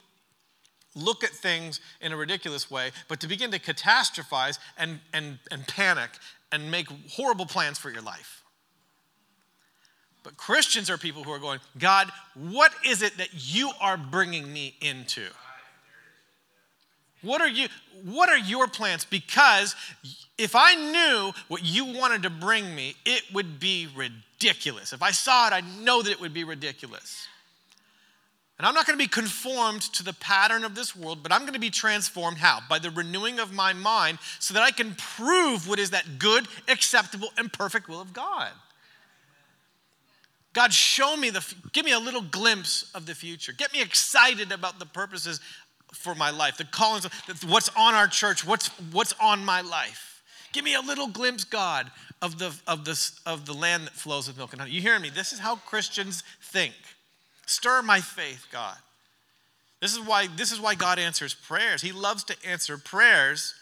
look 0.97 1.23
at 1.23 1.31
things 1.31 1.81
in 2.01 2.11
a 2.11 2.16
ridiculous 2.16 2.68
way, 2.68 2.91
but 3.07 3.20
to 3.20 3.29
begin 3.29 3.53
to 3.53 3.61
catastrophize 3.61 4.59
and, 4.77 4.99
and, 5.14 5.39
and 5.53 5.68
panic 5.68 6.11
and 6.51 6.68
make 6.68 6.89
horrible 7.11 7.47
plans 7.47 7.79
for 7.79 7.91
your 7.91 8.03
life. 8.03 8.41
But 10.23 10.37
Christians 10.37 10.89
are 10.89 10.99
people 10.99 11.25
who 11.25 11.33
are 11.33 11.39
going, 11.39 11.61
God, 11.79 12.11
what 12.35 12.73
is 12.87 13.03
it 13.03 13.16
that 13.18 13.31
you 13.33 13.70
are 13.81 13.97
bringing 13.97 14.53
me 14.53 14.77
into? 14.81 15.27
What 17.23 17.41
are 17.41 17.49
you 17.49 17.68
what 18.05 18.29
are 18.29 18.39
your 18.39 18.66
plans 18.66 19.05
because 19.05 19.77
if 20.37 20.57
I 20.57 20.75
knew 20.75 21.33
what 21.47 21.62
you 21.62 21.85
wanted 21.85 22.25
to 22.25 22.31
bring 22.31 22.75
me, 22.75 22.97
it 23.05 23.23
would 23.33 23.61
be 23.61 23.89
ridiculous. 23.95 24.93
If 24.93 25.03
I 25.03 25.12
saw 25.12 25.47
it, 25.47 25.53
I'd 25.53 25.79
know 25.81 26.03
that 26.03 26.11
it 26.11 26.20
would 26.20 26.35
be 26.35 26.43
ridiculous. 26.43 27.29
And 28.59 28.66
I'm 28.66 28.75
not 28.75 28.87
going 28.87 28.99
to 28.99 29.05
be 29.05 29.09
conformed 29.09 29.83
to 29.95 30.05
the 30.05 30.12
pattern 30.12 30.64
of 30.64 30.75
this 30.75 30.95
world, 30.95 31.23
but 31.23 31.33
I'm 31.33 31.41
going 31.41 31.55
to 31.55 31.61
be 31.61 31.70
transformed 31.70 32.39
how? 32.39 32.61
By 32.68 32.79
the 32.79 32.91
renewing 32.91 33.41
of 33.41 33.53
my 33.53 33.73
mind 33.73 34.18
so 34.39 34.55
that 34.55 34.62
I 34.62 34.70
can 34.70 34.95
prove 34.95 35.68
what 35.68 35.79
is 35.79 35.91
that 35.91 36.18
good, 36.18 36.47
acceptable, 36.68 37.29
and 37.37 37.53
perfect 37.53 37.89
will 37.89 38.01
of 38.01 38.12
God. 38.12 38.51
God, 40.53 40.72
show 40.72 41.16
me 41.16 41.30
the, 41.30 41.55
give 41.72 41.84
me 41.84 41.92
a 41.92 41.98
little 41.98 42.20
glimpse 42.20 42.90
of 42.94 43.07
the 43.07 43.14
future. 43.14 43.53
Get 43.53 43.72
me 43.72 43.80
excited 43.80 44.53
about 44.53 44.78
the 44.78 44.86
purposes 44.86 45.40
for 45.92 46.14
my 46.14 46.30
life, 46.30 46.57
the 46.57 46.64
callings, 46.64 47.07
what's 47.46 47.70
on 47.76 47.94
our 47.94 48.07
church, 48.07 48.46
what's, 48.46 48.68
what's 48.92 49.14
on 49.20 49.44
my 49.44 49.61
life. 49.61 50.22
Give 50.53 50.64
me 50.64 50.74
a 50.74 50.80
little 50.80 51.09
glimpse, 51.09 51.44
God, 51.44 51.90
of 52.20 52.38
the, 52.38 52.55
of, 52.66 52.84
the, 52.84 53.11
of 53.24 53.46
the 53.46 53.55
land 53.55 53.86
that 53.86 53.94
flows 53.94 54.28
with 54.28 54.36
milk 54.36 54.53
and 54.53 54.61
honey. 54.61 54.72
You 54.72 54.82
hear 54.82 54.98
me? 54.98 55.09
This 55.09 55.32
is 55.32 55.38
how 55.38 55.57
Christians 55.57 56.22
think. 56.42 56.74
Stir 57.46 57.82
my 57.82 58.00
faith, 58.00 58.46
God. 58.53 58.76
This 59.80 59.92
is 59.92 60.00
why, 60.00 60.28
this 60.36 60.53
is 60.53 60.61
why 60.61 60.74
God 60.74 60.98
answers 60.98 61.34
prayers. 61.34 61.82
He 61.82 61.92
loves 61.92 62.24
to 62.24 62.36
answer 62.46 62.78
prayers 62.78 63.55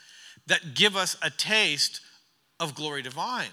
that 0.48 0.74
give 0.74 0.96
us 0.96 1.16
a 1.22 1.30
taste 1.30 2.00
of 2.58 2.74
glory 2.74 3.02
divine. 3.02 3.48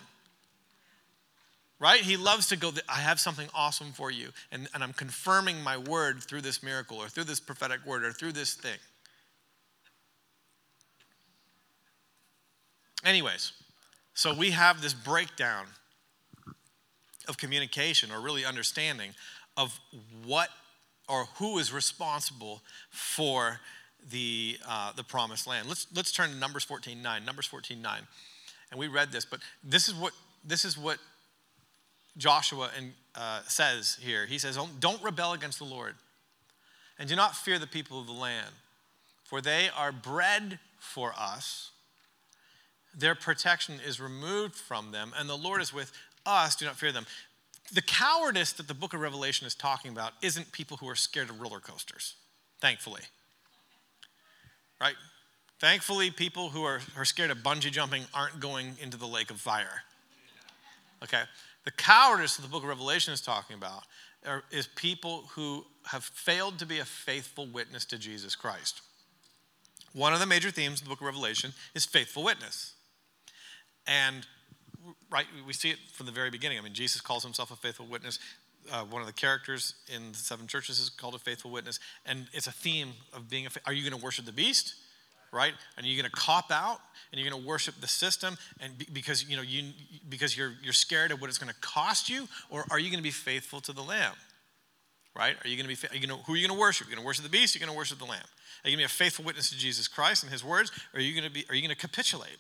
Right? 1.80 2.02
He 2.02 2.18
loves 2.18 2.48
to 2.48 2.56
go, 2.56 2.72
I 2.90 3.00
have 3.00 3.20
something 3.20 3.48
awesome 3.54 3.92
for 3.92 4.12
you, 4.12 4.30
and, 4.52 4.68
and 4.74 4.84
I'm 4.84 4.94
confirming 4.94 5.62
my 5.62 5.78
word 5.78 6.24
through 6.24 6.42
this 6.42 6.64
miracle 6.64 6.98
or 6.98 7.08
through 7.08 7.26
this 7.26 7.40
prophetic 7.40 7.86
word 7.86 8.04
or 8.04 8.12
through 8.12 8.34
this 8.34 8.54
thing. 8.54 8.78
Anyways, 13.06 13.54
so 14.14 14.34
we 14.34 14.52
have 14.52 14.82
this 14.82 14.94
breakdown 14.94 15.68
of 17.28 17.38
communication 17.38 18.12
or 18.12 18.20
really 18.20 18.44
understanding 18.44 19.12
of 19.56 19.80
what 20.26 20.50
or 21.08 21.26
who 21.36 21.58
is 21.58 21.72
responsible 21.72 22.62
for 22.90 23.60
the, 24.12 24.58
uh, 24.68 24.92
the 24.94 25.04
promised 25.04 25.48
land. 25.48 25.68
Let's, 25.68 25.88
let's 25.96 26.12
turn 26.12 26.30
to 26.30 26.36
Numbers 26.36 26.64
14 26.64 27.02
9. 27.02 27.26
Numbers 27.26 27.46
14 27.46 27.82
9. 27.82 28.02
And 28.72 28.80
we 28.80 28.88
read 28.88 29.12
this, 29.12 29.26
but 29.26 29.40
this 29.64 29.88
is 29.88 29.96
what, 29.96 30.14
this 30.44 30.66
is 30.66 30.78
what 30.78 30.98
Joshua 32.18 32.72
and, 32.76 32.94
uh, 33.16 33.42
says 33.48 33.98
here. 34.02 34.26
He 34.26 34.38
says, 34.38 34.58
Don't 34.80 35.02
rebel 35.04 35.34
against 35.34 35.60
the 35.60 35.66
Lord, 35.66 35.96
and 37.00 37.08
do 37.08 37.16
not 37.16 37.36
fear 37.36 37.60
the 37.60 37.68
people 37.68 38.00
of 38.00 38.08
the 38.08 38.14
land, 38.14 38.54
for 39.24 39.42
they 39.42 39.70
are 39.76 39.92
bread 39.92 40.60
for 40.80 41.14
us. 41.18 41.72
Their 42.98 43.16
protection 43.16 43.80
is 43.86 44.00
removed 44.00 44.56
from 44.56 44.92
them, 44.92 45.14
and 45.18 45.30
the 45.30 45.38
Lord 45.38 45.62
is 45.62 45.74
with 45.74 45.92
us. 46.26 46.56
Do 46.56 46.66
not 46.66 46.78
fear 46.78 46.92
them. 46.92 47.06
The 47.72 47.82
cowardice 47.82 48.54
that 48.54 48.68
the 48.68 48.74
book 48.74 48.94
of 48.94 49.02
Revelation 49.02 49.46
is 49.46 49.54
talking 49.54 49.92
about 49.92 50.14
isn't 50.22 50.52
people 50.52 50.78
who 50.78 50.88
are 50.90 50.96
scared 50.96 51.30
of 51.30 51.42
roller 51.42 51.60
coasters, 51.60 52.16
thankfully. 52.62 53.02
Right? 54.80 54.96
Thankfully, 55.60 56.12
people 56.12 56.50
who 56.50 56.64
are, 56.64 56.82
are 56.96 57.06
scared 57.06 57.32
of 57.32 57.40
bungee 57.40 57.72
jumping 57.72 58.04
aren't 58.14 58.40
going 58.40 58.76
into 58.82 58.96
the 58.96 59.08
lake 59.08 59.32
of 59.32 59.40
fire. 59.40 59.84
Okay? 61.04 61.24
The 61.68 61.72
cowardice 61.72 62.38
that 62.38 62.44
the 62.44 62.48
book 62.48 62.64
of 62.64 62.70
Revelation 62.70 63.14
is 63.14 63.20
talking 63.20 63.58
about 63.58 63.84
are, 64.26 64.42
is 64.52 64.68
people 64.68 65.24
who 65.34 65.66
have 65.88 66.02
failed 66.02 66.60
to 66.60 66.66
be 66.66 66.80
a 66.80 66.86
faithful 66.86 67.46
witness 67.46 67.84
to 67.88 67.98
Jesus 67.98 68.38
Christ. 68.38 68.80
One 69.92 70.14
of 70.14 70.22
the 70.22 70.26
major 70.26 70.50
themes 70.50 70.80
of 70.80 70.86
the 70.86 70.90
book 70.90 71.02
of 71.02 71.08
Revelation 71.08 71.52
is 71.76 71.84
faithful 71.84 72.24
witness. 72.24 72.72
And 73.86 74.26
right, 75.12 75.26
we 75.46 75.52
see 75.52 75.72
it 75.72 75.78
from 75.92 76.06
the 76.06 76.14
very 76.14 76.30
beginning. 76.30 76.58
I 76.58 76.62
mean, 76.62 76.74
Jesus 76.74 77.02
calls 77.02 77.22
himself 77.22 77.52
a 77.52 77.58
faithful 77.58 77.86
witness. 77.86 78.18
Uh, 78.72 78.86
one 78.86 79.02
of 79.02 79.06
the 79.06 79.14
characters 79.14 79.74
in 79.94 80.14
the 80.14 80.18
seven 80.18 80.48
churches 80.48 80.80
is 80.80 80.88
called 80.88 81.16
a 81.16 81.20
faithful 81.20 81.52
witness, 81.52 81.82
and 82.06 82.28
it's 82.32 82.48
a 82.48 82.52
theme 82.54 82.94
of 83.14 83.30
being 83.30 83.46
a. 83.46 83.50
Are 83.66 83.74
you 83.74 83.84
going 83.84 84.00
to 84.00 84.06
worship 84.06 84.24
the 84.24 84.32
beast? 84.32 84.74
Right? 85.32 85.54
And 85.78 85.86
you're 85.86 86.02
going 86.02 86.10
to 86.10 86.16
cop 86.16 86.52
out 86.52 86.80
and 87.12 87.20
you're 87.20 87.30
going 87.30 87.42
to 87.42 87.48
worship 87.48 87.76
the 87.82 87.88
system 87.88 88.38
and 88.60 88.78
be, 88.78 88.88
because 88.92 89.28
you 89.30 89.36
know 89.36 89.44
you 89.44 89.72
because 90.10 90.38
you're 90.38 90.54
you're 90.64 90.74
scared 90.74 91.12
of 91.12 91.22
what 91.22 91.30
it's 91.30 91.38
going 91.38 91.54
to 91.54 91.60
cost 91.60 92.10
you 92.10 92.28
or 92.50 92.66
are 92.70 92.80
you 92.80 92.90
going 92.90 93.00
to 93.00 93.04
be 93.04 93.12
faithful 93.12 93.62
to 93.62 93.74
the 93.74 93.82
lamb? 93.82 94.14
Right? 95.16 95.36
Are 95.44 95.48
you 95.48 95.56
going 95.62 95.76
to 95.76 95.90
be 95.90 96.00
you 96.00 96.08
to, 96.08 96.16
who 96.16 96.34
are 96.34 96.36
you 96.36 96.48
going 96.48 96.58
to 96.58 96.62
worship? 96.62 96.88
You're 96.88 96.96
going 96.96 97.04
to 97.04 97.06
worship 97.06 97.24
the 97.24 97.30
beast, 97.30 97.56
you're 97.56 97.66
going 97.66 97.74
to 97.74 97.78
worship 97.78 98.00
the 98.00 98.06
lamb. 98.06 98.22
Are 98.64 98.70
you 98.70 98.76
going 98.76 98.88
to 98.88 98.90
be 98.90 98.96
a 98.96 99.06
faithful 99.06 99.26
witness 99.26 99.50
to 99.50 99.58
Jesus 99.58 99.88
Christ 99.88 100.24
and 100.24 100.32
his 100.32 100.44
words 100.44 100.72
or 100.94 101.00
are 101.00 101.04
you 101.04 101.14
going 101.14 101.28
to 101.28 101.34
be 101.34 101.46
are 101.50 101.56
you 101.56 101.62
going 101.62 101.76
to 101.76 101.82
capitulate? 101.82 102.38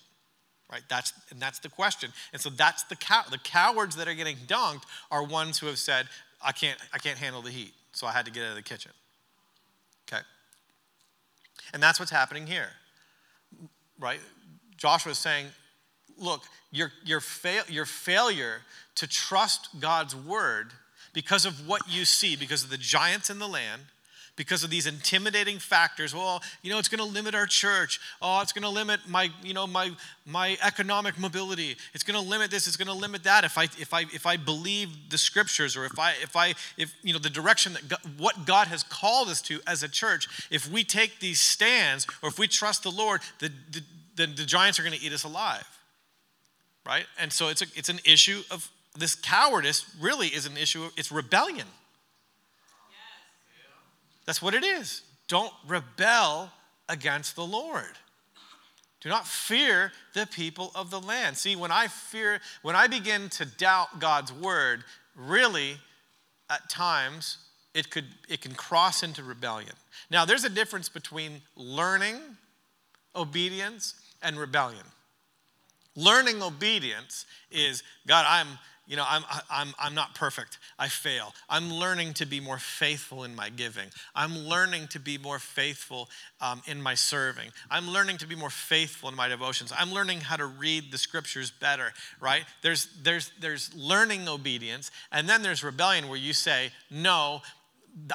Right? 0.71 0.81
That's 0.89 1.13
and 1.31 1.39
that's 1.39 1.59
the 1.59 1.69
question. 1.69 2.11
And 2.33 2.41
so 2.41 2.49
that's 2.49 2.83
the 2.83 2.95
cow 2.95 3.23
the 3.29 3.39
cowards 3.39 3.95
that 3.95 4.07
are 4.07 4.13
getting 4.13 4.37
dunked 4.47 4.83
are 5.11 5.23
ones 5.23 5.57
who 5.57 5.67
have 5.67 5.79
said 5.79 6.07
I 6.41 6.51
can't 6.51 6.79
I 6.93 6.97
can't 6.97 7.17
handle 7.17 7.41
the 7.41 7.51
heat. 7.51 7.73
So 7.93 8.05
I 8.05 8.11
had 8.11 8.25
to 8.25 8.31
get 8.31 8.43
out 8.43 8.49
of 8.49 8.55
the 8.55 8.61
kitchen. 8.61 8.91
And 11.73 11.81
that's 11.81 11.99
what's 11.99 12.11
happening 12.11 12.47
here. 12.47 12.69
Right? 13.99 14.19
Joshua 14.77 15.11
is 15.11 15.17
saying, 15.17 15.47
look, 16.17 16.43
your, 16.71 16.91
your, 17.03 17.19
fail, 17.19 17.63
your 17.67 17.85
failure 17.85 18.61
to 18.95 19.07
trust 19.07 19.69
God's 19.79 20.15
word 20.15 20.71
because 21.13 21.45
of 21.45 21.67
what 21.67 21.81
you 21.89 22.05
see, 22.05 22.35
because 22.35 22.63
of 22.63 22.69
the 22.69 22.77
giants 22.77 23.29
in 23.29 23.39
the 23.39 23.47
land, 23.47 23.81
because 24.37 24.63
of 24.63 24.69
these 24.69 24.87
intimidating 24.87 25.59
factors. 25.59 26.15
Well 26.15 26.41
you 26.61 26.71
know 26.71 26.79
it's 26.79 26.87
going 26.87 27.05
to 27.05 27.13
limit 27.13 27.35
our 27.35 27.45
church. 27.45 27.99
Oh 28.21 28.39
it's 28.41 28.53
going 28.53 28.63
to 28.63 28.69
limit 28.69 29.01
my 29.07 29.29
you 29.43 29.53
know 29.53 29.67
my 29.67 29.91
my 30.25 30.57
economic 30.63 31.19
mobility. 31.19 31.75
It's 31.93 32.05
going 32.05 32.17
to 32.21 32.29
limit 32.29 32.49
this 32.49 32.67
it's 32.67 32.77
going 32.77 32.87
to 32.87 32.93
limit 32.93 33.25
that. 33.25 33.43
If 33.43 33.57
i 33.57 33.63
if 33.63 33.93
i 33.93 34.01
if 34.13 34.25
i 34.25 34.37
believe 34.37 35.09
the 35.09 35.17
scriptures 35.17 35.75
or 35.75 35.83
if 35.83 35.99
i 35.99 36.11
if 36.23 36.37
i 36.37 36.53
if 36.77 36.95
you 37.03 37.11
know 37.11 37.19
the 37.19 37.29
direction 37.29 37.73
that 37.73 37.89
god, 37.89 37.99
what 38.17 38.45
god 38.45 38.67
has 38.67 38.83
called 38.83 39.27
us 39.27 39.41
to 39.41 39.59
as 39.67 39.83
a 39.83 39.89
church 39.89 40.27
if 40.49 40.71
we 40.71 40.85
take 40.85 41.19
these 41.19 41.41
stands 41.41 42.07
or 42.21 42.29
if 42.29 42.39
we 42.39 42.47
trust 42.47 42.83
the 42.83 42.91
lord 42.91 43.21
the, 43.39 43.51
the, 43.71 43.81
the, 44.15 44.25
the 44.27 44.45
giants 44.45 44.79
are 44.79 44.83
going 44.83 44.97
to 44.97 45.03
eat 45.03 45.11
us 45.11 45.25
alive 45.25 45.67
right? 46.87 47.05
And 47.19 47.31
so 47.31 47.49
it's 47.49 47.61
a, 47.61 47.65
it's 47.75 47.89
an 47.89 47.99
issue 48.05 48.41
of 48.49 48.71
this 48.97 49.13
cowardice 49.13 49.85
really 49.99 50.27
is 50.27 50.45
an 50.45 50.57
issue 50.57 50.85
of, 50.85 50.91
it's 50.97 51.11
rebellion 51.11 51.67
that's 54.27 54.41
what 54.41 54.53
it 54.53 54.63
is. 54.63 55.01
Don't 55.27 55.53
rebel 55.67 56.51
against 56.87 57.35
the 57.35 57.45
Lord. 57.45 57.97
Do 59.01 59.09
not 59.09 59.25
fear 59.25 59.91
the 60.13 60.27
people 60.27 60.71
of 60.75 60.91
the 60.91 60.99
land. 60.99 61.37
See, 61.37 61.55
when 61.55 61.71
I 61.71 61.87
fear, 61.87 62.41
when 62.61 62.75
I 62.75 62.87
begin 62.87 63.29
to 63.29 63.45
doubt 63.45 63.99
God's 63.99 64.33
word, 64.33 64.83
really, 65.15 65.77
at 66.49 66.69
times, 66.69 67.37
it 67.73 67.89
could 67.89 68.05
it 68.27 68.41
can 68.41 68.53
cross 68.53 69.03
into 69.03 69.23
rebellion. 69.23 69.73
Now, 70.09 70.25
there's 70.25 70.43
a 70.43 70.49
difference 70.49 70.89
between 70.89 71.41
learning 71.55 72.17
obedience 73.15 73.95
and 74.21 74.37
rebellion. 74.37 74.83
Learning 75.95 76.41
obedience 76.41 77.25
is 77.49 77.83
God, 78.07 78.25
I'm 78.27 78.59
you 78.87 78.95
know, 78.95 79.05
I'm, 79.07 79.23
I'm, 79.49 79.73
I'm 79.77 79.93
not 79.93 80.15
perfect. 80.15 80.59
I 80.79 80.87
fail. 80.87 81.33
I'm 81.49 81.73
learning 81.73 82.13
to 82.15 82.25
be 82.25 82.39
more 82.39 82.57
faithful 82.57 83.25
in 83.25 83.35
my 83.35 83.49
giving. 83.49 83.89
I'm 84.15 84.37
learning 84.37 84.87
to 84.89 84.99
be 84.99 85.17
more 85.17 85.39
faithful 85.39 86.09
um, 86.39 86.61
in 86.65 86.81
my 86.81 86.95
serving. 86.95 87.49
I'm 87.69 87.89
learning 87.89 88.17
to 88.19 88.27
be 88.27 88.35
more 88.35 88.49
faithful 88.49 89.09
in 89.09 89.15
my 89.15 89.27
devotions. 89.27 89.73
I'm 89.77 89.91
learning 89.91 90.21
how 90.21 90.37
to 90.37 90.45
read 90.45 90.89
the 90.89 90.97
scriptures 90.97 91.51
better, 91.51 91.91
right? 92.21 92.45
There's, 92.61 92.87
there's, 93.03 93.31
there's 93.41 93.75
learning 93.75 94.29
obedience, 94.29 94.89
and 95.11 95.27
then 95.27 95.41
there's 95.41 95.65
rebellion 95.65 96.07
where 96.07 96.17
you 96.17 96.31
say, 96.31 96.71
no, 96.89 97.41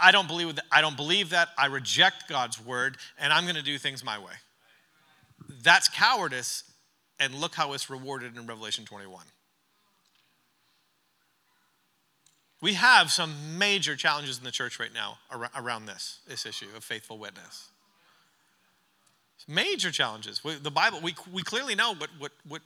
I 0.00 0.10
don't 0.10 0.28
believe 0.28 0.54
that. 0.54 0.64
I 0.72 0.80
don't 0.80 0.96
believe 0.96 1.30
that. 1.30 1.50
I 1.58 1.66
reject 1.66 2.28
God's 2.30 2.64
word, 2.64 2.96
and 3.18 3.30
I'm 3.30 3.44
going 3.44 3.56
to 3.56 3.62
do 3.62 3.76
things 3.76 4.02
my 4.02 4.18
way. 4.18 4.32
That's 5.62 5.88
cowardice, 5.90 6.64
and 7.20 7.34
look 7.34 7.54
how 7.54 7.74
it's 7.74 7.90
rewarded 7.90 8.38
in 8.38 8.46
Revelation 8.46 8.86
21. 8.86 9.22
We 12.62 12.74
have 12.74 13.10
some 13.10 13.58
major 13.58 13.96
challenges 13.96 14.38
in 14.38 14.44
the 14.44 14.52
church 14.52 14.78
right 14.78 14.94
now 14.94 15.18
around 15.56 15.86
this, 15.86 16.20
this 16.28 16.46
issue 16.46 16.68
of 16.76 16.84
faithful 16.84 17.18
witness. 17.18 17.68
Major 19.48 19.90
challenges. 19.90 20.44
We, 20.44 20.54
the 20.54 20.70
Bible, 20.70 21.00
we, 21.02 21.16
we 21.32 21.42
clearly 21.42 21.74
know 21.74 21.94
what, 21.94 22.10
what, 22.20 22.30
what, 22.46 22.62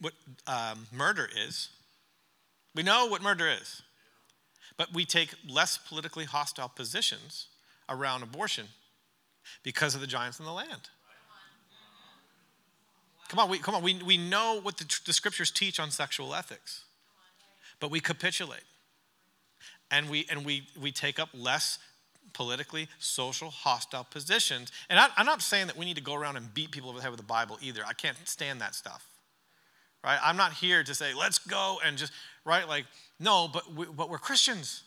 what 0.00 0.14
um, 0.46 0.86
murder 0.90 1.28
is. 1.46 1.68
We 2.74 2.82
know 2.82 3.06
what 3.06 3.20
murder 3.20 3.46
is. 3.46 3.82
But 4.78 4.94
we 4.94 5.04
take 5.04 5.34
less 5.46 5.76
politically 5.76 6.24
hostile 6.24 6.70
positions 6.74 7.48
around 7.90 8.22
abortion 8.22 8.68
because 9.62 9.94
of 9.94 10.00
the 10.00 10.06
giants 10.06 10.38
in 10.38 10.46
the 10.46 10.52
land. 10.52 10.88
Come 13.28 13.40
on, 13.40 13.50
we, 13.50 13.58
come 13.58 13.74
on. 13.74 13.82
We, 13.82 14.00
we 14.02 14.16
know 14.16 14.58
what 14.62 14.78
the, 14.78 14.86
the 15.04 15.12
scriptures 15.12 15.50
teach 15.50 15.78
on 15.78 15.90
sexual 15.90 16.34
ethics, 16.34 16.84
but 17.78 17.90
we 17.90 18.00
capitulate 18.00 18.62
and 19.90 20.08
we 20.08 20.26
and 20.30 20.44
we 20.44 20.66
we 20.80 20.92
take 20.92 21.18
up 21.18 21.28
less 21.32 21.78
politically 22.34 22.88
social 22.98 23.50
hostile 23.50 24.04
positions. 24.04 24.70
And 24.90 24.98
I, 24.98 25.08
i'm 25.16 25.26
not 25.26 25.42
saying 25.42 25.66
that 25.68 25.76
we 25.76 25.84
need 25.84 25.96
to 25.96 26.02
go 26.02 26.14
around 26.14 26.36
and 26.36 26.52
beat 26.52 26.70
people 26.70 26.90
over 26.90 26.98
the 26.98 27.02
head 27.02 27.10
with 27.10 27.20
the 27.20 27.26
bible 27.26 27.58
either. 27.60 27.82
I 27.86 27.92
can't 27.92 28.16
stand 28.28 28.60
that 28.60 28.74
stuff 28.74 29.08
right? 30.04 30.18
I'm 30.22 30.36
not 30.36 30.52
here 30.52 30.82
to 30.82 30.94
say 30.94 31.14
let's 31.14 31.38
go 31.38 31.78
and 31.84 31.98
just 31.98 32.12
right? 32.44 32.66
Like 32.68 32.86
no 33.18 33.48
but 33.48 33.72
we, 33.74 33.86
but 33.86 34.10
we're 34.10 34.18
christians. 34.18 34.82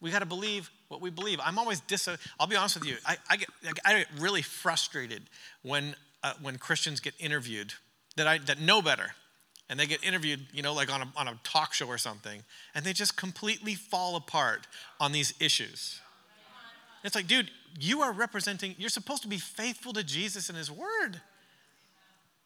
We 0.00 0.10
got 0.10 0.18
to 0.18 0.26
believe 0.26 0.70
what 0.88 1.00
we 1.00 1.08
believe. 1.08 1.40
I'm 1.42 1.58
always 1.58 1.80
dis 1.80 2.08
i'll 2.38 2.46
be 2.46 2.56
honest 2.56 2.78
with 2.78 2.88
you 2.88 2.96
i, 3.06 3.16
I 3.28 3.36
get 3.36 3.48
i 3.84 3.98
get 3.98 4.06
really 4.18 4.42
frustrated 4.42 5.22
when 5.62 5.94
uh, 6.22 6.34
when 6.42 6.58
christians 6.58 7.00
get 7.00 7.14
interviewed 7.18 7.74
that 8.16 8.26
i 8.26 8.38
that 8.38 8.60
know 8.60 8.82
better 8.82 9.14
and 9.68 9.80
they 9.80 9.86
get 9.86 10.04
interviewed, 10.04 10.40
you 10.52 10.62
know, 10.62 10.74
like 10.74 10.92
on 10.92 11.02
a, 11.02 11.12
on 11.16 11.28
a 11.28 11.38
talk 11.42 11.72
show 11.72 11.86
or 11.86 11.98
something, 11.98 12.42
and 12.74 12.84
they 12.84 12.92
just 12.92 13.16
completely 13.16 13.74
fall 13.74 14.16
apart 14.16 14.66
on 15.00 15.12
these 15.12 15.34
issues. 15.40 16.00
It's 17.02 17.14
like, 17.14 17.26
dude, 17.26 17.50
you 17.78 18.02
are 18.02 18.12
representing, 18.12 18.74
you're 18.78 18.88
supposed 18.88 19.22
to 19.22 19.28
be 19.28 19.38
faithful 19.38 19.92
to 19.92 20.02
Jesus 20.02 20.48
and 20.48 20.56
his 20.56 20.70
word. 20.70 21.20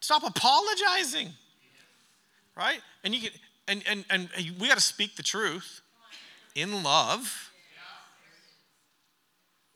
Stop 0.01 0.25
apologizing. 0.25 1.31
Right? 2.57 2.81
And 3.05 3.15
you 3.15 3.21
get, 3.21 3.33
and, 3.69 3.83
and, 3.89 4.05
and 4.11 4.29
we 4.59 4.67
got 4.67 4.77
to 4.77 4.83
speak 4.83 5.17
the 5.17 5.23
truth 5.23 5.81
in 6.55 6.83
love. 6.83 7.53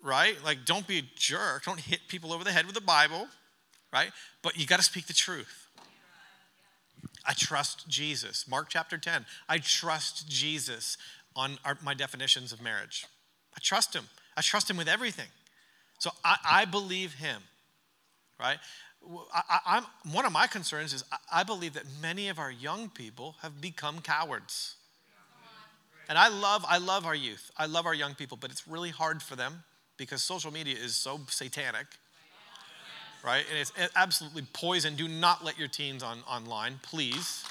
Right? 0.02 0.36
Like, 0.44 0.64
don't 0.64 0.86
be 0.86 0.98
a 0.98 1.02
jerk. 1.14 1.64
Don't 1.64 1.78
hit 1.78 2.00
people 2.08 2.32
over 2.32 2.42
the 2.42 2.50
head 2.50 2.66
with 2.66 2.74
the 2.74 2.80
Bible. 2.80 3.28
Right? 3.92 4.10
But 4.42 4.58
you 4.58 4.66
got 4.66 4.78
to 4.78 4.84
speak 4.84 5.06
the 5.06 5.12
truth. 5.12 5.61
I 7.26 7.34
trust 7.34 7.88
Jesus. 7.88 8.46
Mark 8.48 8.66
chapter 8.68 8.98
10. 8.98 9.26
I 9.48 9.58
trust 9.58 10.28
Jesus 10.28 10.96
on 11.36 11.58
our, 11.64 11.78
my 11.82 11.94
definitions 11.94 12.52
of 12.52 12.60
marriage. 12.62 13.06
I 13.56 13.60
trust 13.60 13.94
him. 13.94 14.04
I 14.36 14.40
trust 14.40 14.70
him 14.70 14.76
with 14.76 14.88
everything. 14.88 15.28
So 15.98 16.10
I, 16.24 16.36
I 16.44 16.64
believe 16.64 17.14
him, 17.14 17.42
right? 18.40 18.58
I, 19.32 19.78
am 19.78 20.12
one 20.12 20.24
of 20.24 20.32
my 20.32 20.46
concerns 20.46 20.92
is 20.92 21.04
I, 21.12 21.40
I 21.40 21.42
believe 21.42 21.74
that 21.74 21.84
many 22.00 22.28
of 22.28 22.38
our 22.38 22.50
young 22.50 22.88
people 22.88 23.36
have 23.42 23.60
become 23.60 24.00
cowards. 24.00 24.76
And 26.08 26.18
I 26.18 26.28
love, 26.28 26.64
I 26.68 26.78
love 26.78 27.06
our 27.06 27.14
youth. 27.14 27.50
I 27.56 27.66
love 27.66 27.86
our 27.86 27.94
young 27.94 28.14
people, 28.14 28.36
but 28.40 28.50
it's 28.50 28.66
really 28.68 28.90
hard 28.90 29.22
for 29.22 29.36
them 29.36 29.62
because 29.96 30.22
social 30.22 30.52
media 30.52 30.76
is 30.76 30.96
so 30.96 31.20
satanic, 31.28 31.86
right? 33.24 33.44
And 33.48 33.58
it's 33.58 33.72
absolutely 33.94 34.42
poison. 34.52 34.96
Do 34.96 35.08
not 35.08 35.44
let 35.44 35.58
your 35.58 35.68
teens 35.68 36.02
on 36.02 36.18
online, 36.28 36.80
please. 36.82 37.44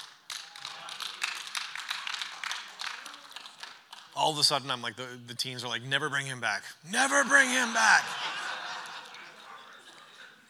All 4.14 4.30
of 4.30 4.38
a 4.38 4.44
sudden, 4.44 4.70
I'm 4.70 4.82
like, 4.82 4.96
the, 4.96 5.06
the 5.26 5.34
teens 5.34 5.64
are 5.64 5.68
like, 5.68 5.82
never 5.82 6.10
bring 6.10 6.26
him 6.26 6.40
back. 6.40 6.64
Never 6.90 7.24
bring 7.24 7.48
him 7.48 7.72
back. 7.72 8.04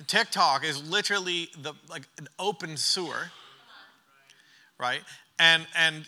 TikTok 0.09 0.65
is 0.65 0.83
literally 0.91 1.49
the, 1.63 1.75
like 1.89 2.03
an 2.19 2.29
open 2.39 2.77
sewer, 2.77 3.31
right? 4.79 5.03
And, 5.39 5.67
and 5.77 6.07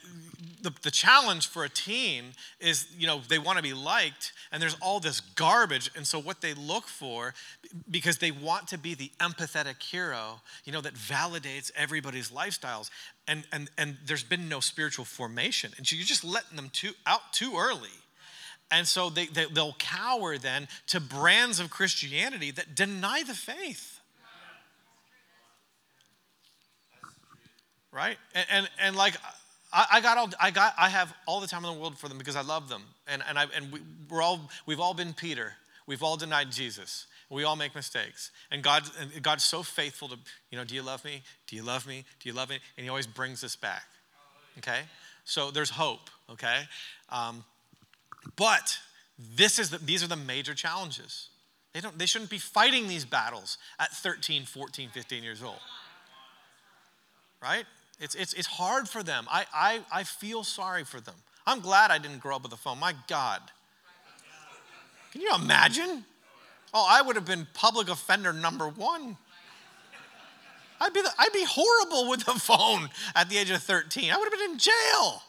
the, 0.65 0.73
the 0.83 0.91
challenge 0.91 1.49
for 1.49 1.65
a 1.65 1.69
teen 1.69 2.33
is, 2.59 2.87
you 2.99 3.07
know, 3.07 3.21
they 3.29 3.39
want 3.39 3.59
to 3.59 3.63
be 3.63 3.75
liked, 3.75 4.33
and 4.51 4.61
there's 4.61 4.77
all 4.81 4.99
this 4.99 5.21
garbage. 5.21 5.91
And 5.95 6.07
so, 6.07 6.19
what 6.19 6.41
they 6.41 6.55
look 6.55 6.89
for, 6.89 7.35
because 7.91 8.19
they 8.19 8.31
want 8.31 8.69
to 8.69 8.79
be 8.79 8.95
the 8.95 9.13
empathetic 9.21 9.83
hero, 9.83 10.41
you 10.65 10.73
know, 10.73 10.81
that 10.81 10.95
validates 10.95 11.71
everybody's 11.77 12.31
lifestyles, 12.31 12.91
and, 13.29 13.45
and, 13.53 13.71
and 13.77 13.99
there's 14.07 14.25
been 14.25 14.49
no 14.49 14.61
spiritual 14.61 15.05
formation. 15.05 15.73
And 15.77 15.87
so, 15.87 15.97
you're 15.97 16.07
just 16.07 16.25
letting 16.25 16.57
them 16.57 16.71
too, 16.73 16.93
out 17.07 17.33
too 17.33 17.57
early. 17.59 17.89
And 18.71 18.89
so, 18.89 19.11
they, 19.11 19.27
they, 19.27 19.45
they'll 19.45 19.77
cower 19.79 20.39
then 20.39 20.67
to 20.89 21.01
brands 21.01 21.61
of 21.61 21.69
Christianity 21.69 22.51
that 22.53 22.75
deny 22.75 23.23
the 23.23 23.35
faith. 23.35 23.94
Right? 27.95 28.17
And, 28.35 28.47
and, 28.51 28.69
and 28.83 28.97
like, 28.97 29.15
I, 29.73 30.01
got 30.01 30.19
all, 30.19 30.29
I 30.41 30.51
got, 30.51 30.75
I 30.79 30.89
have 30.89 31.13
all 31.27 31.41
the 31.41 31.47
time 31.47 31.65
in 31.65 31.75
the 31.75 31.81
world 31.81 31.99
for 31.99 32.09
them 32.09 32.19
because 32.19 32.37
I 32.37 32.43
love 32.43 32.69
them. 32.69 32.83
And, 33.09 33.23
and, 33.29 33.39
I, 33.39 33.47
and 33.57 33.73
we, 33.73 33.81
we're 34.11 34.23
all, 34.23 34.51
we've 34.67 34.81
all 34.81 34.95
been 34.95 35.15
Peter. 35.15 35.53
We've 35.87 36.03
all 36.03 36.17
denied 36.17 36.53
Jesus. 36.53 37.07
We 37.31 37.45
all 37.45 37.57
make 37.57 37.75
mistakes. 37.75 38.31
And, 38.51 38.63
God, 38.63 38.85
and 39.01 39.23
God's 39.23 39.45
so 39.45 39.63
faithful 39.63 40.09
to, 40.09 40.17
you 40.51 40.59
know, 40.59 40.65
do 40.65 40.75
you 40.75 40.83
love 40.83 41.05
me? 41.05 41.23
Do 41.47 41.57
you 41.57 41.63
love 41.63 41.87
me? 41.87 42.05
Do 42.21 42.29
you 42.29 42.35
love 42.35 42.51
me? 42.51 42.59
And 42.77 42.85
he 42.85 42.91
always 42.91 43.07
brings 43.07 43.43
us 43.43 43.57
back. 43.57 43.85
Okay? 44.59 44.81
So 45.25 45.51
there's 45.51 45.71
hope, 45.71 46.11
okay? 46.31 46.63
Um, 47.09 47.45
but 48.37 48.79
this 49.37 49.59
is 49.59 49.71
the, 49.71 49.79
these 49.79 50.05
are 50.05 50.09
the 50.09 50.17
major 50.17 50.55
challenges. 50.55 51.29
They, 51.73 51.81
don't, 51.81 51.99
they 51.99 52.07
shouldn't 52.07 52.31
be 52.31 52.39
fighting 52.39 52.87
these 52.87 53.05
battles 53.05 53.59
at 53.81 53.91
13, 53.91 54.45
14, 54.45 54.91
15 54.91 55.25
years 55.25 55.43
old. 55.43 55.59
Right? 57.43 57.65
It's, 58.01 58.15
it's, 58.15 58.33
it's 58.33 58.47
hard 58.47 58.89
for 58.89 59.03
them. 59.03 59.27
I, 59.31 59.47
I, 59.55 59.81
I 59.93 60.05
feel 60.05 60.45
sorry 60.45 60.85
for 60.85 61.01
them. 61.01 61.15
I'm 61.47 61.61
glad 61.61 61.91
I 61.91 61.99
didn't 61.99 62.19
grow 62.19 62.37
up 62.37 62.43
with 62.43 62.53
a 62.53 62.57
phone. 62.57 62.79
My 62.79 62.95
God. 63.07 63.41
Can 65.13 65.21
you 65.21 65.33
imagine? 65.35 66.05
Oh, 66.73 66.87
I 66.89 67.03
would 67.03 67.15
have 67.17 67.25
been 67.25 67.47
public 67.55 67.89
offender 67.89 68.33
number 68.33 68.69
one. 68.69 69.17
I'd 70.81 70.93
be, 70.93 71.03
the, 71.03 71.11
I'd 71.19 71.33
be 71.33 71.45
horrible 71.49 72.11
with 72.11 72.27
a 72.27 72.39
phone 72.39 72.91
at 73.15 73.29
the 73.29 73.39
age 73.39 73.51
of 73.51 73.63
13. 73.63 74.11
I 74.11 74.17
would 74.17 74.25
have 74.25 74.33
been 74.33 74.51
in 74.51 74.59
jail. 74.59 75.23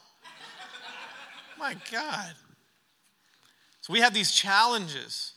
My 1.59 1.75
God. 1.91 2.33
So 3.81 3.93
we 3.93 3.99
have 3.99 4.13
these 4.13 4.31
challenges 4.31 5.33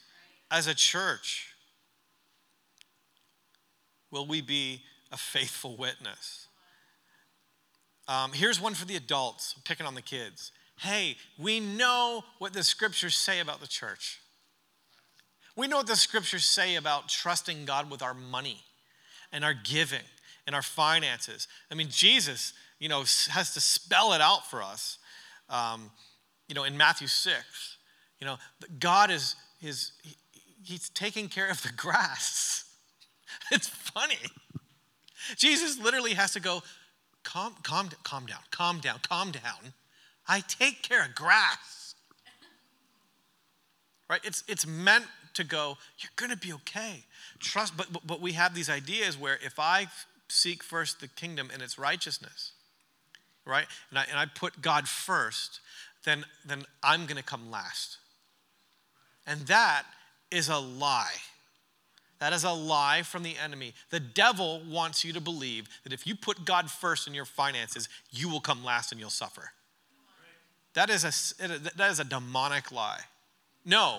as 0.50 0.66
a 0.66 0.74
church. 0.74 1.52
Will 4.10 4.26
we 4.26 4.40
be 4.40 4.82
a 5.12 5.16
faithful 5.16 5.76
witness? 5.76 6.47
Um, 8.08 8.32
here's 8.32 8.60
one 8.60 8.74
for 8.74 8.86
the 8.86 8.96
adults, 8.96 9.54
picking 9.64 9.84
on 9.84 9.94
the 9.94 10.02
kids. 10.02 10.50
Hey, 10.78 11.16
we 11.38 11.60
know 11.60 12.24
what 12.38 12.54
the 12.54 12.64
scriptures 12.64 13.14
say 13.14 13.40
about 13.40 13.60
the 13.60 13.66
church. 13.66 14.20
We 15.54 15.68
know 15.68 15.76
what 15.76 15.86
the 15.86 15.96
scriptures 15.96 16.44
say 16.44 16.76
about 16.76 17.08
trusting 17.08 17.66
God 17.66 17.90
with 17.90 18.00
our 18.00 18.14
money 18.14 18.62
and 19.30 19.44
our 19.44 19.54
giving 19.54 20.06
and 20.46 20.54
our 20.54 20.62
finances. 20.62 21.48
I 21.70 21.74
mean, 21.74 21.88
Jesus, 21.90 22.54
you 22.78 22.88
know, 22.88 23.00
has 23.00 23.52
to 23.54 23.60
spell 23.60 24.14
it 24.14 24.20
out 24.20 24.48
for 24.48 24.62
us. 24.62 24.98
Um, 25.50 25.90
you 26.48 26.54
know, 26.54 26.64
in 26.64 26.76
Matthew 26.76 27.08
6, 27.08 27.36
you 28.20 28.26
know, 28.26 28.36
God 28.78 29.10
is, 29.10 29.36
is 29.60 29.92
he, 30.02 30.16
he's 30.62 30.88
taking 30.90 31.28
care 31.28 31.50
of 31.50 31.62
the 31.62 31.72
grass. 31.76 32.64
It's 33.52 33.68
funny. 33.68 34.18
Jesus 35.36 35.78
literally 35.78 36.14
has 36.14 36.32
to 36.32 36.40
go, 36.40 36.62
calm, 37.28 37.54
calm, 37.62 37.90
calm 38.04 38.24
down, 38.24 38.38
calm 38.50 38.80
down, 38.80 38.98
calm 39.06 39.30
down. 39.30 39.74
I 40.26 40.40
take 40.40 40.82
care 40.82 41.04
of 41.04 41.14
grass. 41.14 41.94
Right? 44.08 44.20
It's, 44.24 44.42
it's 44.48 44.66
meant 44.66 45.04
to 45.34 45.44
go, 45.44 45.76
you're 45.98 46.10
going 46.16 46.30
to 46.30 46.38
be 46.38 46.54
okay. 46.54 47.04
Trust, 47.38 47.76
but, 47.76 47.92
but, 47.92 48.06
but 48.06 48.20
we 48.22 48.32
have 48.32 48.54
these 48.54 48.70
ideas 48.70 49.18
where 49.18 49.38
if 49.44 49.58
I 49.58 49.88
seek 50.28 50.62
first 50.62 51.00
the 51.00 51.08
kingdom 51.08 51.50
and 51.52 51.60
its 51.60 51.78
righteousness, 51.78 52.52
right? 53.44 53.66
And 53.90 53.98
I, 53.98 54.04
and 54.10 54.18
I 54.18 54.24
put 54.24 54.62
God 54.62 54.88
first, 54.88 55.60
then, 56.04 56.24
then 56.46 56.64
I'm 56.82 57.04
going 57.04 57.18
to 57.18 57.22
come 57.22 57.50
last. 57.50 57.98
And 59.26 59.40
that 59.42 59.84
is 60.30 60.48
a 60.48 60.58
lie. 60.58 61.16
That 62.20 62.32
is 62.32 62.44
a 62.44 62.50
lie 62.50 63.02
from 63.02 63.22
the 63.22 63.36
enemy. 63.42 63.74
The 63.90 64.00
devil 64.00 64.60
wants 64.68 65.04
you 65.04 65.12
to 65.12 65.20
believe 65.20 65.68
that 65.84 65.92
if 65.92 66.06
you 66.06 66.16
put 66.16 66.44
God 66.44 66.70
first 66.70 67.06
in 67.06 67.14
your 67.14 67.24
finances, 67.24 67.88
you 68.10 68.28
will 68.28 68.40
come 68.40 68.64
last 68.64 68.90
and 68.90 69.00
you'll 69.00 69.10
suffer. 69.10 69.52
That 70.74 70.90
is 70.90 71.04
a, 71.04 71.58
that 71.76 71.90
is 71.90 72.00
a 72.00 72.04
demonic 72.04 72.72
lie. 72.72 73.00
No. 73.64 73.98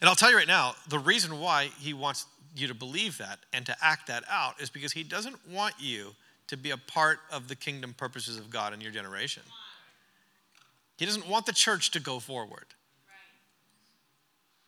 And 0.00 0.08
I'll 0.08 0.16
tell 0.16 0.30
you 0.30 0.36
right 0.36 0.46
now, 0.46 0.74
the 0.88 0.98
reason 0.98 1.40
why 1.40 1.70
he 1.78 1.94
wants 1.94 2.26
you 2.56 2.68
to 2.68 2.74
believe 2.74 3.18
that 3.18 3.38
and 3.52 3.66
to 3.66 3.76
act 3.82 4.06
that 4.06 4.24
out 4.30 4.60
is 4.60 4.70
because 4.70 4.92
he 4.92 5.02
doesn't 5.02 5.36
want 5.48 5.74
you 5.78 6.14
to 6.46 6.56
be 6.56 6.70
a 6.70 6.76
part 6.76 7.18
of 7.32 7.48
the 7.48 7.56
kingdom 7.56 7.94
purposes 7.96 8.38
of 8.38 8.50
God 8.50 8.72
in 8.72 8.80
your 8.80 8.92
generation. 8.92 9.42
He 10.96 11.06
doesn't 11.06 11.28
want 11.28 11.46
the 11.46 11.52
church 11.52 11.90
to 11.92 12.00
go 12.00 12.20
forward. 12.20 12.66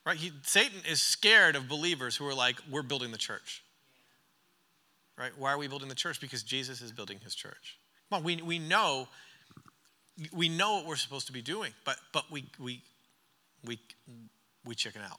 Right? 0.06 0.16
He, 0.16 0.30
Satan 0.42 0.80
is 0.88 1.02
scared 1.02 1.56
of 1.56 1.68
believers 1.68 2.16
who 2.16 2.26
are 2.28 2.34
like, 2.34 2.56
we're 2.70 2.82
building 2.82 3.10
the 3.10 3.18
church. 3.18 3.64
Right? 5.18 5.32
Why 5.36 5.52
are 5.52 5.58
we 5.58 5.66
building 5.66 5.88
the 5.88 5.96
church? 5.96 6.20
Because 6.20 6.44
Jesus 6.44 6.80
is 6.80 6.92
building 6.92 7.18
his 7.24 7.34
church. 7.34 7.78
Come 8.08 8.18
on, 8.18 8.24
we, 8.24 8.36
we 8.36 8.60
know 8.60 9.08
we 10.32 10.48
know 10.48 10.76
what 10.76 10.86
we're 10.86 10.96
supposed 10.96 11.26
to 11.26 11.32
be 11.32 11.42
doing, 11.42 11.72
but 11.84 11.96
but 12.12 12.30
we 12.30 12.44
we 12.58 12.82
we 13.64 13.78
we 14.64 14.74
chicken 14.74 15.02
out. 15.02 15.18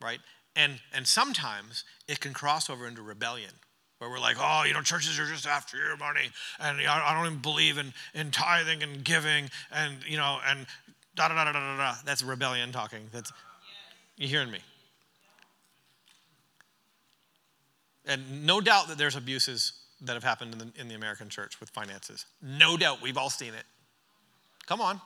Right? 0.00 0.20
And 0.56 0.80
and 0.94 1.06
sometimes 1.06 1.84
it 2.08 2.20
can 2.20 2.32
cross 2.32 2.70
over 2.70 2.86
into 2.86 3.02
rebellion 3.02 3.52
where 3.98 4.10
we're 4.10 4.20
like, 4.20 4.36
oh, 4.38 4.64
you 4.66 4.74
know, 4.74 4.82
churches 4.82 5.18
are 5.20 5.26
just 5.26 5.46
after 5.46 5.76
your 5.76 5.96
money, 5.96 6.30
and 6.58 6.80
I 6.80 7.14
don't 7.14 7.26
even 7.26 7.38
believe 7.38 7.78
in, 7.78 7.92
in 8.14 8.32
tithing 8.32 8.82
and 8.82 9.04
giving, 9.04 9.48
and 9.70 9.98
you 10.08 10.16
know, 10.16 10.38
and 10.44 10.66
Da 11.14 11.28
da 11.28 11.34
da 11.34 11.52
da 11.52 11.52
da 11.52 11.76
da. 11.76 11.94
That's 12.04 12.22
rebellion 12.22 12.72
talking. 12.72 13.08
That's 13.12 13.32
you 14.16 14.28
hearing 14.28 14.50
me? 14.50 14.58
And 18.06 18.46
no 18.46 18.60
doubt 18.60 18.88
that 18.88 18.98
there's 18.98 19.16
abuses 19.16 19.72
that 20.02 20.14
have 20.14 20.24
happened 20.24 20.52
in 20.52 20.58
the, 20.58 20.80
in 20.80 20.88
the 20.88 20.94
American 20.94 21.28
church 21.28 21.60
with 21.60 21.70
finances. 21.70 22.26
No 22.42 22.76
doubt. 22.76 23.00
We've 23.00 23.16
all 23.16 23.30
seen 23.30 23.54
it. 23.54 23.64
Come 24.66 24.80
on. 24.80 25.00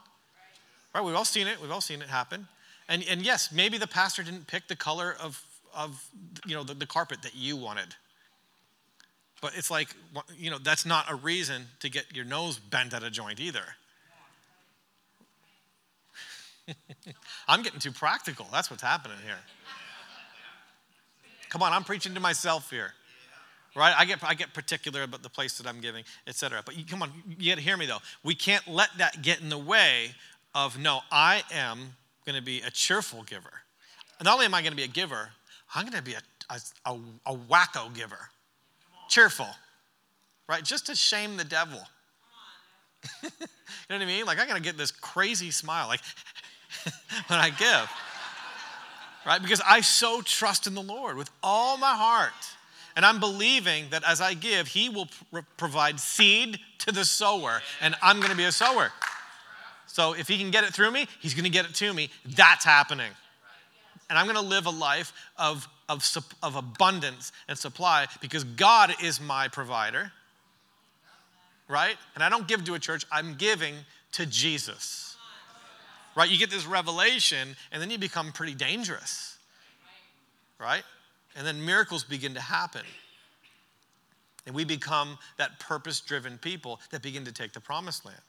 Right? 0.94 1.04
We've 1.04 1.14
all 1.14 1.24
seen 1.24 1.46
it. 1.46 1.60
We've 1.60 1.70
all 1.70 1.82
seen 1.82 2.00
it 2.00 2.08
happen. 2.08 2.48
And, 2.88 3.04
and 3.08 3.22
yes, 3.22 3.52
maybe 3.52 3.78
the 3.78 3.86
pastor 3.86 4.22
didn't 4.22 4.46
pick 4.46 4.68
the 4.68 4.76
color 4.76 5.14
of, 5.20 5.42
of 5.74 6.02
you 6.46 6.54
know, 6.54 6.62
the, 6.62 6.74
the 6.74 6.86
carpet 6.86 7.22
that 7.22 7.34
you 7.34 7.56
wanted. 7.56 7.94
But 9.42 9.52
it's 9.56 9.70
like, 9.70 9.88
you 10.38 10.50
know, 10.50 10.58
that's 10.58 10.86
not 10.86 11.10
a 11.10 11.14
reason 11.14 11.66
to 11.80 11.90
get 11.90 12.14
your 12.14 12.24
nose 12.24 12.58
bent 12.58 12.94
at 12.94 13.02
a 13.02 13.10
joint 13.10 13.40
either. 13.40 13.64
I'm 17.48 17.62
getting 17.62 17.80
too 17.80 17.92
practical. 17.92 18.46
That's 18.52 18.70
what's 18.70 18.82
happening 18.82 19.18
here. 19.24 19.38
Come 21.48 21.62
on, 21.62 21.72
I'm 21.72 21.84
preaching 21.84 22.14
to 22.14 22.20
myself 22.20 22.70
here. 22.70 22.92
Right? 23.74 23.94
I 23.96 24.04
get, 24.06 24.24
I 24.24 24.34
get 24.34 24.54
particular 24.54 25.02
about 25.02 25.22
the 25.22 25.28
place 25.28 25.58
that 25.58 25.66
I'm 25.66 25.80
giving, 25.80 26.04
etc. 26.26 26.62
But 26.64 26.76
you, 26.76 26.84
come 26.84 27.02
on, 27.02 27.10
you 27.38 27.50
got 27.50 27.58
to 27.58 27.62
hear 27.64 27.76
me 27.76 27.86
though. 27.86 27.98
We 28.24 28.34
can't 28.34 28.66
let 28.66 28.88
that 28.98 29.22
get 29.22 29.40
in 29.40 29.50
the 29.50 29.58
way 29.58 30.12
of, 30.54 30.78
no, 30.78 31.00
I 31.12 31.42
am 31.52 31.94
going 32.24 32.36
to 32.36 32.42
be 32.42 32.62
a 32.62 32.70
cheerful 32.70 33.22
giver. 33.22 33.52
Not 34.22 34.32
only 34.34 34.46
am 34.46 34.54
I 34.54 34.62
going 34.62 34.72
to 34.72 34.76
be 34.76 34.84
a 34.84 34.88
giver, 34.88 35.28
I'm 35.74 35.82
going 35.82 35.92
to 35.96 36.02
be 36.02 36.14
a, 36.14 36.22
a, 36.48 36.90
a, 36.90 36.98
a 37.26 37.36
wacko 37.36 37.94
giver. 37.94 38.30
Cheerful. 39.08 39.48
right? 40.48 40.64
Just 40.64 40.86
to 40.86 40.94
shame 40.94 41.36
the 41.36 41.44
devil. 41.44 41.80
you 43.22 43.30
know 43.90 43.96
what 43.96 44.02
I 44.02 44.06
mean? 44.06 44.24
Like, 44.26 44.38
I 44.38 44.46
gotta 44.46 44.60
get 44.60 44.76
this 44.76 44.90
crazy 44.90 45.50
smile, 45.50 45.88
like, 45.88 46.00
when 47.28 47.38
I 47.38 47.50
give, 47.50 47.90
right? 49.26 49.40
Because 49.40 49.60
I 49.66 49.80
so 49.80 50.22
trust 50.22 50.66
in 50.66 50.74
the 50.74 50.82
Lord 50.82 51.16
with 51.16 51.30
all 51.42 51.76
my 51.76 51.94
heart. 51.94 52.32
And 52.94 53.04
I'm 53.04 53.20
believing 53.20 53.84
that 53.90 54.04
as 54.04 54.22
I 54.22 54.32
give, 54.32 54.68
He 54.68 54.88
will 54.88 55.08
pr- 55.30 55.40
provide 55.58 56.00
seed 56.00 56.58
to 56.78 56.92
the 56.92 57.04
sower, 57.04 57.60
and 57.82 57.94
I'm 58.00 58.20
gonna 58.20 58.34
be 58.34 58.44
a 58.44 58.52
sower. 58.52 58.90
So 59.86 60.14
if 60.14 60.28
He 60.28 60.38
can 60.38 60.50
get 60.50 60.64
it 60.64 60.72
through 60.72 60.90
me, 60.90 61.06
He's 61.20 61.34
gonna 61.34 61.50
get 61.50 61.66
it 61.66 61.74
to 61.74 61.92
me. 61.92 62.08
That's 62.24 62.64
happening. 62.64 63.10
And 64.08 64.18
I'm 64.18 64.26
gonna 64.26 64.40
live 64.40 64.66
a 64.66 64.70
life 64.70 65.12
of, 65.36 65.68
of, 65.88 66.02
of 66.42 66.56
abundance 66.56 67.32
and 67.48 67.58
supply 67.58 68.06
because 68.20 68.44
God 68.44 68.94
is 69.02 69.20
my 69.20 69.48
provider 69.48 70.10
right? 71.68 71.96
And 72.14 72.22
I 72.22 72.28
don't 72.28 72.46
give 72.46 72.64
to 72.64 72.74
a 72.74 72.78
church, 72.78 73.04
I'm 73.10 73.34
giving 73.34 73.74
to 74.12 74.26
Jesus. 74.26 75.05
Right? 76.16 76.30
You 76.30 76.38
get 76.38 76.50
this 76.50 76.66
revelation, 76.66 77.54
and 77.70 77.80
then 77.80 77.90
you 77.90 77.98
become 77.98 78.32
pretty 78.32 78.54
dangerous. 78.54 79.36
Right? 80.58 80.82
And 81.36 81.46
then 81.46 81.64
miracles 81.64 82.02
begin 82.02 82.34
to 82.34 82.40
happen. 82.40 82.82
And 84.46 84.54
we 84.54 84.64
become 84.64 85.18
that 85.36 85.60
purpose 85.60 86.00
driven 86.00 86.38
people 86.38 86.80
that 86.90 87.02
begin 87.02 87.24
to 87.26 87.32
take 87.32 87.52
the 87.52 87.60
promised 87.60 88.06
land 88.06 88.20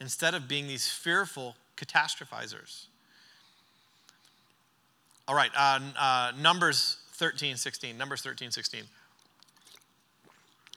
instead 0.00 0.34
of 0.34 0.46
being 0.46 0.66
these 0.66 0.86
fearful 0.86 1.56
catastrophizers. 1.76 2.86
All 5.26 5.34
right, 5.34 5.50
uh, 5.56 5.80
uh, 5.98 6.32
Numbers 6.38 6.98
13, 7.12 7.56
16. 7.56 7.96
Numbers 7.96 8.22
13, 8.22 8.50
16. 8.50 8.82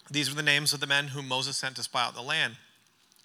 These 0.10 0.30
were 0.30 0.36
the 0.36 0.44
names 0.44 0.74
of 0.74 0.80
the 0.80 0.88
men 0.88 1.08
whom 1.08 1.28
Moses 1.28 1.58
sent 1.58 1.76
to 1.78 1.84
spy 1.84 2.06
out 2.06 2.16
the 2.16 2.22
land. 2.22 2.56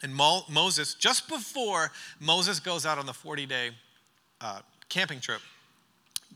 And 0.02 0.14
Mo- 0.14 0.44
Moses, 0.48 0.94
just 0.94 1.28
before 1.28 1.90
Moses 2.20 2.60
goes 2.60 2.84
out 2.84 2.98
on 2.98 3.06
the 3.06 3.14
40 3.14 3.46
day 3.46 3.70
uh, 4.40 4.60
camping 4.88 5.20
trip, 5.20 5.40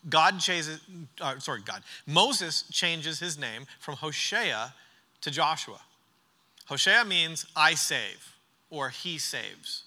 God 0.09 0.41
changes, 0.41 0.81
uh, 1.21 1.39
sorry, 1.39 1.61
God, 1.65 1.83
Moses 2.07 2.65
changes 2.71 3.19
his 3.19 3.39
name 3.39 3.67
from 3.79 3.97
Hosea 3.97 4.73
to 5.21 5.31
Joshua. 5.31 5.81
Hosea 6.67 7.05
means 7.05 7.47
I 7.55 7.75
save 7.75 8.35
or 8.71 8.89
he 8.89 9.19
saves. 9.19 9.85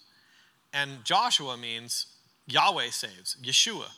And 0.71 1.03
Joshua 1.03 1.57
means 1.57 2.07
Yahweh 2.45 2.89
saves, 2.89 3.37
Yeshua 3.41 3.89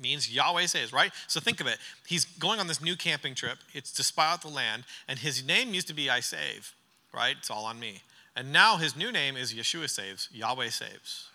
means 0.00 0.32
Yahweh 0.32 0.66
saves, 0.66 0.92
right? 0.92 1.12
So 1.26 1.40
think 1.40 1.60
of 1.60 1.66
it. 1.66 1.78
He's 2.06 2.24
going 2.24 2.58
on 2.58 2.66
this 2.66 2.82
new 2.82 2.96
camping 2.96 3.34
trip. 3.34 3.58
It's 3.74 3.92
to 3.92 4.02
spy 4.02 4.32
out 4.32 4.42
the 4.42 4.48
land, 4.48 4.84
and 5.06 5.18
his 5.18 5.44
name 5.44 5.74
used 5.74 5.88
to 5.88 5.94
be 5.94 6.08
I 6.08 6.20
Save, 6.20 6.72
right? 7.14 7.36
It's 7.38 7.50
all 7.50 7.64
on 7.64 7.78
me. 7.78 8.00
And 8.36 8.52
now 8.52 8.76
his 8.76 8.96
new 8.96 9.10
name 9.10 9.36
is 9.36 9.52
Yeshua 9.52 9.90
Saves, 9.90 10.28
Yahweh 10.32 10.68
Saves. 10.68 11.28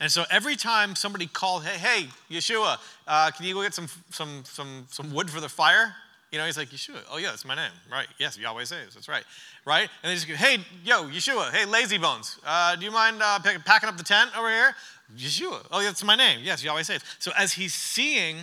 And 0.00 0.10
so 0.10 0.24
every 0.30 0.56
time 0.56 0.94
somebody 0.94 1.26
called, 1.26 1.64
hey, 1.64 1.78
hey, 1.78 2.08
Yeshua, 2.30 2.78
uh, 3.06 3.30
can 3.30 3.44
you 3.44 3.54
go 3.54 3.62
get 3.62 3.74
some, 3.74 3.88
some, 4.10 4.42
some, 4.44 4.86
some 4.90 5.12
wood 5.12 5.28
for 5.28 5.40
the 5.40 5.48
fire? 5.48 5.94
You 6.30 6.38
know, 6.38 6.46
he's 6.46 6.56
like, 6.58 6.68
Yeshua. 6.68 7.00
Oh, 7.10 7.16
yeah, 7.16 7.30
that's 7.30 7.44
my 7.44 7.54
name. 7.54 7.72
Right. 7.90 8.06
Yes, 8.18 8.38
Yahweh 8.38 8.64
saves. 8.64 8.94
That's 8.94 9.08
right. 9.08 9.24
Right? 9.64 9.88
And 10.02 10.10
they 10.10 10.14
just 10.14 10.28
go, 10.28 10.34
hey, 10.34 10.58
yo, 10.84 11.04
Yeshua. 11.04 11.50
Hey, 11.50 11.64
Lazy 11.64 11.98
Bones. 11.98 12.38
Uh, 12.46 12.76
do 12.76 12.84
you 12.84 12.90
mind 12.90 13.20
uh, 13.22 13.38
packing 13.64 13.88
up 13.88 13.96
the 13.96 14.04
tent 14.04 14.30
over 14.38 14.48
here? 14.48 14.74
Yeshua. 15.16 15.66
Oh, 15.72 15.80
yeah, 15.80 15.86
that's 15.86 16.04
my 16.04 16.16
name. 16.16 16.40
Yes, 16.42 16.62
Yahweh 16.62 16.82
saves. 16.82 17.02
So 17.18 17.32
as 17.36 17.54
he's 17.54 17.74
seeing 17.74 18.36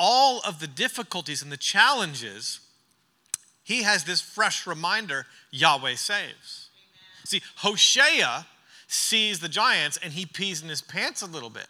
all 0.00 0.40
of 0.46 0.58
the 0.58 0.66
difficulties 0.66 1.42
and 1.42 1.52
the 1.52 1.56
challenges, 1.56 2.60
he 3.62 3.82
has 3.82 4.04
this 4.04 4.20
fresh 4.20 4.66
reminder 4.66 5.26
Yahweh 5.50 5.94
saves. 5.94 6.61
See, 7.32 7.42
Hosea 7.56 8.46
sees 8.88 9.40
the 9.40 9.48
giants 9.48 9.98
and 10.02 10.12
he 10.12 10.26
pees 10.26 10.62
in 10.62 10.68
his 10.68 10.82
pants 10.82 11.22
a 11.22 11.26
little 11.26 11.48
bit, 11.48 11.66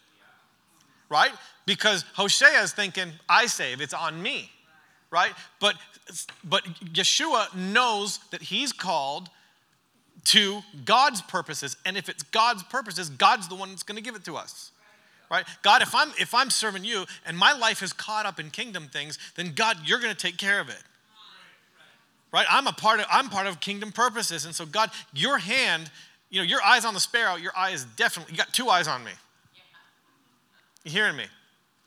right? 1.08 1.30
Because 1.66 2.04
Hosea 2.14 2.62
is 2.62 2.72
thinking, 2.72 3.12
I 3.28 3.46
save, 3.46 3.80
it's 3.80 3.94
on 3.94 4.20
me, 4.20 4.50
right? 5.12 5.30
But, 5.60 5.76
but 6.42 6.64
Yeshua 6.92 7.54
knows 7.54 8.18
that 8.32 8.42
he's 8.42 8.72
called 8.72 9.28
to 10.24 10.62
God's 10.84 11.22
purposes. 11.22 11.76
And 11.86 11.96
if 11.96 12.08
it's 12.08 12.24
God's 12.24 12.64
purposes, 12.64 13.08
God's 13.08 13.46
the 13.46 13.54
one 13.54 13.68
that's 13.68 13.84
going 13.84 13.96
to 13.96 14.02
give 14.02 14.16
it 14.16 14.24
to 14.24 14.36
us. 14.36 14.72
Right? 15.30 15.44
God, 15.62 15.80
if 15.80 15.94
I'm 15.94 16.10
if 16.18 16.34
I'm 16.34 16.50
serving 16.50 16.84
you 16.84 17.06
and 17.24 17.38
my 17.38 17.52
life 17.52 17.82
is 17.82 17.92
caught 17.92 18.26
up 18.26 18.38
in 18.38 18.50
kingdom 18.50 18.88
things, 18.88 19.18
then 19.36 19.52
God, 19.54 19.78
you're 19.86 20.00
going 20.00 20.14
to 20.14 20.20
take 20.20 20.36
care 20.36 20.60
of 20.60 20.68
it. 20.68 20.82
Right? 22.33 22.47
I'm 22.51 22.66
a 22.66 22.72
part 22.72 23.01
of 23.01 23.07
I'm 23.11 23.28
part 23.28 23.47
of 23.47 23.61
kingdom 23.61 23.93
purposes. 23.93 24.45
And 24.45 24.55
so 24.55 24.64
God, 24.64 24.91
your 25.12 25.39
hand, 25.39 25.91
you 26.30 26.41
know, 26.41 26.45
your 26.45 26.62
eyes 26.62 26.85
on 26.85 26.95
the 26.95 27.01
sparrow, 27.01 27.37
your 27.37 27.53
eye 27.57 27.70
is 27.70 27.85
definitely 27.85 28.33
you 28.33 28.39
got 28.39 28.53
two 28.53 28.68
eyes 28.68 28.89
on 28.89 29.05
me. 29.05 29.12
You 30.85 30.91
hearing 30.91 31.16
me? 31.16 31.24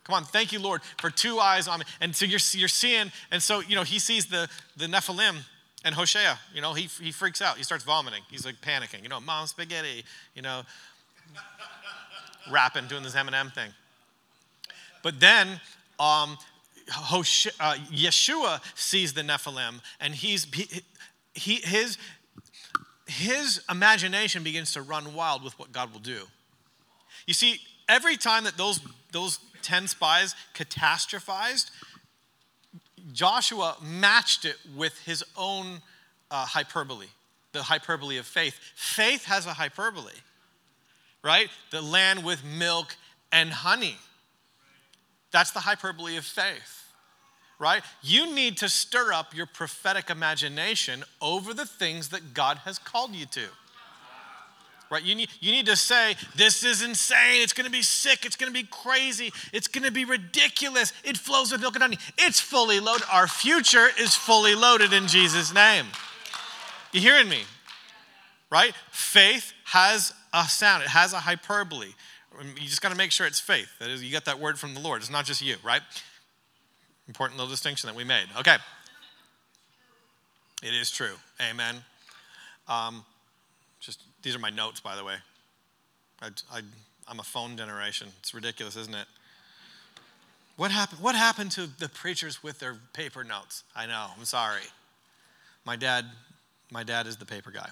Come 0.06 0.14
on, 0.14 0.24
thank 0.24 0.52
you, 0.54 0.60
Lord, 0.60 0.82
for 1.00 1.10
two 1.10 1.39
eyes 1.39 1.68
on 1.68 1.80
me. 1.80 1.86
And 2.00 2.16
so 2.16 2.26
you're, 2.26 2.39
you're 2.52 2.68
seeing, 2.68 3.12
and 3.32 3.41
so, 3.41 3.60
you 3.62 3.76
know, 3.76 3.82
he 3.82 3.98
sees 3.98 4.28
the, 4.28 4.48
the 4.78 4.86
Nephilim 4.86 5.38
and 5.84 5.96
Hosea, 5.96 6.39
you 6.54 6.62
know, 6.62 6.74
he, 6.74 6.84
he 6.84 7.12
freaks 7.12 7.41
out. 7.41 7.58
He 7.58 7.64
starts 7.64 7.84
vomiting. 7.84 8.22
He's 8.30 8.46
like 8.46 8.62
panicking. 8.62 9.02
You 9.02 9.10
know, 9.10 9.20
mom 9.20 9.48
spaghetti, 9.48 10.04
you 10.36 10.43
know, 10.43 10.62
rapping, 12.52 12.86
doing 12.88 13.02
this 13.02 13.16
Eminem 13.16 13.54
thing. 13.54 13.72
But 15.02 15.20
then 15.20 15.60
um, 16.00 16.38
Hoshe- 16.90 17.56
uh, 17.60 17.76
Yeshua 17.92 18.62
sees 18.76 19.14
the 19.14 19.22
Nephilim, 19.22 19.82
and 20.00 20.14
he's, 20.14 20.46
he, 20.54 20.82
he, 21.34 21.56
his, 21.56 21.98
his 23.08 23.62
imagination 23.70 24.44
begins 24.44 24.74
to 24.74 24.82
run 24.82 25.14
wild 25.14 25.44
with 25.44 25.58
what 25.58 25.72
God 25.72 25.92
will 25.92 26.00
do. 26.00 26.24
You 27.26 27.34
see, 27.34 27.60
every 27.90 28.18
time 28.18 28.44
that 28.44 28.58
those, 28.58 28.80
those 29.12 29.40
10 29.64 29.88
spies 29.88 30.36
catastrophized, 30.54 31.72
Joshua 33.14 33.78
matched 33.82 34.46
it 34.46 34.58
with 34.76 34.98
his 35.00 35.24
own 35.38 35.82
uh, 36.32 36.46
hyperbole, 36.46 37.08
the 37.52 37.64
hyperbole 37.64 38.18
of 38.18 38.26
faith. 38.26 38.60
Faith 38.76 39.26
has 39.26 39.46
a 39.46 39.54
hyperbole, 39.54 40.12
right? 41.24 41.50
The 41.72 41.82
land 41.82 42.24
with 42.24 42.44
milk 42.44 42.96
and 43.32 43.50
honey. 43.50 43.98
That's 45.32 45.51
the 45.51 45.59
hyperbole 45.59 46.17
of 46.17 46.26
faith, 46.26 46.86
right? 47.59 47.84
You 48.01 48.34
need 48.34 48.57
to 48.57 48.69
stir 48.69 49.11
up 49.13 49.36
your 49.36 49.45
prophetic 49.45 50.09
imagination 50.09 51.03
over 51.21 51.53
the 51.53 51.65
things 51.65 52.09
that 52.09 52.34
God 52.34 52.59
has 52.59 52.78
called 52.78 53.13
you 53.13 53.26
to 53.28 53.47
right? 54.91 55.03
You 55.03 55.15
need, 55.15 55.30
you 55.39 55.51
need 55.51 55.65
to 55.65 55.76
say, 55.76 56.15
This 56.36 56.63
is 56.63 56.82
insane. 56.82 57.41
It's 57.41 57.53
going 57.53 57.65
to 57.65 57.71
be 57.71 57.82
sick. 57.82 58.26
It's 58.26 58.36
going 58.36 58.51
to 58.51 58.57
be 58.57 58.67
crazy. 58.69 59.32
It's 59.51 59.67
going 59.67 59.84
to 59.84 59.91
be 59.91 60.05
ridiculous. 60.05 60.93
It 61.03 61.17
flows 61.17 61.51
with 61.51 61.61
milk 61.61 61.76
and 61.76 61.84
honey. 61.84 61.97
It's 62.17 62.39
fully 62.39 62.80
loaded. 62.80 63.05
Our 63.11 63.28
future 63.28 63.88
is 63.99 64.15
fully 64.15 64.55
loaded 64.55 64.93
in 64.93 65.07
Jesus' 65.07 65.53
name. 65.53 65.86
You 66.91 67.01
hearing 67.01 67.30
me? 67.30 67.43
Right? 68.49 68.73
Faith 68.91 69.53
has 69.65 70.13
a 70.34 70.43
sound, 70.43 70.84
it 70.84 70.89
has 70.89 71.13
a 71.13 71.19
hyperbole. 71.19 71.93
You 72.44 72.68
just 72.68 72.82
got 72.82 72.90
to 72.90 72.98
make 72.98 73.12
sure 73.12 73.26
it's 73.26 73.40
faith. 73.40 73.70
That 73.80 73.90
is, 73.90 74.04
you 74.04 74.12
get 74.12 74.26
that 74.26 74.40
word 74.40 74.60
from 74.60 74.74
the 74.74 74.80
Lord. 74.80 75.02
It's 75.02 75.12
not 75.12 75.26
just 75.26 75.42
you, 75.42 75.56
right? 75.64 75.82
Important 77.08 77.40
little 77.40 77.52
distinction 77.52 77.88
that 77.88 77.96
we 77.96 78.04
made. 78.04 78.26
Okay. 78.38 78.58
It 80.64 80.74
is 80.74 80.90
true. 80.92 81.16
Amen. 81.42 81.76
Um, 82.68 83.06
just 83.80 84.02
these 84.24 84.36
are 84.36 84.40
my 84.40 84.50
notes, 84.50 84.80
by 84.80 84.96
the 84.96 85.04
way. 85.04 85.16
I, 86.22 86.28
I, 86.52 86.62
I'm 87.08 87.20
a 87.20 87.24
phone 87.24 87.56
generation. 87.58 88.08
It's 88.20 88.34
ridiculous, 88.34 88.76
isn't 88.76 88.96
it? 88.96 89.06
What 90.58 90.72
happened, 90.72 91.02
what 91.02 91.16
happened 91.16 91.52
to 91.52 91.68
the 91.68 91.90
preachers 91.90 92.42
with 92.42 92.60
their 92.60 92.78
paper 92.94 93.24
notes? 93.24 93.64
I 93.76 93.86
know, 93.86 94.08
I'm 94.18 94.26
sorry. 94.26 94.62
My 95.66 95.76
dad, 95.76 96.06
my 96.72 96.84
dad 96.84 97.08
is 97.08 97.18
the 97.18 97.26
paper 97.26 97.52
guy. 97.52 97.70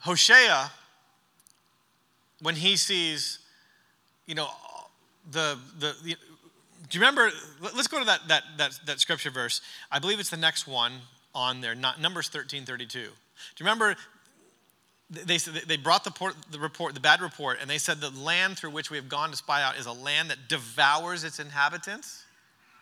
Hosea, 0.00 0.70
when 2.40 2.54
he 2.54 2.76
sees, 2.76 3.38
you 4.26 4.34
know, 4.34 4.48
the, 5.30 5.58
the, 5.78 5.94
the 6.02 6.16
do 6.88 6.98
you 6.98 7.00
remember? 7.00 7.30
Let's 7.60 7.88
go 7.88 7.98
to 7.98 8.04
that, 8.06 8.20
that, 8.28 8.44
that, 8.56 8.78
that 8.86 9.00
scripture 9.00 9.30
verse. 9.30 9.60
I 9.90 9.98
believe 9.98 10.20
it's 10.20 10.30
the 10.30 10.36
next 10.36 10.66
one 10.66 10.92
on 11.34 11.60
there, 11.60 11.74
not, 11.74 12.00
Numbers 12.00 12.28
13 12.28 12.64
32. 12.64 12.98
Do 12.98 13.04
you 13.04 13.10
remember? 13.60 13.96
They, 15.10 15.38
they 15.38 15.78
brought 15.78 16.04
the, 16.04 16.10
port, 16.10 16.34
the 16.50 16.58
report, 16.58 16.92
the 16.92 17.00
bad 17.00 17.22
report, 17.22 17.58
and 17.62 17.70
they 17.70 17.78
said 17.78 17.98
the 17.98 18.10
land 18.10 18.58
through 18.58 18.72
which 18.72 18.90
we 18.90 18.98
have 18.98 19.08
gone 19.08 19.30
to 19.30 19.36
spy 19.36 19.62
out 19.62 19.78
is 19.78 19.86
a 19.86 19.92
land 19.92 20.28
that 20.28 20.48
devours 20.48 21.24
its 21.24 21.40
inhabitants. 21.40 22.24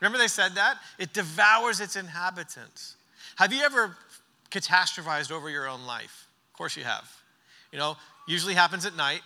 Remember 0.01 0.19
they 0.19 0.27
said 0.27 0.57
that? 0.57 0.79
It 0.99 1.13
devours 1.13 1.79
its 1.81 1.95
inhabitants. 1.95 2.97
Have 3.37 3.53
you 3.53 3.63
ever 3.63 3.97
catastrophized 4.51 5.31
over 5.31 5.49
your 5.49 5.69
own 5.69 5.87
life? 5.87 6.26
Of 6.57 6.59
course 6.59 6.77
you 6.77 6.85
have. 6.85 7.11
You 7.71 7.79
know, 7.79 7.97
usually 8.27 8.55
happens 8.55 8.87
at 8.87 8.97
night 8.97 9.21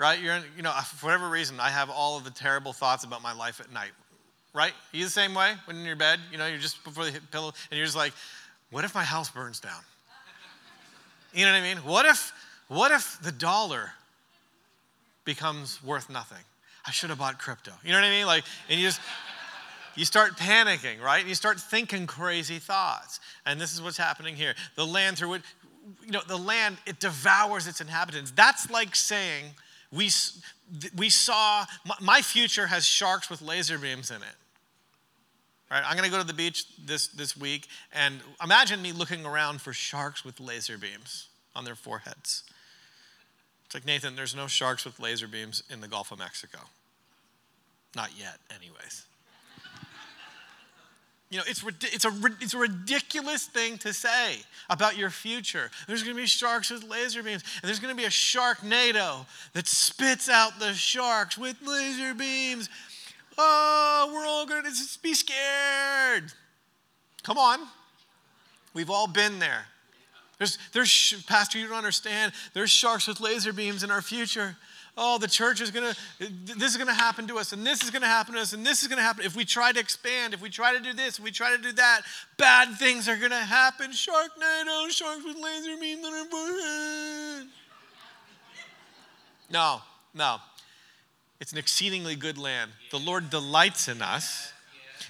right? 0.00 0.18
You're 0.18 0.32
in, 0.32 0.42
you 0.56 0.62
know, 0.62 0.70
for 0.70 1.06
whatever 1.06 1.28
reason, 1.28 1.60
I 1.60 1.68
have 1.68 1.90
all 1.90 2.16
of 2.16 2.24
the 2.24 2.30
terrible 2.30 2.72
thoughts 2.72 3.04
about 3.04 3.22
my 3.22 3.34
life 3.34 3.60
at 3.60 3.70
night, 3.70 3.90
right? 4.54 4.72
You 4.92 5.04
the 5.04 5.10
same 5.10 5.34
way 5.34 5.52
when 5.66 5.76
you're 5.76 5.82
in 5.82 5.86
your 5.88 5.96
bed, 5.96 6.18
you 6.32 6.38
know, 6.38 6.46
you're 6.46 6.58
just 6.58 6.82
before 6.84 7.04
the 7.04 7.20
pillow, 7.30 7.52
and 7.70 7.76
you're 7.76 7.84
just 7.84 7.98
like, 7.98 8.14
what 8.70 8.82
if 8.84 8.94
my 8.94 9.04
house 9.04 9.28
burns 9.28 9.60
down? 9.60 9.82
You 11.34 11.44
know 11.44 11.52
what 11.52 11.58
I 11.58 11.62
mean? 11.62 11.76
What 11.84 12.06
if, 12.06 12.32
what 12.68 12.90
if 12.92 13.18
the 13.22 13.30
dollar 13.30 13.92
becomes 15.26 15.84
worth 15.84 16.08
nothing? 16.08 16.44
I 16.86 16.92
should 16.92 17.10
have 17.10 17.18
bought 17.18 17.38
crypto. 17.38 17.72
You 17.84 17.92
know 17.92 17.98
what 17.98 18.06
I 18.06 18.10
mean? 18.10 18.26
Like, 18.26 18.44
and 18.70 18.80
you 18.80 18.86
just, 18.86 19.02
you 19.96 20.06
start 20.06 20.38
panicking, 20.38 21.02
right? 21.02 21.20
And 21.20 21.28
You 21.28 21.34
start 21.34 21.60
thinking 21.60 22.06
crazy 22.06 22.58
thoughts. 22.58 23.20
And 23.44 23.60
this 23.60 23.74
is 23.74 23.82
what's 23.82 23.98
happening 23.98 24.34
here. 24.34 24.54
The 24.76 24.86
land 24.86 25.18
through 25.18 25.28
which, 25.28 25.42
you 26.04 26.12
know, 26.12 26.20
the 26.26 26.36
land, 26.36 26.78
it 26.86 27.00
devours 27.00 27.66
its 27.66 27.80
inhabitants. 27.80 28.30
That's 28.30 28.70
like 28.70 28.94
saying, 28.94 29.44
we, 29.92 30.10
we 30.96 31.10
saw, 31.10 31.64
my 32.00 32.22
future 32.22 32.66
has 32.66 32.84
sharks 32.84 33.28
with 33.28 33.42
laser 33.42 33.78
beams 33.78 34.10
in 34.10 34.18
it. 34.18 34.36
Right? 35.70 35.82
I'm 35.86 35.96
going 35.96 36.08
to 36.08 36.10
go 36.10 36.20
to 36.20 36.26
the 36.26 36.34
beach 36.34 36.64
this, 36.84 37.08
this 37.08 37.36
week, 37.36 37.68
and 37.92 38.20
imagine 38.42 38.82
me 38.82 38.92
looking 38.92 39.24
around 39.24 39.60
for 39.60 39.72
sharks 39.72 40.24
with 40.24 40.40
laser 40.40 40.76
beams 40.76 41.28
on 41.54 41.64
their 41.64 41.76
foreheads. 41.76 42.44
It's 43.66 43.74
like, 43.74 43.86
Nathan, 43.86 44.16
there's 44.16 44.34
no 44.34 44.48
sharks 44.48 44.84
with 44.84 44.98
laser 44.98 45.28
beams 45.28 45.62
in 45.70 45.80
the 45.80 45.86
Gulf 45.86 46.10
of 46.10 46.18
Mexico. 46.18 46.58
Not 47.94 48.10
yet, 48.18 48.38
anyways. 48.50 49.04
You 51.30 51.38
know, 51.38 51.44
it's, 51.46 51.64
it's, 51.64 52.04
a, 52.04 52.12
it's 52.40 52.54
a 52.54 52.58
ridiculous 52.58 53.46
thing 53.46 53.78
to 53.78 53.92
say 53.92 54.38
about 54.68 54.96
your 54.96 55.10
future. 55.10 55.70
There's 55.86 56.02
going 56.02 56.16
to 56.16 56.20
be 56.20 56.26
sharks 56.26 56.70
with 56.70 56.82
laser 56.82 57.22
beams, 57.22 57.44
and 57.62 57.68
there's 57.68 57.78
going 57.78 57.94
to 57.94 57.96
be 57.96 58.06
a 58.06 58.10
sharknado 58.10 59.24
that 59.52 59.68
spits 59.68 60.28
out 60.28 60.58
the 60.58 60.72
sharks 60.74 61.38
with 61.38 61.56
laser 61.64 62.14
beams. 62.14 62.68
Oh, 63.38 64.10
we're 64.12 64.26
all 64.26 64.44
going 64.44 64.64
to 64.64 64.98
be 65.02 65.14
scared. 65.14 66.32
Come 67.22 67.38
on. 67.38 67.60
We've 68.74 68.90
all 68.90 69.06
been 69.06 69.38
there. 69.38 69.66
There's, 70.38 70.58
there's, 70.72 71.22
Pastor, 71.28 71.58
you 71.58 71.68
don't 71.68 71.76
understand. 71.76 72.32
There's 72.54 72.70
sharks 72.70 73.06
with 73.06 73.20
laser 73.20 73.52
beams 73.52 73.84
in 73.84 73.90
our 73.90 74.02
future 74.02 74.56
oh, 75.02 75.16
the 75.16 75.26
church 75.26 75.62
is 75.62 75.70
going 75.70 75.92
to, 75.92 76.28
this 76.44 76.72
is 76.72 76.76
going 76.76 76.86
to 76.86 76.94
happen 76.94 77.26
to 77.26 77.38
us, 77.38 77.52
and 77.52 77.66
this 77.66 77.82
is 77.82 77.90
going 77.90 78.02
to 78.02 78.08
happen 78.08 78.34
to 78.34 78.40
us, 78.40 78.52
and 78.52 78.64
this 78.64 78.82
is 78.82 78.88
going 78.88 78.98
to 78.98 79.02
happen. 79.02 79.24
If 79.24 79.34
we 79.34 79.46
try 79.46 79.72
to 79.72 79.80
expand, 79.80 80.34
if 80.34 80.42
we 80.42 80.50
try 80.50 80.76
to 80.76 80.80
do 80.80 80.92
this, 80.92 81.18
if 81.18 81.24
we 81.24 81.30
try 81.30 81.56
to 81.56 81.60
do 81.60 81.72
that, 81.72 82.02
bad 82.36 82.76
things 82.76 83.08
are 83.08 83.16
going 83.16 83.30
to 83.30 83.36
happen. 83.36 83.92
shark 83.92 84.32
Sharknado, 84.38 84.66
oh, 84.68 84.88
sharks 84.90 85.24
with 85.24 85.36
laser 85.36 85.76
beams 85.80 86.02
their 86.02 86.24
forehead. 86.26 87.48
No, 89.50 89.80
no. 90.14 90.36
It's 91.40 91.52
an 91.52 91.58
exceedingly 91.58 92.14
good 92.14 92.36
land. 92.36 92.70
The 92.90 92.98
Lord 92.98 93.30
delights 93.30 93.88
in 93.88 94.02
us. 94.02 94.52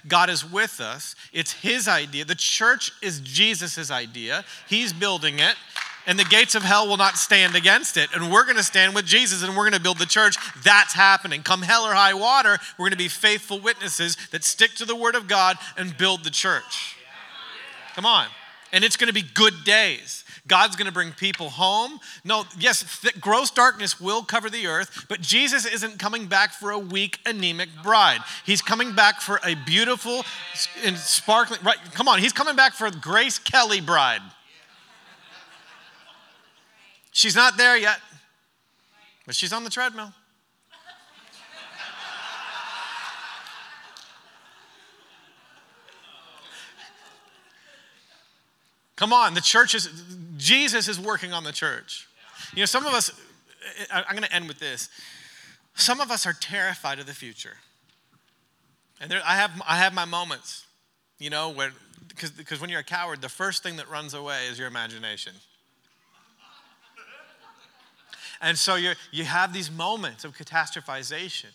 God 0.07 0.29
is 0.29 0.49
with 0.49 0.79
us. 0.79 1.15
It's 1.33 1.51
His 1.51 1.89
idea. 1.89 2.23
The 2.23 2.33
church 2.33 2.93
is 3.01 3.19
Jesus' 3.19 3.91
idea. 3.91 4.45
He's 4.67 4.93
building 4.93 5.39
it 5.39 5.55
and 6.07 6.17
the 6.17 6.25
gates 6.25 6.55
of 6.55 6.63
hell 6.63 6.87
will 6.87 6.97
not 6.97 7.17
stand 7.17 7.55
against 7.55 7.97
it. 7.97 8.09
And 8.13 8.31
we're 8.31 8.43
going 8.43 8.57
to 8.57 8.63
stand 8.63 8.95
with 8.95 9.05
Jesus 9.05 9.43
and 9.43 9.55
we're 9.55 9.63
going 9.63 9.73
to 9.73 9.79
build 9.79 9.99
the 9.99 10.05
church. 10.05 10.35
That's 10.63 10.93
happening. 10.93 11.43
Come 11.43 11.61
hell 11.61 11.85
or 11.85 11.93
high 11.93 12.13
water, 12.13 12.57
we're 12.77 12.85
going 12.85 12.91
to 12.91 12.97
be 12.97 13.07
faithful 13.07 13.59
witnesses 13.59 14.17
that 14.31 14.43
stick 14.43 14.73
to 14.75 14.85
the 14.85 14.95
word 14.95 15.15
of 15.15 15.27
God 15.27 15.57
and 15.77 15.95
build 15.97 16.23
the 16.23 16.29
church. 16.29 16.95
Come 17.95 18.05
on. 18.05 18.27
And 18.73 18.83
it's 18.83 18.95
going 18.95 19.09
to 19.09 19.13
be 19.13 19.23
good 19.33 19.53
days. 19.65 20.23
God's 20.47 20.75
going 20.75 20.87
to 20.87 20.91
bring 20.91 21.11
people 21.11 21.49
home. 21.49 21.99
No, 22.23 22.45
yes, 22.57 23.01
th- 23.01 23.19
gross 23.19 23.51
darkness 23.51 23.99
will 23.99 24.23
cover 24.23 24.49
the 24.49 24.67
earth, 24.67 25.05
but 25.07 25.21
Jesus 25.21 25.65
isn't 25.65 25.99
coming 25.99 26.25
back 26.25 26.51
for 26.51 26.71
a 26.71 26.79
weak, 26.79 27.19
anemic 27.25 27.69
bride. 27.83 28.21
He's 28.45 28.61
coming 28.61 28.95
back 28.95 29.21
for 29.21 29.39
a 29.45 29.55
beautiful 29.65 30.23
and 30.83 30.97
sparkling, 30.97 31.59
right? 31.63 31.77
Come 31.93 32.07
on, 32.07 32.19
he's 32.19 32.33
coming 32.33 32.55
back 32.55 32.73
for 32.73 32.89
Grace 32.89 33.37
Kelly 33.37 33.81
bride. 33.81 34.21
She's 37.11 37.35
not 37.35 37.57
there 37.57 37.77
yet, 37.77 37.99
but 39.25 39.35
she's 39.35 39.53
on 39.53 39.63
the 39.63 39.69
treadmill. 39.69 40.13
Come 48.95 49.13
on, 49.13 49.33
the 49.33 49.41
church 49.41 49.73
is, 49.73 49.89
Jesus 50.37 50.87
is 50.87 50.99
working 50.99 51.33
on 51.33 51.43
the 51.43 51.51
church. 51.51 52.07
You 52.53 52.59
know, 52.59 52.65
some 52.65 52.85
of 52.85 52.93
us, 52.93 53.11
I'm 53.91 54.15
going 54.15 54.21
to 54.21 54.31
end 54.31 54.47
with 54.47 54.59
this. 54.59 54.89
Some 55.73 55.99
of 55.99 56.11
us 56.11 56.27
are 56.27 56.33
terrified 56.33 56.99
of 56.99 57.07
the 57.07 57.13
future. 57.13 57.57
And 58.99 59.09
there, 59.09 59.21
I, 59.25 59.37
have, 59.37 59.59
I 59.67 59.77
have 59.77 59.95
my 59.95 60.05
moments, 60.05 60.67
you 61.17 61.31
know, 61.31 61.55
because 62.15 62.61
when 62.61 62.69
you're 62.69 62.81
a 62.81 62.83
coward, 62.83 63.21
the 63.21 63.29
first 63.29 63.63
thing 63.63 63.77
that 63.77 63.89
runs 63.89 64.13
away 64.13 64.45
is 64.51 64.59
your 64.59 64.67
imagination. 64.67 65.33
And 68.41 68.57
so 68.57 68.75
you 68.75 68.93
you 69.11 69.23
have 69.23 69.53
these 69.53 69.69
moments 69.71 70.25
of 70.25 70.35
catastrophization, 70.35 71.51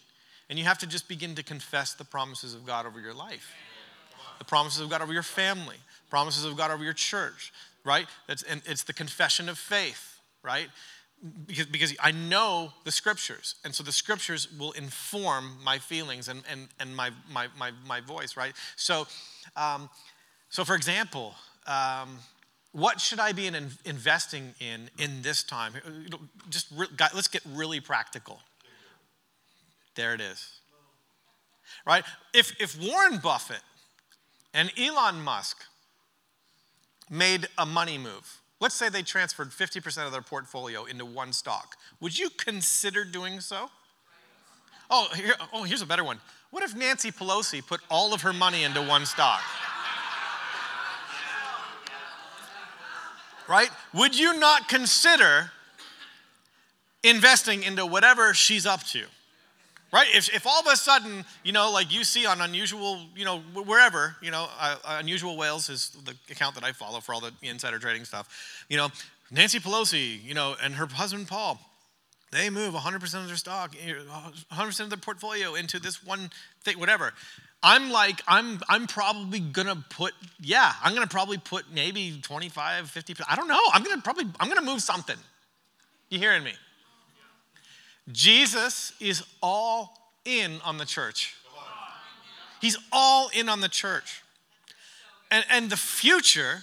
and 0.48 0.58
you 0.58 0.64
have 0.64 0.78
to 0.78 0.86
just 0.86 1.08
begin 1.08 1.34
to 1.34 1.42
confess 1.42 1.94
the 1.94 2.04
promises 2.04 2.54
of 2.54 2.64
God 2.64 2.86
over 2.86 3.00
your 3.00 3.14
life, 3.14 3.52
the 4.38 4.44
promises 4.44 4.80
of 4.80 4.88
God 4.88 5.02
over 5.02 5.12
your 5.12 5.22
family, 5.22 5.76
promises 6.10 6.44
of 6.44 6.56
God 6.56 6.70
over 6.70 6.84
your 6.84 6.92
church, 6.92 7.52
right? 7.84 8.06
That's, 8.26 8.42
and 8.42 8.62
it's 8.66 8.84
the 8.84 8.92
confession 8.92 9.48
of 9.48 9.58
faith, 9.58 10.20
right? 10.42 10.68
Because, 11.46 11.66
because 11.66 11.94
I 12.00 12.12
know 12.12 12.72
the 12.84 12.92
scriptures, 12.92 13.54
and 13.64 13.74
so 13.74 13.82
the 13.82 13.92
scriptures 13.92 14.48
will 14.58 14.72
inform 14.72 15.56
my 15.64 15.78
feelings 15.78 16.28
and, 16.28 16.42
and, 16.50 16.68
and 16.78 16.94
my, 16.94 17.10
my, 17.32 17.48
my, 17.58 17.70
my 17.86 18.00
voice, 18.00 18.36
right? 18.36 18.52
So, 18.76 19.06
um, 19.56 19.88
so 20.50 20.64
for 20.64 20.74
example, 20.74 21.34
um, 21.66 22.18
what 22.76 23.00
should 23.00 23.18
I 23.18 23.32
be 23.32 23.46
in 23.46 23.54
investing 23.86 24.54
in 24.60 24.90
in 24.98 25.22
this 25.22 25.42
time? 25.42 25.72
Just 26.50 26.66
re- 26.76 26.86
let's 27.14 27.28
get 27.28 27.42
really 27.54 27.80
practical. 27.80 28.40
There 29.94 30.12
it 30.12 30.20
is. 30.20 30.60
Right? 31.86 32.04
If, 32.34 32.54
if 32.60 32.78
Warren 32.78 33.18
Buffett 33.18 33.62
and 34.52 34.70
Elon 34.78 35.22
Musk 35.22 35.64
made 37.08 37.48
a 37.56 37.64
money 37.64 37.96
move, 37.96 38.40
let's 38.60 38.74
say 38.74 38.90
they 38.90 39.02
transferred 39.02 39.50
50% 39.50 40.04
of 40.04 40.12
their 40.12 40.20
portfolio 40.20 40.84
into 40.84 41.06
one 41.06 41.32
stock, 41.32 41.76
would 42.00 42.18
you 42.18 42.28
consider 42.28 43.04
doing 43.04 43.40
so? 43.40 43.70
Oh, 44.90 45.08
here, 45.14 45.34
oh, 45.52 45.62
here's 45.62 45.82
a 45.82 45.86
better 45.86 46.04
one. 46.04 46.18
What 46.50 46.62
if 46.62 46.76
Nancy 46.76 47.10
Pelosi 47.10 47.66
put 47.66 47.80
all 47.90 48.12
of 48.12 48.20
her 48.22 48.34
money 48.34 48.64
into 48.64 48.82
one 48.82 49.06
stock? 49.06 49.40
Right? 53.48 53.70
Would 53.94 54.18
you 54.18 54.38
not 54.38 54.68
consider 54.68 55.50
investing 57.02 57.62
into 57.62 57.86
whatever 57.86 58.34
she's 58.34 58.66
up 58.66 58.82
to? 58.88 59.04
Right? 59.92 60.08
If, 60.14 60.34
if 60.34 60.46
all 60.46 60.60
of 60.60 60.66
a 60.66 60.76
sudden, 60.76 61.24
you 61.44 61.52
know, 61.52 61.70
like 61.70 61.92
you 61.92 62.04
see 62.04 62.26
on 62.26 62.40
Unusual, 62.40 63.00
you 63.14 63.24
know, 63.24 63.38
wherever, 63.38 64.16
you 64.20 64.30
know, 64.30 64.48
uh, 64.58 64.76
Unusual 64.84 65.36
Whales 65.36 65.68
is 65.68 65.90
the 66.04 66.14
account 66.30 66.56
that 66.56 66.64
I 66.64 66.72
follow 66.72 67.00
for 67.00 67.14
all 67.14 67.20
the 67.20 67.32
insider 67.42 67.78
trading 67.78 68.04
stuff. 68.04 68.64
You 68.68 68.76
know, 68.76 68.88
Nancy 69.30 69.60
Pelosi, 69.60 70.22
you 70.22 70.34
know, 70.34 70.56
and 70.62 70.74
her 70.74 70.86
husband 70.86 71.28
Paul, 71.28 71.60
they 72.32 72.50
move 72.50 72.74
100% 72.74 73.14
of 73.14 73.26
their 73.28 73.36
stock, 73.36 73.74
100% 73.74 74.80
of 74.80 74.90
their 74.90 74.98
portfolio 74.98 75.54
into 75.54 75.78
this 75.78 76.04
one 76.04 76.30
thing, 76.62 76.78
whatever. 76.78 77.12
I'm 77.62 77.90
like, 77.90 78.22
I'm, 78.28 78.60
I'm 78.68 78.86
probably 78.86 79.40
gonna 79.40 79.82
put, 79.90 80.12
yeah, 80.40 80.72
I'm 80.82 80.94
gonna 80.94 81.06
probably 81.06 81.38
put 81.38 81.64
maybe 81.72 82.20
25, 82.22 82.90
50, 82.90 83.14
I 83.28 83.36
don't 83.36 83.48
know. 83.48 83.60
I'm 83.72 83.82
gonna 83.82 84.02
probably, 84.02 84.26
I'm 84.38 84.48
gonna 84.48 84.62
move 84.62 84.82
something. 84.82 85.16
You 86.10 86.18
hearing 86.18 86.44
me? 86.44 86.52
Jesus 88.12 88.92
is 89.00 89.24
all 89.42 90.14
in 90.24 90.60
on 90.64 90.78
the 90.78 90.84
church. 90.84 91.34
He's 92.60 92.78
all 92.92 93.28
in 93.34 93.48
on 93.48 93.60
the 93.60 93.68
church. 93.68 94.22
And, 95.30 95.44
and 95.50 95.70
the 95.70 95.76
future 95.76 96.62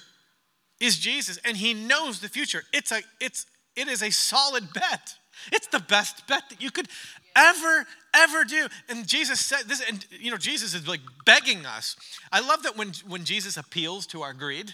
is 0.79 0.97
Jesus, 0.97 1.37
and 1.45 1.57
he 1.57 1.73
knows 1.73 2.19
the 2.19 2.29
future. 2.29 2.63
It's 2.73 2.91
a, 2.91 3.01
it's, 3.19 3.45
it 3.75 3.87
is 3.87 4.01
a 4.01 4.09
solid 4.09 4.73
bet. 4.73 5.15
It's 5.51 5.67
the 5.67 5.79
best 5.79 6.27
bet 6.27 6.43
that 6.49 6.61
you 6.61 6.71
could 6.71 6.87
ever, 7.35 7.85
ever 8.13 8.43
do. 8.45 8.67
And 8.89 9.07
Jesus 9.07 9.39
said 9.39 9.63
this, 9.67 9.81
and 9.87 10.05
you 10.19 10.31
know, 10.31 10.37
Jesus 10.37 10.73
is 10.73 10.87
like 10.87 11.01
begging 11.25 11.65
us. 11.65 11.95
I 12.31 12.39
love 12.39 12.63
that 12.63 12.77
when, 12.77 12.91
when 13.07 13.23
Jesus 13.25 13.57
appeals 13.57 14.05
to 14.07 14.21
our 14.21 14.33
greed. 14.33 14.73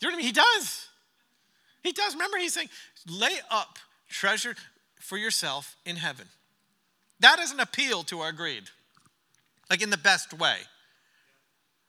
You 0.00 0.08
know 0.08 0.08
what 0.08 0.14
I 0.14 0.16
mean? 0.18 0.26
He 0.26 0.32
does. 0.32 0.88
He 1.82 1.92
does. 1.92 2.14
Remember, 2.14 2.38
he's 2.38 2.54
saying, 2.54 2.70
lay 3.08 3.36
up 3.50 3.78
treasure 4.08 4.54
for 5.00 5.16
yourself 5.16 5.76
in 5.84 5.96
heaven. 5.96 6.26
That 7.20 7.38
is 7.38 7.52
an 7.52 7.60
appeal 7.60 8.02
to 8.04 8.20
our 8.20 8.32
greed, 8.32 8.64
like 9.70 9.82
in 9.82 9.90
the 9.90 9.96
best 9.96 10.32
way. 10.32 10.56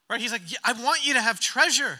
Right? 0.10 0.22
He's 0.22 0.32
like, 0.32 0.44
I 0.64 0.74
want 0.74 1.06
you 1.06 1.14
to 1.16 1.22
have 1.22 1.40
treasure. 1.40 2.00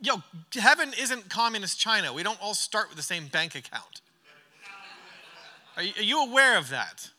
Yo, 0.00 0.22
heaven 0.54 0.92
isn't 0.98 1.28
communist 1.28 1.80
China. 1.80 2.12
We 2.12 2.22
don't 2.22 2.40
all 2.40 2.54
start 2.54 2.88
with 2.88 2.96
the 2.96 3.02
same 3.02 3.26
bank 3.26 3.54
account. 3.54 4.00
Are 5.76 5.82
you, 5.82 5.92
are 5.96 6.02
you 6.02 6.26
aware 6.26 6.58
of 6.58 6.68
that? 6.70 7.10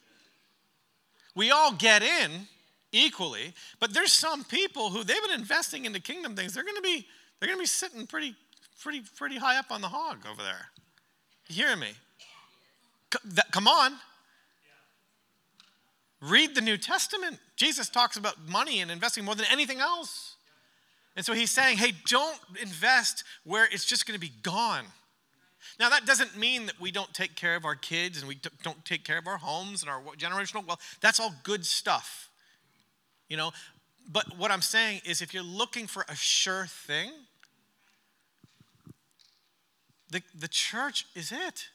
We 1.36 1.52
all 1.52 1.74
get 1.74 2.02
in 2.02 2.48
equally, 2.92 3.54
but 3.80 3.94
there's 3.94 4.14
some 4.14 4.44
people 4.44 4.90
who 4.90 5.04
they've 5.04 5.22
been 5.22 5.40
investing 5.40 5.86
into 5.86 6.00
kingdom 6.00 6.36
things. 6.36 6.54
They're 6.54 6.64
going 6.64 6.78
to 6.78 6.82
be 6.82 7.06
they're 7.40 7.48
going 7.48 7.60
to 7.60 7.64
be 7.64 7.68
sitting 7.68 8.08
pretty 8.08 8.36
pretty 8.82 9.02
pretty 9.18 9.38
high 9.38 9.58
up 9.58 9.72
on 9.72 9.82
the 9.82 9.90
hog 9.90 10.26
over 10.30 10.42
there. 10.42 10.70
You 11.48 11.56
hearing 11.66 11.80
me? 11.80 11.90
Come 13.52 13.68
on. 13.68 13.94
Read 16.22 16.56
the 16.56 16.62
New 16.62 16.78
Testament. 16.78 17.40
Jesus 17.56 17.90
talks 17.90 18.18
about 18.18 18.48
money 18.48 18.82
and 18.82 18.90
investing 18.90 19.24
more 19.24 19.36
than 19.36 19.46
anything 19.52 19.80
else. 19.80 20.36
And 21.16 21.26
so 21.26 21.34
he's 21.34 21.52
saying, 21.52 21.78
hey, 21.78 21.94
don't 22.08 22.38
invest 22.62 23.24
where 23.44 23.66
it's 23.72 23.86
just 23.86 24.06
going 24.06 24.20
to 24.20 24.20
be 24.20 24.34
gone. 24.42 24.86
Now, 25.80 25.90
that 25.90 26.06
doesn't 26.06 26.38
mean 26.38 26.68
that 26.68 26.80
we 26.80 26.92
don't 26.92 27.14
take 27.14 27.36
care 27.36 27.56
of 27.56 27.66
our 27.66 27.76
kids 27.76 28.20
and 28.20 28.28
we 28.28 28.38
don't 28.64 28.86
take 28.86 29.04
care 29.04 29.18
of 29.18 29.28
our 29.28 29.38
homes 29.38 29.82
and 29.82 29.90
our 29.90 30.02
generational 30.18 30.66
wealth. 30.66 30.98
That's 31.02 31.20
all 31.20 31.34
good 31.44 31.66
stuff, 31.66 32.30
you 33.28 33.36
know. 33.36 33.52
But 34.10 34.38
what 34.38 34.52
I'm 34.52 34.62
saying 34.62 35.02
is, 35.06 35.22
if 35.22 35.34
you're 35.34 35.44
looking 35.44 35.88
for 35.88 36.06
a 36.08 36.16
sure 36.16 36.68
thing, 36.68 37.12
the, 40.10 40.22
the 40.34 40.48
church 40.48 41.06
is 41.16 41.32
it. 41.32 41.68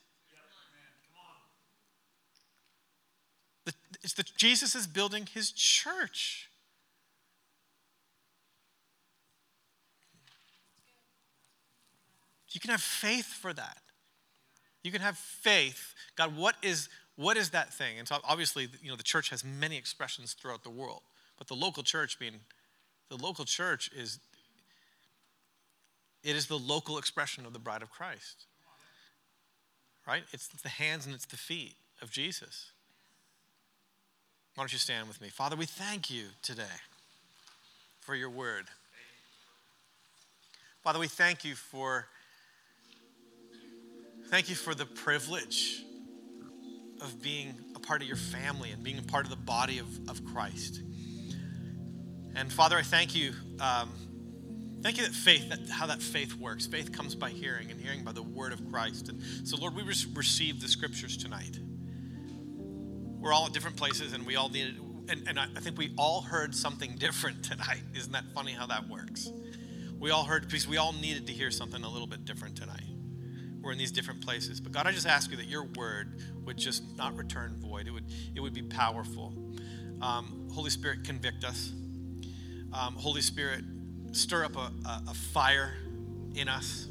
The, 3.66 3.74
it's 4.02 4.14
the, 4.14 4.24
Jesus 4.38 4.74
is 4.74 4.86
building 4.86 5.26
his 5.26 5.50
church. 5.50 6.48
You 12.52 12.60
can 12.60 12.70
have 12.70 12.80
faith 12.80 13.26
for 13.26 13.52
that. 13.52 13.78
You 14.82 14.90
can 14.90 15.00
have 15.00 15.16
faith. 15.16 15.94
God, 16.16 16.36
what 16.36 16.56
is 16.62 16.88
what 17.16 17.36
is 17.36 17.50
that 17.50 17.72
thing? 17.72 17.98
And 17.98 18.08
so 18.08 18.16
obviously, 18.24 18.68
you 18.82 18.88
know, 18.88 18.96
the 18.96 19.02
church 19.02 19.28
has 19.28 19.44
many 19.44 19.76
expressions 19.76 20.32
throughout 20.32 20.62
the 20.62 20.70
world, 20.70 21.02
but 21.36 21.48
the 21.48 21.54
local 21.54 21.82
church 21.82 22.18
being 22.18 22.40
the 23.10 23.16
local 23.16 23.44
church 23.44 23.90
is 23.94 24.18
it 26.22 26.36
is 26.36 26.46
the 26.46 26.58
local 26.58 26.98
expression 26.98 27.44
of 27.44 27.52
the 27.52 27.58
bride 27.58 27.82
of 27.82 27.90
Christ. 27.90 28.46
Right? 30.06 30.22
It's 30.32 30.48
the 30.48 30.68
hands 30.68 31.06
and 31.06 31.14
it's 31.14 31.26
the 31.26 31.36
feet 31.36 31.74
of 32.00 32.10
Jesus. 32.10 32.72
Why 34.54 34.62
don't 34.62 34.72
you 34.72 34.78
stand 34.78 35.06
with 35.08 35.20
me? 35.20 35.28
Father, 35.28 35.56
we 35.56 35.66
thank 35.66 36.10
you 36.10 36.24
today 36.42 36.62
for 38.00 38.14
your 38.14 38.30
word. 38.30 38.64
Father, 40.82 40.98
we 40.98 41.06
thank 41.06 41.44
you 41.44 41.54
for 41.54 42.06
Thank 44.30 44.48
you 44.48 44.54
for 44.54 44.76
the 44.76 44.86
privilege 44.86 45.84
of 47.00 47.20
being 47.20 47.52
a 47.74 47.80
part 47.80 48.00
of 48.00 48.06
your 48.06 48.16
family 48.16 48.70
and 48.70 48.80
being 48.80 49.00
a 49.00 49.02
part 49.02 49.24
of 49.24 49.30
the 49.30 49.36
body 49.36 49.80
of, 49.80 49.88
of 50.08 50.24
Christ. 50.24 50.80
And 52.36 52.52
Father, 52.52 52.76
I 52.76 52.82
thank 52.82 53.12
you. 53.16 53.32
Um, 53.58 53.90
thank 54.82 54.98
you 54.98 55.02
that 55.02 55.12
faith, 55.12 55.48
that 55.48 55.68
how 55.68 55.86
that 55.86 56.00
faith 56.00 56.36
works. 56.36 56.64
Faith 56.64 56.92
comes 56.92 57.16
by 57.16 57.30
hearing, 57.30 57.72
and 57.72 57.80
hearing 57.80 58.04
by 58.04 58.12
the 58.12 58.22
word 58.22 58.52
of 58.52 58.64
Christ. 58.70 59.08
And 59.08 59.20
so, 59.44 59.56
Lord, 59.56 59.74
we 59.74 59.82
receive 59.82 60.60
the 60.60 60.68
scriptures 60.68 61.16
tonight. 61.16 61.58
We're 63.18 63.32
all 63.32 63.46
at 63.46 63.52
different 63.52 63.76
places, 63.76 64.12
and 64.12 64.24
we 64.24 64.36
all 64.36 64.48
needed, 64.48 64.78
and, 65.08 65.26
and 65.26 65.40
I, 65.40 65.46
I 65.56 65.60
think 65.60 65.76
we 65.76 65.92
all 65.98 66.20
heard 66.20 66.54
something 66.54 66.94
different 66.98 67.42
tonight. 67.42 67.82
Isn't 67.96 68.12
that 68.12 68.26
funny 68.32 68.52
how 68.52 68.68
that 68.68 68.88
works? 68.88 69.28
We 69.98 70.12
all 70.12 70.22
heard, 70.22 70.46
because 70.46 70.68
we 70.68 70.76
all 70.76 70.92
needed 70.92 71.26
to 71.26 71.32
hear 71.32 71.50
something 71.50 71.82
a 71.82 71.90
little 71.90 72.06
bit 72.06 72.24
different 72.24 72.56
tonight 72.56 72.89
we're 73.62 73.72
in 73.72 73.78
these 73.78 73.92
different 73.92 74.20
places. 74.20 74.60
But 74.60 74.72
God, 74.72 74.86
I 74.86 74.92
just 74.92 75.06
ask 75.06 75.30
you 75.30 75.36
that 75.36 75.46
your 75.46 75.64
word 75.76 76.20
would 76.44 76.56
just 76.56 76.96
not 76.96 77.16
return 77.16 77.56
void. 77.58 77.86
It 77.86 77.90
would, 77.90 78.04
it 78.34 78.40
would 78.40 78.54
be 78.54 78.62
powerful. 78.62 79.34
Um, 80.00 80.48
Holy 80.52 80.70
Spirit, 80.70 81.04
convict 81.04 81.44
us. 81.44 81.72
Um, 82.72 82.94
Holy 82.94 83.20
Spirit, 83.20 83.64
stir 84.12 84.44
up 84.44 84.56
a, 84.56 84.72
a, 84.86 85.02
a 85.08 85.14
fire 85.14 85.74
in 86.34 86.48
us. 86.48 86.88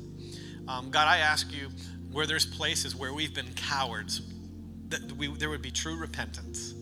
Um, 0.67 0.91
God, 0.91 1.07
I 1.07 1.17
ask 1.17 1.51
you 1.51 1.69
where 2.11 2.27
there's 2.27 2.45
places 2.45 2.95
where 2.95 3.13
we've 3.13 3.33
been 3.33 3.53
cowards, 3.55 4.21
that 4.89 5.11
we, 5.13 5.27
there 5.27 5.49
would 5.49 5.61
be 5.61 5.71
true 5.71 5.95
repentance. 5.95 6.73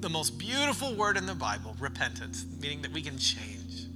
The 0.00 0.08
most 0.08 0.38
beautiful 0.38 0.94
word 0.94 1.16
in 1.16 1.26
the 1.26 1.34
Bible, 1.34 1.76
repentance, 1.78 2.46
meaning 2.60 2.82
that 2.82 2.92
we 2.92 3.02
can 3.02 3.18
change. 3.18 3.86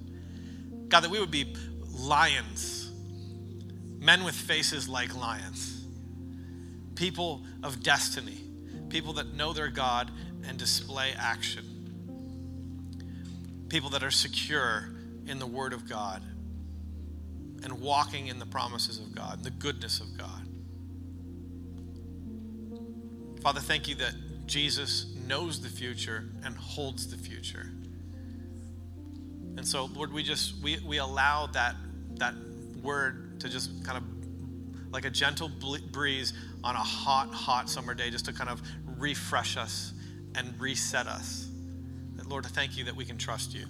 God, 0.89 1.01
that 1.01 1.11
we 1.11 1.19
would 1.19 1.31
be 1.31 1.55
lions 1.91 2.84
men 4.05 4.23
with 4.23 4.35
faces 4.35 4.87
like 4.87 5.17
lions, 5.17 5.87
people 6.95 7.43
of 7.63 7.83
destiny, 7.83 8.39
people 8.91 9.15
that 9.15 9.33
know 9.33 9.55
their 9.55 9.69
God 9.69 10.11
and 10.47 10.59
display 10.59 11.15
action, 11.19 11.65
people 13.71 13.89
that 13.91 14.03
are 14.03 14.11
secure 14.11 14.91
in 15.27 15.39
the 15.39 15.47
Word 15.47 15.73
of 15.73 15.89
God 15.89 16.23
and 17.63 17.81
walking 17.81 18.27
in 18.27 18.39
the 18.39 18.45
promises 18.45 18.99
of 18.99 19.15
God, 19.15 19.43
the 19.43 19.51
goodness 19.51 20.01
of 20.01 20.19
God. 20.19 20.47
Father, 23.43 23.61
thank 23.61 23.89
you 23.89 23.95
that 23.97 24.15
Jesus 24.47 25.15
knows 25.27 25.63
the 25.63 25.71
future 25.71 26.29
and 26.45 26.55
holds 26.55 27.11
the 27.11 27.17
future. 27.17 27.71
And 29.57 29.67
so, 29.67 29.87
Lord, 29.87 30.13
we 30.13 30.23
just 30.23 30.63
we, 30.63 30.79
we 30.85 30.99
allow 30.99 31.47
that 31.47 31.77
that 32.17 32.35
word 32.85 33.41
to 33.41 33.49
just 33.49 33.85
kind 33.85 33.99
of 33.99 34.05
like 34.93 35.05
a 35.05 35.11
gentle 35.11 35.51
breeze 35.91 36.33
on 36.63 36.77
a 36.77 36.79
hot, 36.79 37.35
hot 37.35 37.69
summer 37.69 37.95
day, 37.95 38.11
just 38.11 38.27
to 38.27 38.33
kind 38.33 38.49
of 38.49 38.63
refresh 38.97 39.57
us 39.57 39.93
and 40.37 40.55
reset 40.61 41.09
us. 41.09 41.49
And 42.19 42.27
Lord, 42.27 42.47
thank 42.47 42.77
you 42.77 42.85
that 42.85 42.95
we 42.95 43.05
can 43.05 43.19
trust 43.19 43.55
you. 43.55 43.67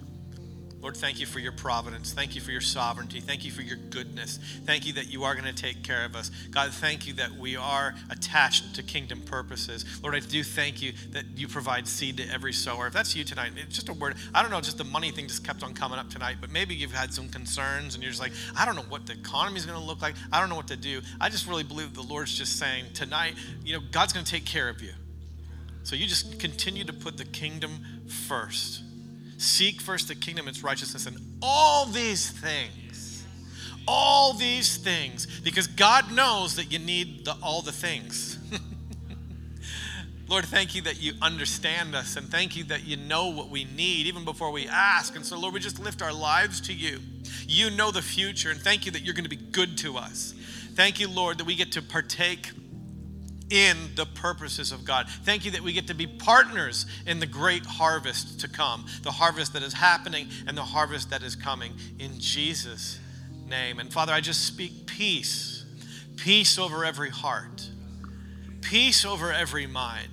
Lord, 0.85 0.97
thank 0.97 1.19
you 1.19 1.25
for 1.25 1.39
your 1.39 1.51
providence. 1.51 2.13
Thank 2.13 2.35
you 2.35 2.41
for 2.41 2.51
your 2.51 2.61
sovereignty. 2.61 3.19
Thank 3.19 3.43
you 3.43 3.49
for 3.49 3.63
your 3.63 3.77
goodness. 3.89 4.37
Thank 4.65 4.85
you 4.85 4.93
that 4.93 5.11
you 5.11 5.23
are 5.23 5.33
going 5.33 5.51
to 5.51 5.51
take 5.51 5.81
care 5.81 6.05
of 6.05 6.15
us. 6.15 6.29
God, 6.51 6.71
thank 6.71 7.07
you 7.07 7.13
that 7.13 7.31
we 7.31 7.55
are 7.55 7.95
attached 8.11 8.75
to 8.75 8.83
kingdom 8.83 9.21
purposes. 9.21 9.83
Lord, 10.03 10.13
I 10.13 10.19
do 10.19 10.43
thank 10.43 10.83
you 10.83 10.93
that 11.09 11.25
you 11.35 11.47
provide 11.47 11.87
seed 11.87 12.17
to 12.17 12.29
every 12.31 12.53
sower. 12.53 12.85
If 12.85 12.93
that's 12.93 13.15
you 13.15 13.23
tonight, 13.23 13.53
it's 13.57 13.73
just 13.73 13.89
a 13.89 13.93
word. 13.93 14.13
I 14.31 14.43
don't 14.43 14.51
know, 14.51 14.61
just 14.61 14.77
the 14.77 14.83
money 14.83 15.09
thing 15.09 15.25
just 15.25 15.43
kept 15.43 15.63
on 15.63 15.73
coming 15.73 15.97
up 15.97 16.11
tonight, 16.11 16.35
but 16.39 16.51
maybe 16.51 16.75
you've 16.75 16.93
had 16.93 17.11
some 17.11 17.29
concerns 17.29 17.95
and 17.95 18.03
you're 18.03 18.11
just 18.11 18.21
like, 18.21 18.33
I 18.55 18.63
don't 18.63 18.75
know 18.75 18.85
what 18.87 19.07
the 19.07 19.13
economy 19.13 19.57
is 19.57 19.65
going 19.65 19.79
to 19.79 19.83
look 19.83 20.03
like. 20.03 20.13
I 20.31 20.39
don't 20.39 20.49
know 20.49 20.55
what 20.55 20.67
to 20.67 20.77
do. 20.77 21.01
I 21.19 21.29
just 21.29 21.47
really 21.47 21.63
believe 21.63 21.95
the 21.95 22.03
Lord's 22.03 22.37
just 22.37 22.59
saying 22.59 22.93
tonight, 22.93 23.33
you 23.63 23.73
know, 23.73 23.81
God's 23.91 24.13
going 24.13 24.23
to 24.23 24.31
take 24.31 24.45
care 24.45 24.69
of 24.69 24.83
you. 24.83 24.93
So 25.81 25.95
you 25.95 26.05
just 26.05 26.39
continue 26.39 26.83
to 26.83 26.93
put 26.93 27.17
the 27.17 27.25
kingdom 27.25 27.71
first. 28.27 28.83
Seek 29.37 29.81
first 29.81 30.07
the 30.07 30.15
kingdom, 30.15 30.47
its 30.47 30.63
righteousness, 30.63 31.05
and 31.05 31.17
all 31.41 31.85
these 31.85 32.29
things. 32.29 33.23
All 33.87 34.33
these 34.33 34.77
things. 34.77 35.27
Because 35.41 35.67
God 35.67 36.11
knows 36.11 36.55
that 36.55 36.71
you 36.71 36.79
need 36.79 37.25
the, 37.25 37.35
all 37.43 37.61
the 37.61 37.71
things. 37.71 38.39
Lord, 40.27 40.45
thank 40.45 40.73
you 40.73 40.81
that 40.83 41.01
you 41.01 41.13
understand 41.21 41.93
us 41.93 42.15
and 42.15 42.27
thank 42.27 42.55
you 42.55 42.63
that 42.65 42.85
you 42.85 42.97
know 42.97 43.27
what 43.29 43.49
we 43.49 43.65
need 43.65 44.07
even 44.07 44.25
before 44.25 44.51
we 44.51 44.67
ask. 44.67 45.15
And 45.15 45.23
so, 45.23 45.39
Lord, 45.39 45.53
we 45.53 45.59
just 45.59 45.79
lift 45.79 46.01
our 46.01 46.13
lives 46.13 46.59
to 46.61 46.73
you. 46.73 46.99
You 47.47 47.69
know 47.69 47.91
the 47.91 48.01
future, 48.01 48.49
and 48.49 48.59
thank 48.59 48.85
you 48.85 48.91
that 48.93 49.01
you're 49.01 49.13
going 49.13 49.25
to 49.25 49.29
be 49.29 49.35
good 49.35 49.77
to 49.79 49.97
us. 49.97 50.33
Thank 50.73 50.99
you, 50.99 51.07
Lord, 51.07 51.37
that 51.37 51.45
we 51.45 51.55
get 51.55 51.71
to 51.73 51.81
partake 51.81 52.51
in 53.49 53.77
the 53.95 54.05
purposes 54.05 54.71
of 54.71 54.85
God. 54.85 55.07
Thank 55.23 55.45
you 55.45 55.51
that 55.51 55.61
we 55.61 55.73
get 55.73 55.87
to 55.87 55.93
be 55.93 56.07
partners 56.07 56.85
in 57.05 57.19
the 57.19 57.27
great 57.27 57.65
harvest 57.65 58.39
to 58.41 58.47
come, 58.47 58.85
the 59.03 59.11
harvest 59.11 59.53
that 59.53 59.63
is 59.63 59.73
happening 59.73 60.29
and 60.47 60.57
the 60.57 60.63
harvest 60.63 61.11
that 61.11 61.21
is 61.21 61.35
coming 61.35 61.73
in 61.99 62.19
Jesus' 62.19 62.99
name. 63.47 63.79
And 63.79 63.91
Father, 63.91 64.13
I 64.13 64.21
just 64.21 64.45
speak 64.45 64.87
peace, 64.87 65.63
peace 66.17 66.57
over 66.57 66.83
every 66.83 67.11
heart, 67.11 67.69
peace 68.61 69.05
over 69.05 69.31
every 69.31 69.67
mind, 69.67 70.09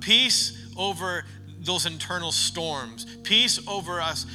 peace 0.00 0.72
over 0.76 1.24
those 1.60 1.86
internal 1.86 2.32
storms, 2.32 3.06
peace 3.22 3.60
over 3.68 4.00
us 4.00 4.26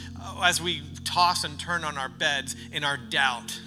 as 0.41 0.61
we 0.61 0.81
toss 1.03 1.43
and 1.43 1.59
turn 1.59 1.83
on 1.83 1.97
our 1.97 2.09
beds 2.09 2.55
in 2.71 2.83
our 2.83 2.97
doubt 2.97 3.59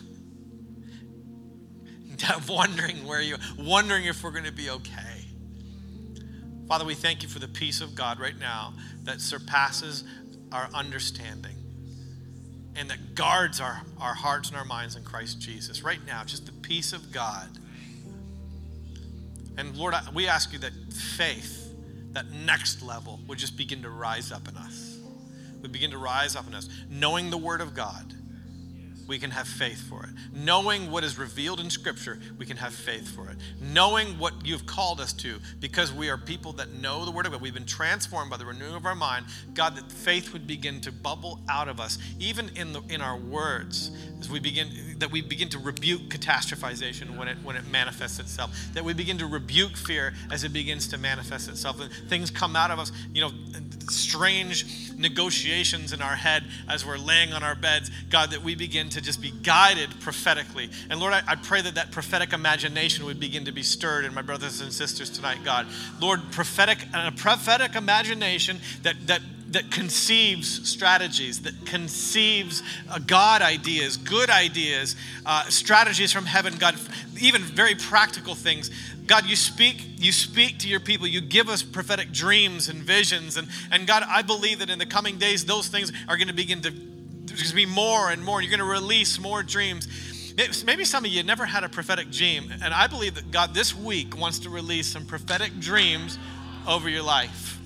wondering 2.48 3.06
where 3.06 3.20
you, 3.20 3.36
wondering 3.58 4.04
if 4.04 4.22
we're 4.22 4.30
going 4.30 4.44
to 4.44 4.52
be 4.52 4.70
okay. 4.70 5.26
Father, 6.68 6.84
we 6.84 6.94
thank 6.94 7.22
you 7.22 7.28
for 7.28 7.38
the 7.38 7.48
peace 7.48 7.80
of 7.80 7.94
God 7.94 8.18
right 8.18 8.38
now 8.38 8.74
that 9.04 9.20
surpasses 9.20 10.04
our 10.52 10.68
understanding 10.72 11.56
and 12.76 12.88
that 12.88 13.14
guards 13.14 13.60
our, 13.60 13.82
our 14.00 14.14
hearts 14.14 14.48
and 14.48 14.56
our 14.56 14.64
minds 14.64 14.96
in 14.96 15.04
Christ 15.04 15.40
Jesus. 15.40 15.82
Right 15.82 15.98
now, 16.06 16.24
just 16.24 16.46
the 16.46 16.52
peace 16.52 16.92
of 16.92 17.12
God. 17.12 17.48
And 19.58 19.76
Lord, 19.76 19.94
we 20.14 20.28
ask 20.28 20.52
you 20.52 20.58
that 20.60 20.72
faith, 20.72 21.74
that 22.12 22.30
next 22.30 22.82
level, 22.82 23.20
would 23.26 23.38
just 23.38 23.56
begin 23.56 23.82
to 23.82 23.90
rise 23.90 24.32
up 24.32 24.48
in 24.48 24.56
us. 24.56 24.98
Would 25.60 25.72
begin 25.72 25.90
to 25.90 25.98
rise 25.98 26.34
up 26.36 26.46
in 26.46 26.54
us, 26.54 26.68
knowing 26.88 27.30
the 27.30 27.36
Word 27.36 27.60
of 27.60 27.74
God 27.74 28.14
we 29.12 29.18
can 29.18 29.30
have 29.30 29.46
faith 29.46 29.78
for 29.90 30.04
it. 30.04 30.08
Knowing 30.32 30.90
what 30.90 31.04
is 31.04 31.18
revealed 31.18 31.60
in 31.60 31.68
Scripture, 31.68 32.18
we 32.38 32.46
can 32.46 32.56
have 32.56 32.72
faith 32.72 33.14
for 33.14 33.28
it. 33.28 33.36
Knowing 33.60 34.18
what 34.18 34.32
you've 34.42 34.64
called 34.64 35.02
us 35.02 35.12
to, 35.12 35.38
because 35.60 35.92
we 35.92 36.08
are 36.08 36.16
people 36.16 36.52
that 36.54 36.72
know 36.72 37.04
the 37.04 37.10
Word 37.10 37.26
of 37.26 37.32
God, 37.32 37.42
we've 37.42 37.52
been 37.52 37.66
transformed 37.66 38.30
by 38.30 38.38
the 38.38 38.46
renewing 38.46 38.74
of 38.74 38.86
our 38.86 38.94
mind. 38.94 39.26
God, 39.52 39.76
that 39.76 39.92
faith 39.92 40.32
would 40.32 40.46
begin 40.46 40.80
to 40.80 40.90
bubble 40.90 41.40
out 41.46 41.68
of 41.68 41.78
us, 41.78 41.98
even 42.18 42.48
in 42.56 42.72
the 42.72 42.80
in 42.88 43.02
our 43.02 43.18
words, 43.18 43.90
as 44.18 44.30
we 44.30 44.40
begin 44.40 44.70
that 45.00 45.12
we 45.12 45.20
begin 45.20 45.50
to 45.50 45.58
rebuke 45.58 46.08
catastrophization 46.08 47.18
when 47.18 47.28
it 47.28 47.36
when 47.42 47.56
it 47.56 47.66
manifests 47.70 48.18
itself. 48.18 48.58
That 48.72 48.82
we 48.82 48.94
begin 48.94 49.18
to 49.18 49.26
rebuke 49.26 49.76
fear 49.76 50.14
as 50.30 50.42
it 50.42 50.54
begins 50.54 50.88
to 50.88 50.96
manifest 50.96 51.50
itself. 51.50 51.78
And 51.82 51.92
things 52.08 52.30
come 52.30 52.56
out 52.56 52.70
of 52.70 52.78
us, 52.78 52.92
you 53.12 53.20
know, 53.20 53.30
strange 53.90 54.90
negotiations 54.96 55.92
in 55.92 56.00
our 56.00 56.16
head 56.16 56.44
as 56.66 56.86
we're 56.86 56.96
laying 56.96 57.34
on 57.34 57.42
our 57.42 57.54
beds, 57.54 57.90
God, 58.08 58.30
that 58.30 58.42
we 58.42 58.54
begin 58.54 58.88
to 58.90 59.01
just 59.02 59.20
be 59.20 59.30
guided 59.30 59.90
prophetically. 60.00 60.70
And 60.90 61.00
Lord, 61.00 61.12
I, 61.12 61.22
I, 61.26 61.36
pray 61.36 61.60
that 61.62 61.74
that 61.74 61.90
prophetic 61.90 62.32
imagination 62.32 63.04
would 63.04 63.20
begin 63.20 63.44
to 63.46 63.52
be 63.52 63.62
stirred 63.62 64.04
in 64.04 64.14
my 64.14 64.22
brothers 64.22 64.60
and 64.60 64.72
sisters 64.72 65.10
tonight, 65.10 65.38
God. 65.44 65.66
Lord, 66.00 66.20
prophetic, 66.32 66.78
and 66.94 67.08
a 67.08 67.12
prophetic 67.12 67.74
imagination 67.74 68.58
that, 68.82 68.96
that 69.06 69.20
that 69.52 69.70
conceives 69.70 70.66
strategies, 70.66 71.42
that 71.42 71.66
conceives 71.66 72.62
uh, 72.88 72.98
God 72.98 73.42
ideas, 73.42 73.98
good 73.98 74.30
ideas, 74.30 74.96
uh, 75.26 75.44
strategies 75.50 76.10
from 76.10 76.24
heaven, 76.24 76.56
God, 76.56 76.74
even 77.20 77.42
very 77.42 77.74
practical 77.74 78.34
things 78.34 78.70
God, 79.06 79.26
you 79.26 79.36
speak, 79.36 79.84
you 79.98 80.12
speak 80.12 80.60
to 80.60 80.68
your 80.68 80.80
people. 80.80 81.06
You 81.06 81.20
give 81.20 81.48
us 81.48 81.62
prophetic 81.62 82.12
dreams 82.12 82.68
and 82.68 82.78
visions. 82.82 83.36
And, 83.36 83.48
and 83.70 83.86
God, 83.86 84.04
I 84.06 84.22
believe 84.22 84.60
that 84.60 84.70
in 84.70 84.78
the 84.78 84.86
coming 84.86 85.18
days, 85.18 85.44
those 85.44 85.68
things 85.68 85.92
are 86.08 86.16
going 86.16 86.28
to 86.28 86.34
begin 86.34 86.62
to, 86.62 86.70
there's 87.24 87.40
going 87.40 87.50
to 87.50 87.54
be 87.56 87.66
more 87.66 88.10
and 88.10 88.24
more. 88.24 88.40
You're 88.40 88.50
going 88.50 88.60
to 88.60 88.64
release 88.64 89.18
more 89.18 89.42
dreams. 89.42 89.88
Maybe 90.64 90.84
some 90.84 91.04
of 91.04 91.10
you 91.10 91.22
never 91.22 91.44
had 91.44 91.62
a 91.64 91.68
prophetic 91.68 92.10
dream. 92.10 92.50
And 92.62 92.72
I 92.72 92.86
believe 92.86 93.14
that 93.16 93.30
God 93.30 93.54
this 93.54 93.74
week 93.74 94.16
wants 94.16 94.38
to 94.40 94.50
release 94.50 94.86
some 94.86 95.04
prophetic 95.04 95.58
dreams 95.60 96.18
over 96.66 96.88
your 96.88 97.02
life. 97.02 97.60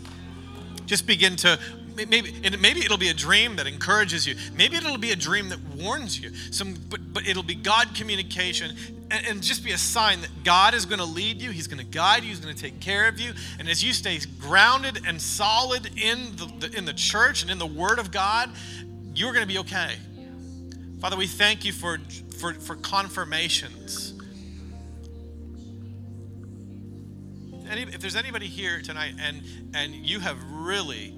Just 0.87 1.07
begin 1.07 1.37
to 1.37 1.59
maybe 1.97 2.35
maybe 2.61 2.81
it'll 2.81 2.99
be 2.99 3.09
a 3.09 3.15
dream 3.15 3.57
that 3.57 3.67
encourages 3.67 4.27
you. 4.27 4.37
Maybe 4.55 4.77
it'll 4.77 4.99
be 4.99 5.13
a 5.13 5.17
dream 5.17 5.49
that 5.49 5.59
warns 5.77 6.21
you. 6.21 6.35
Some, 6.51 6.77
but 6.91 7.01
but 7.13 7.27
it'll 7.27 7.43
be 7.43 7.55
God 7.55 7.95
communication 7.95 8.77
and, 9.11 9.27
and 9.27 9.43
just 9.43 9.65
be 9.65 9.73
a 9.73 9.79
sign 9.79 10.21
that 10.21 10.31
God 10.45 10.75
is 10.75 10.85
going 10.85 10.99
to 10.99 11.05
lead 11.05 11.41
you. 11.41 11.51
He's 11.51 11.67
going 11.67 11.79
to 11.79 11.91
guide 11.91 12.23
you. 12.23 12.31
He's 12.31 12.41
going 12.41 12.55
to 12.55 12.61
take 12.61 12.81
care 12.81 13.09
of 13.09 13.19
you. 13.19 13.33
And 13.59 13.69
as 13.69 13.83
you 13.83 13.93
stay 13.93 14.19
grounded 14.39 15.01
and 15.07 15.21
solid 15.21 15.87
in 15.97 16.37
the, 16.37 16.69
the 16.69 16.77
in 16.77 16.85
the 16.85 16.93
church 16.95 17.43
and 17.43 17.51
in 17.51 17.59
the 17.59 17.67
Word 17.67 17.99
of 17.99 18.11
God, 18.11 18.51
you're 19.17 19.33
going 19.33 19.47
to 19.47 19.53
be 19.53 19.59
okay. 19.59 19.97
Father, 21.01 21.17
we 21.17 21.27
thank 21.27 21.65
you 21.65 21.73
for 21.73 21.99
for 22.39 22.53
for 22.55 22.77
confirmations. 22.77 24.13
if 27.69 28.01
there's 28.01 28.17
anybody 28.17 28.47
here 28.47 28.81
tonight 28.81 29.15
and 29.21 29.43
and 29.75 29.95
you 29.95 30.21
have 30.21 30.39
really 30.53 31.15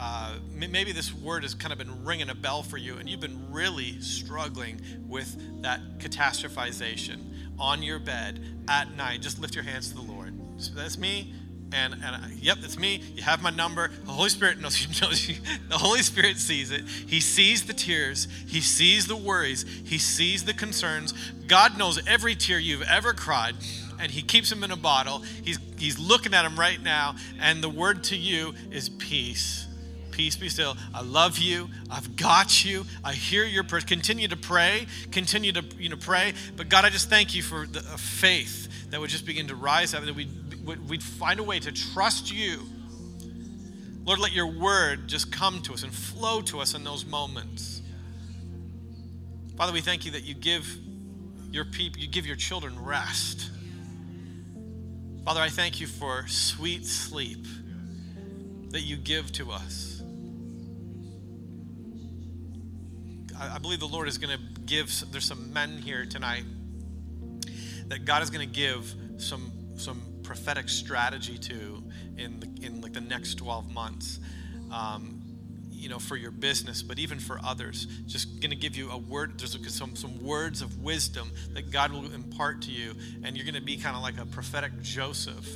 uh, 0.00 0.36
maybe 0.52 0.92
this 0.92 1.12
word 1.12 1.42
has 1.42 1.54
kind 1.54 1.72
of 1.72 1.78
been 1.78 2.04
ringing 2.04 2.30
a 2.30 2.34
bell 2.34 2.62
for 2.62 2.76
you 2.76 2.96
and 2.98 3.08
you've 3.08 3.20
been 3.20 3.52
really 3.52 4.00
struggling 4.00 4.80
with 5.08 5.62
that 5.62 5.80
catastrophization 5.98 7.18
on 7.58 7.82
your 7.82 7.98
bed 7.98 8.40
at 8.68 8.94
night. 8.96 9.20
Just 9.20 9.40
lift 9.40 9.56
your 9.56 9.64
hands 9.64 9.88
to 9.88 9.96
the 9.96 10.02
Lord. 10.02 10.32
So 10.58 10.72
that's 10.74 10.98
me. 10.98 11.34
And, 11.72 11.94
and 12.02 12.32
yep, 12.34 12.58
that's 12.60 12.78
me. 12.78 13.02
You 13.14 13.22
have 13.22 13.42
my 13.42 13.50
number. 13.50 13.90
The 14.04 14.12
Holy 14.12 14.30
Spirit 14.30 14.60
knows, 14.60 15.00
knows 15.02 15.28
you. 15.28 15.36
The 15.68 15.78
Holy 15.78 16.02
Spirit 16.02 16.38
sees 16.38 16.70
it. 16.70 16.86
He 16.86 17.20
sees 17.20 17.66
the 17.66 17.74
tears. 17.74 18.28
He 18.46 18.60
sees 18.60 19.06
the 19.06 19.16
worries. 19.16 19.64
He 19.84 19.98
sees 19.98 20.44
the 20.44 20.54
concerns. 20.54 21.12
God 21.46 21.78
knows 21.78 22.00
every 22.06 22.34
tear 22.34 22.58
you've 22.58 22.82
ever 22.82 23.12
cried 23.12 23.54
and 24.00 24.12
he 24.12 24.22
keeps 24.22 24.48
them 24.48 24.62
in 24.62 24.70
a 24.70 24.76
bottle. 24.76 25.24
He's, 25.42 25.58
he's 25.76 25.98
looking 25.98 26.32
at 26.32 26.42
them 26.42 26.56
right 26.56 26.80
now, 26.80 27.16
and 27.40 27.60
the 27.60 27.68
word 27.68 28.04
to 28.04 28.16
you 28.16 28.54
is 28.70 28.88
peace 28.88 29.68
peace 30.18 30.34
be 30.34 30.48
still. 30.48 30.76
I 30.92 31.02
love 31.02 31.38
you. 31.38 31.68
I've 31.88 32.16
got 32.16 32.64
you. 32.64 32.84
I 33.04 33.12
hear 33.12 33.44
your 33.44 33.62
prayer. 33.62 33.82
Continue 33.82 34.26
to 34.26 34.36
pray. 34.36 34.88
Continue 35.12 35.52
to 35.52 35.64
you 35.78 35.88
know 35.88 35.96
pray. 35.96 36.34
But 36.56 36.68
God, 36.68 36.84
I 36.84 36.90
just 36.90 37.08
thank 37.08 37.36
you 37.36 37.42
for 37.42 37.68
the 37.68 37.78
faith 37.80 38.90
that 38.90 38.98
would 39.00 39.10
just 39.10 39.24
begin 39.24 39.46
to 39.46 39.54
rise 39.54 39.94
up, 39.94 40.04
that 40.04 40.16
we'd, 40.16 40.47
we'd 40.76 41.02
find 41.02 41.40
a 41.40 41.42
way 41.42 41.58
to 41.60 41.72
trust 41.72 42.32
you. 42.32 42.60
Lord, 44.04 44.20
let 44.20 44.32
your 44.32 44.46
word 44.46 45.08
just 45.08 45.30
come 45.30 45.60
to 45.62 45.74
us 45.74 45.82
and 45.82 45.92
flow 45.92 46.40
to 46.42 46.60
us 46.60 46.74
in 46.74 46.84
those 46.84 47.04
moments. 47.04 47.82
Father, 49.56 49.72
we 49.72 49.80
thank 49.80 50.04
you 50.04 50.12
that 50.12 50.24
you 50.24 50.34
give 50.34 50.66
your 51.50 51.64
people, 51.64 52.00
you 52.00 52.08
give 52.08 52.26
your 52.26 52.36
children 52.36 52.82
rest. 52.82 53.50
Father, 55.24 55.40
I 55.40 55.48
thank 55.48 55.80
you 55.80 55.86
for 55.86 56.26
sweet 56.26 56.86
sleep 56.86 57.44
that 58.70 58.80
you 58.80 58.96
give 58.96 59.30
to 59.32 59.50
us. 59.50 60.02
I 63.38 63.58
believe 63.58 63.80
the 63.80 63.86
Lord 63.86 64.08
is 64.08 64.18
going 64.18 64.36
to 64.36 64.60
give, 64.62 64.92
there's 65.12 65.24
some 65.24 65.52
men 65.52 65.78
here 65.78 66.04
tonight 66.04 66.44
that 67.88 68.04
God 68.04 68.22
is 68.22 68.30
going 68.30 68.48
to 68.48 68.54
give 68.54 68.94
some, 69.18 69.52
some 69.76 70.02
prophetic 70.28 70.68
strategy 70.68 71.38
to 71.38 71.82
in, 72.18 72.38
the, 72.38 72.66
in 72.66 72.82
like 72.82 72.92
the 72.92 73.00
next 73.00 73.36
12 73.36 73.72
months. 73.72 74.20
Um, 74.70 75.22
you 75.70 75.88
know, 75.88 76.00
for 76.00 76.16
your 76.16 76.32
business, 76.32 76.82
but 76.82 76.98
even 76.98 77.20
for 77.20 77.38
others. 77.44 77.86
Just 78.06 78.40
going 78.40 78.50
to 78.50 78.56
give 78.56 78.76
you 78.76 78.90
a 78.90 78.98
word. 78.98 79.38
There's 79.38 79.56
some 79.72 79.94
some 79.94 80.22
words 80.24 80.60
of 80.60 80.82
wisdom 80.82 81.30
that 81.54 81.70
God 81.70 81.92
will 81.92 82.12
impart 82.12 82.62
to 82.62 82.72
you, 82.72 82.94
and 83.22 83.36
you're 83.36 83.44
going 83.44 83.54
to 83.54 83.62
be 83.62 83.76
kind 83.76 83.94
of 83.94 84.02
like 84.02 84.18
a 84.18 84.26
prophetic 84.26 84.72
Joseph 84.82 85.46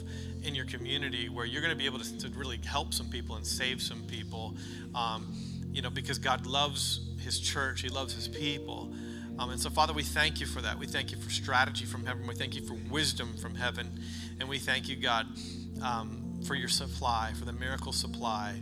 in 0.45 0.55
your 0.55 0.65
community, 0.65 1.29
where 1.29 1.45
you're 1.45 1.61
going 1.61 1.73
to 1.73 1.77
be 1.77 1.87
able 1.87 1.99
to, 1.99 2.19
to 2.19 2.29
really 2.39 2.61
help 2.65 2.95
some 2.95 3.09
people 3.09 3.35
and 3.35 3.45
save 3.45 3.83
some 3.83 4.03
people. 4.05 4.57
Um, 4.95 5.35
you 5.73 5.83
know, 5.83 5.91
because 5.91 6.19
God 6.19 6.47
loves 6.47 7.01
his 7.19 7.41
church, 7.41 7.83
he 7.83 7.89
loves 7.89 8.15
his 8.15 8.29
people. 8.29 8.95
Um, 9.39 9.51
and 9.51 9.61
so, 9.61 9.71
Father, 9.71 9.93
we 9.93 10.03
thank 10.03 10.41
you 10.41 10.47
for 10.47 10.61
that. 10.61 10.79
We 10.79 10.87
thank 10.87 11.11
you 11.11 11.17
for 11.17 11.31
strategy 11.31 11.85
from 11.85 12.05
heaven. 12.05 12.27
We 12.27 12.35
thank 12.35 12.55
you 12.55 12.63
for 12.63 12.77
wisdom 12.91 13.35
from 13.37 13.55
heaven. 13.55 14.01
And 14.41 14.49
we 14.49 14.59
thank 14.59 14.89
you, 14.89 14.97
God, 14.97 15.27
um, 15.83 16.41
for 16.47 16.55
your 16.55 16.69
supply, 16.69 17.33
for 17.39 17.45
the 17.45 17.53
miracle 17.53 17.93
supply. 17.93 18.61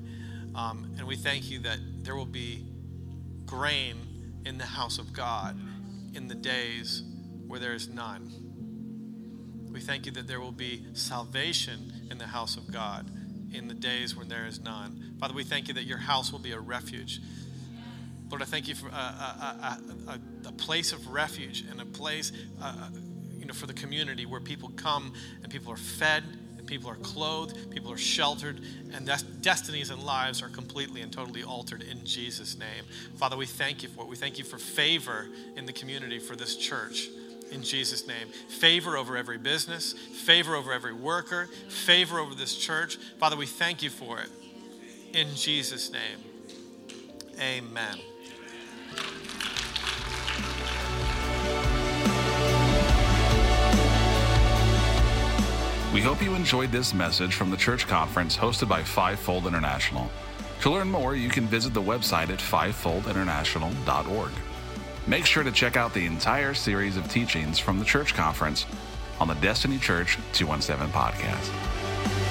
Um, 0.55 0.95
and 0.99 1.07
we 1.07 1.17
thank 1.17 1.51
you 1.51 1.61
that 1.61 1.79
there 2.03 2.17
will 2.17 2.27
be 2.27 2.67
grain 3.47 3.97
in 4.45 4.59
the 4.59 4.67
house 4.67 4.99
of 4.99 5.13
God 5.13 5.59
in 6.15 6.29
the 6.29 6.35
days 6.35 7.03
where 7.47 7.61
there 7.61 7.75
is 7.75 7.89
none. 7.89 8.33
We 9.73 9.81
thank 9.81 10.07
you 10.07 10.13
that 10.13 10.27
there 10.27 10.41
will 10.41 10.53
be 10.53 10.85
salvation 10.95 12.09
in 12.11 12.19
the 12.19 12.27
house 12.27 12.57
of 12.57 12.71
God 12.73 13.09
in 13.53 13.69
the 13.69 13.75
days 13.75 14.17
when 14.17 14.29
there 14.29 14.47
is 14.47 14.61
none. 14.61 15.15
Father, 15.21 15.35
we 15.35 15.45
thank 15.45 15.69
you 15.69 15.75
that 15.75 15.85
your 15.85 15.99
house 15.99 16.33
will 16.33 16.39
be 16.39 16.53
a 16.53 16.59
refuge. 16.59 17.21
Lord, 18.31 18.43
I 18.43 18.45
thank 18.45 18.69
you 18.69 18.75
for 18.75 18.89
a, 18.89 18.93
a, 18.93 19.79
a, 20.09 20.49
a 20.49 20.53
place 20.53 20.93
of 20.93 21.09
refuge 21.09 21.65
and 21.69 21.81
a 21.81 21.85
place, 21.85 22.31
for 23.53 23.67
the 23.67 23.75
community 23.75 24.27
where 24.27 24.41
people 24.41 24.71
come 24.77 25.13
and 25.43 25.51
people 25.51 25.73
are 25.73 25.77
fed 25.77 26.25
and 26.59 26.67
people 26.67 26.91
are 26.91 26.97
clothed, 26.97 27.71
people 27.71 27.93
are 27.93 27.99
sheltered, 27.99 28.61
and 28.95 29.11
destinies 29.41 29.91
and 29.91 30.03
lives 30.03 30.43
are 30.43 30.49
completely 30.49 31.01
and 31.01 31.13
totally 31.13 31.43
altered 31.43 31.83
in 31.83 32.05
Jesus' 32.05 32.59
name. 32.59 32.85
Father, 33.17 33.37
we 33.37 33.47
thank 33.47 33.83
you 33.83 33.89
for 33.89 34.03
it. 34.03 34.09
We 34.09 34.17
thank 34.17 34.39
you 34.39 34.45
for 34.45 34.59
favor 34.59 35.29
in 35.57 35.67
the 35.67 35.73
community 35.73 36.19
for 36.19 36.37
this 36.37 36.57
church 36.57 37.09
in 37.51 37.63
Jesus' 37.63 38.07
name. 38.07 38.29
Favor 38.49 38.97
over 38.97 39.17
every 39.17 39.39
business, 39.39 39.93
favor 39.93 40.55
over 40.55 40.73
every 40.73 40.93
worker, 40.93 41.49
favor 41.69 42.21
over 42.21 42.35
this 42.35 42.57
church. 42.57 42.97
Father, 43.19 43.37
we 43.37 43.47
thank 43.47 43.83
you 43.83 43.91
for 43.91 44.21
it 44.21 44.31
in 45.13 45.35
Jesus' 45.35 45.91
name. 45.91 46.19
Amen. 47.41 48.10
We 55.93 56.01
hope 56.01 56.23
you 56.23 56.37
enjoyed 56.37 56.71
this 56.71 56.95
message 56.95 57.35
from 57.35 57.51
the 57.51 57.57
church 57.57 57.89
conference 57.89 58.37
hosted 58.37 58.69
by 58.69 58.85
Fivefold 58.85 59.49
International. 59.49 60.09
To 60.61 60.71
learn 60.71 60.89
more, 60.89 61.17
you 61.17 61.29
can 61.29 61.49
visit 61.49 61.75
the 61.75 61.83
website 61.83 62.31
at 62.31 62.39
fivefoldinternational.org. 62.39 64.31
Make 65.09 65.27
sure 65.27 65.43
to 65.43 65.51
check 65.51 65.77
out 65.77 65.93
the 65.93 66.07
entire 66.07 66.55
series 66.55 66.97
of 66.97 67.11
teachings 67.11 67.59
from 67.59 67.81
the 67.81 67.85
church 67.85 68.15
conference 68.15 68.67
on 69.19 69.27
the 69.27 69.35
Destiny 69.35 69.79
Church 69.79 70.17
217 70.33 70.93
podcast. 70.93 72.30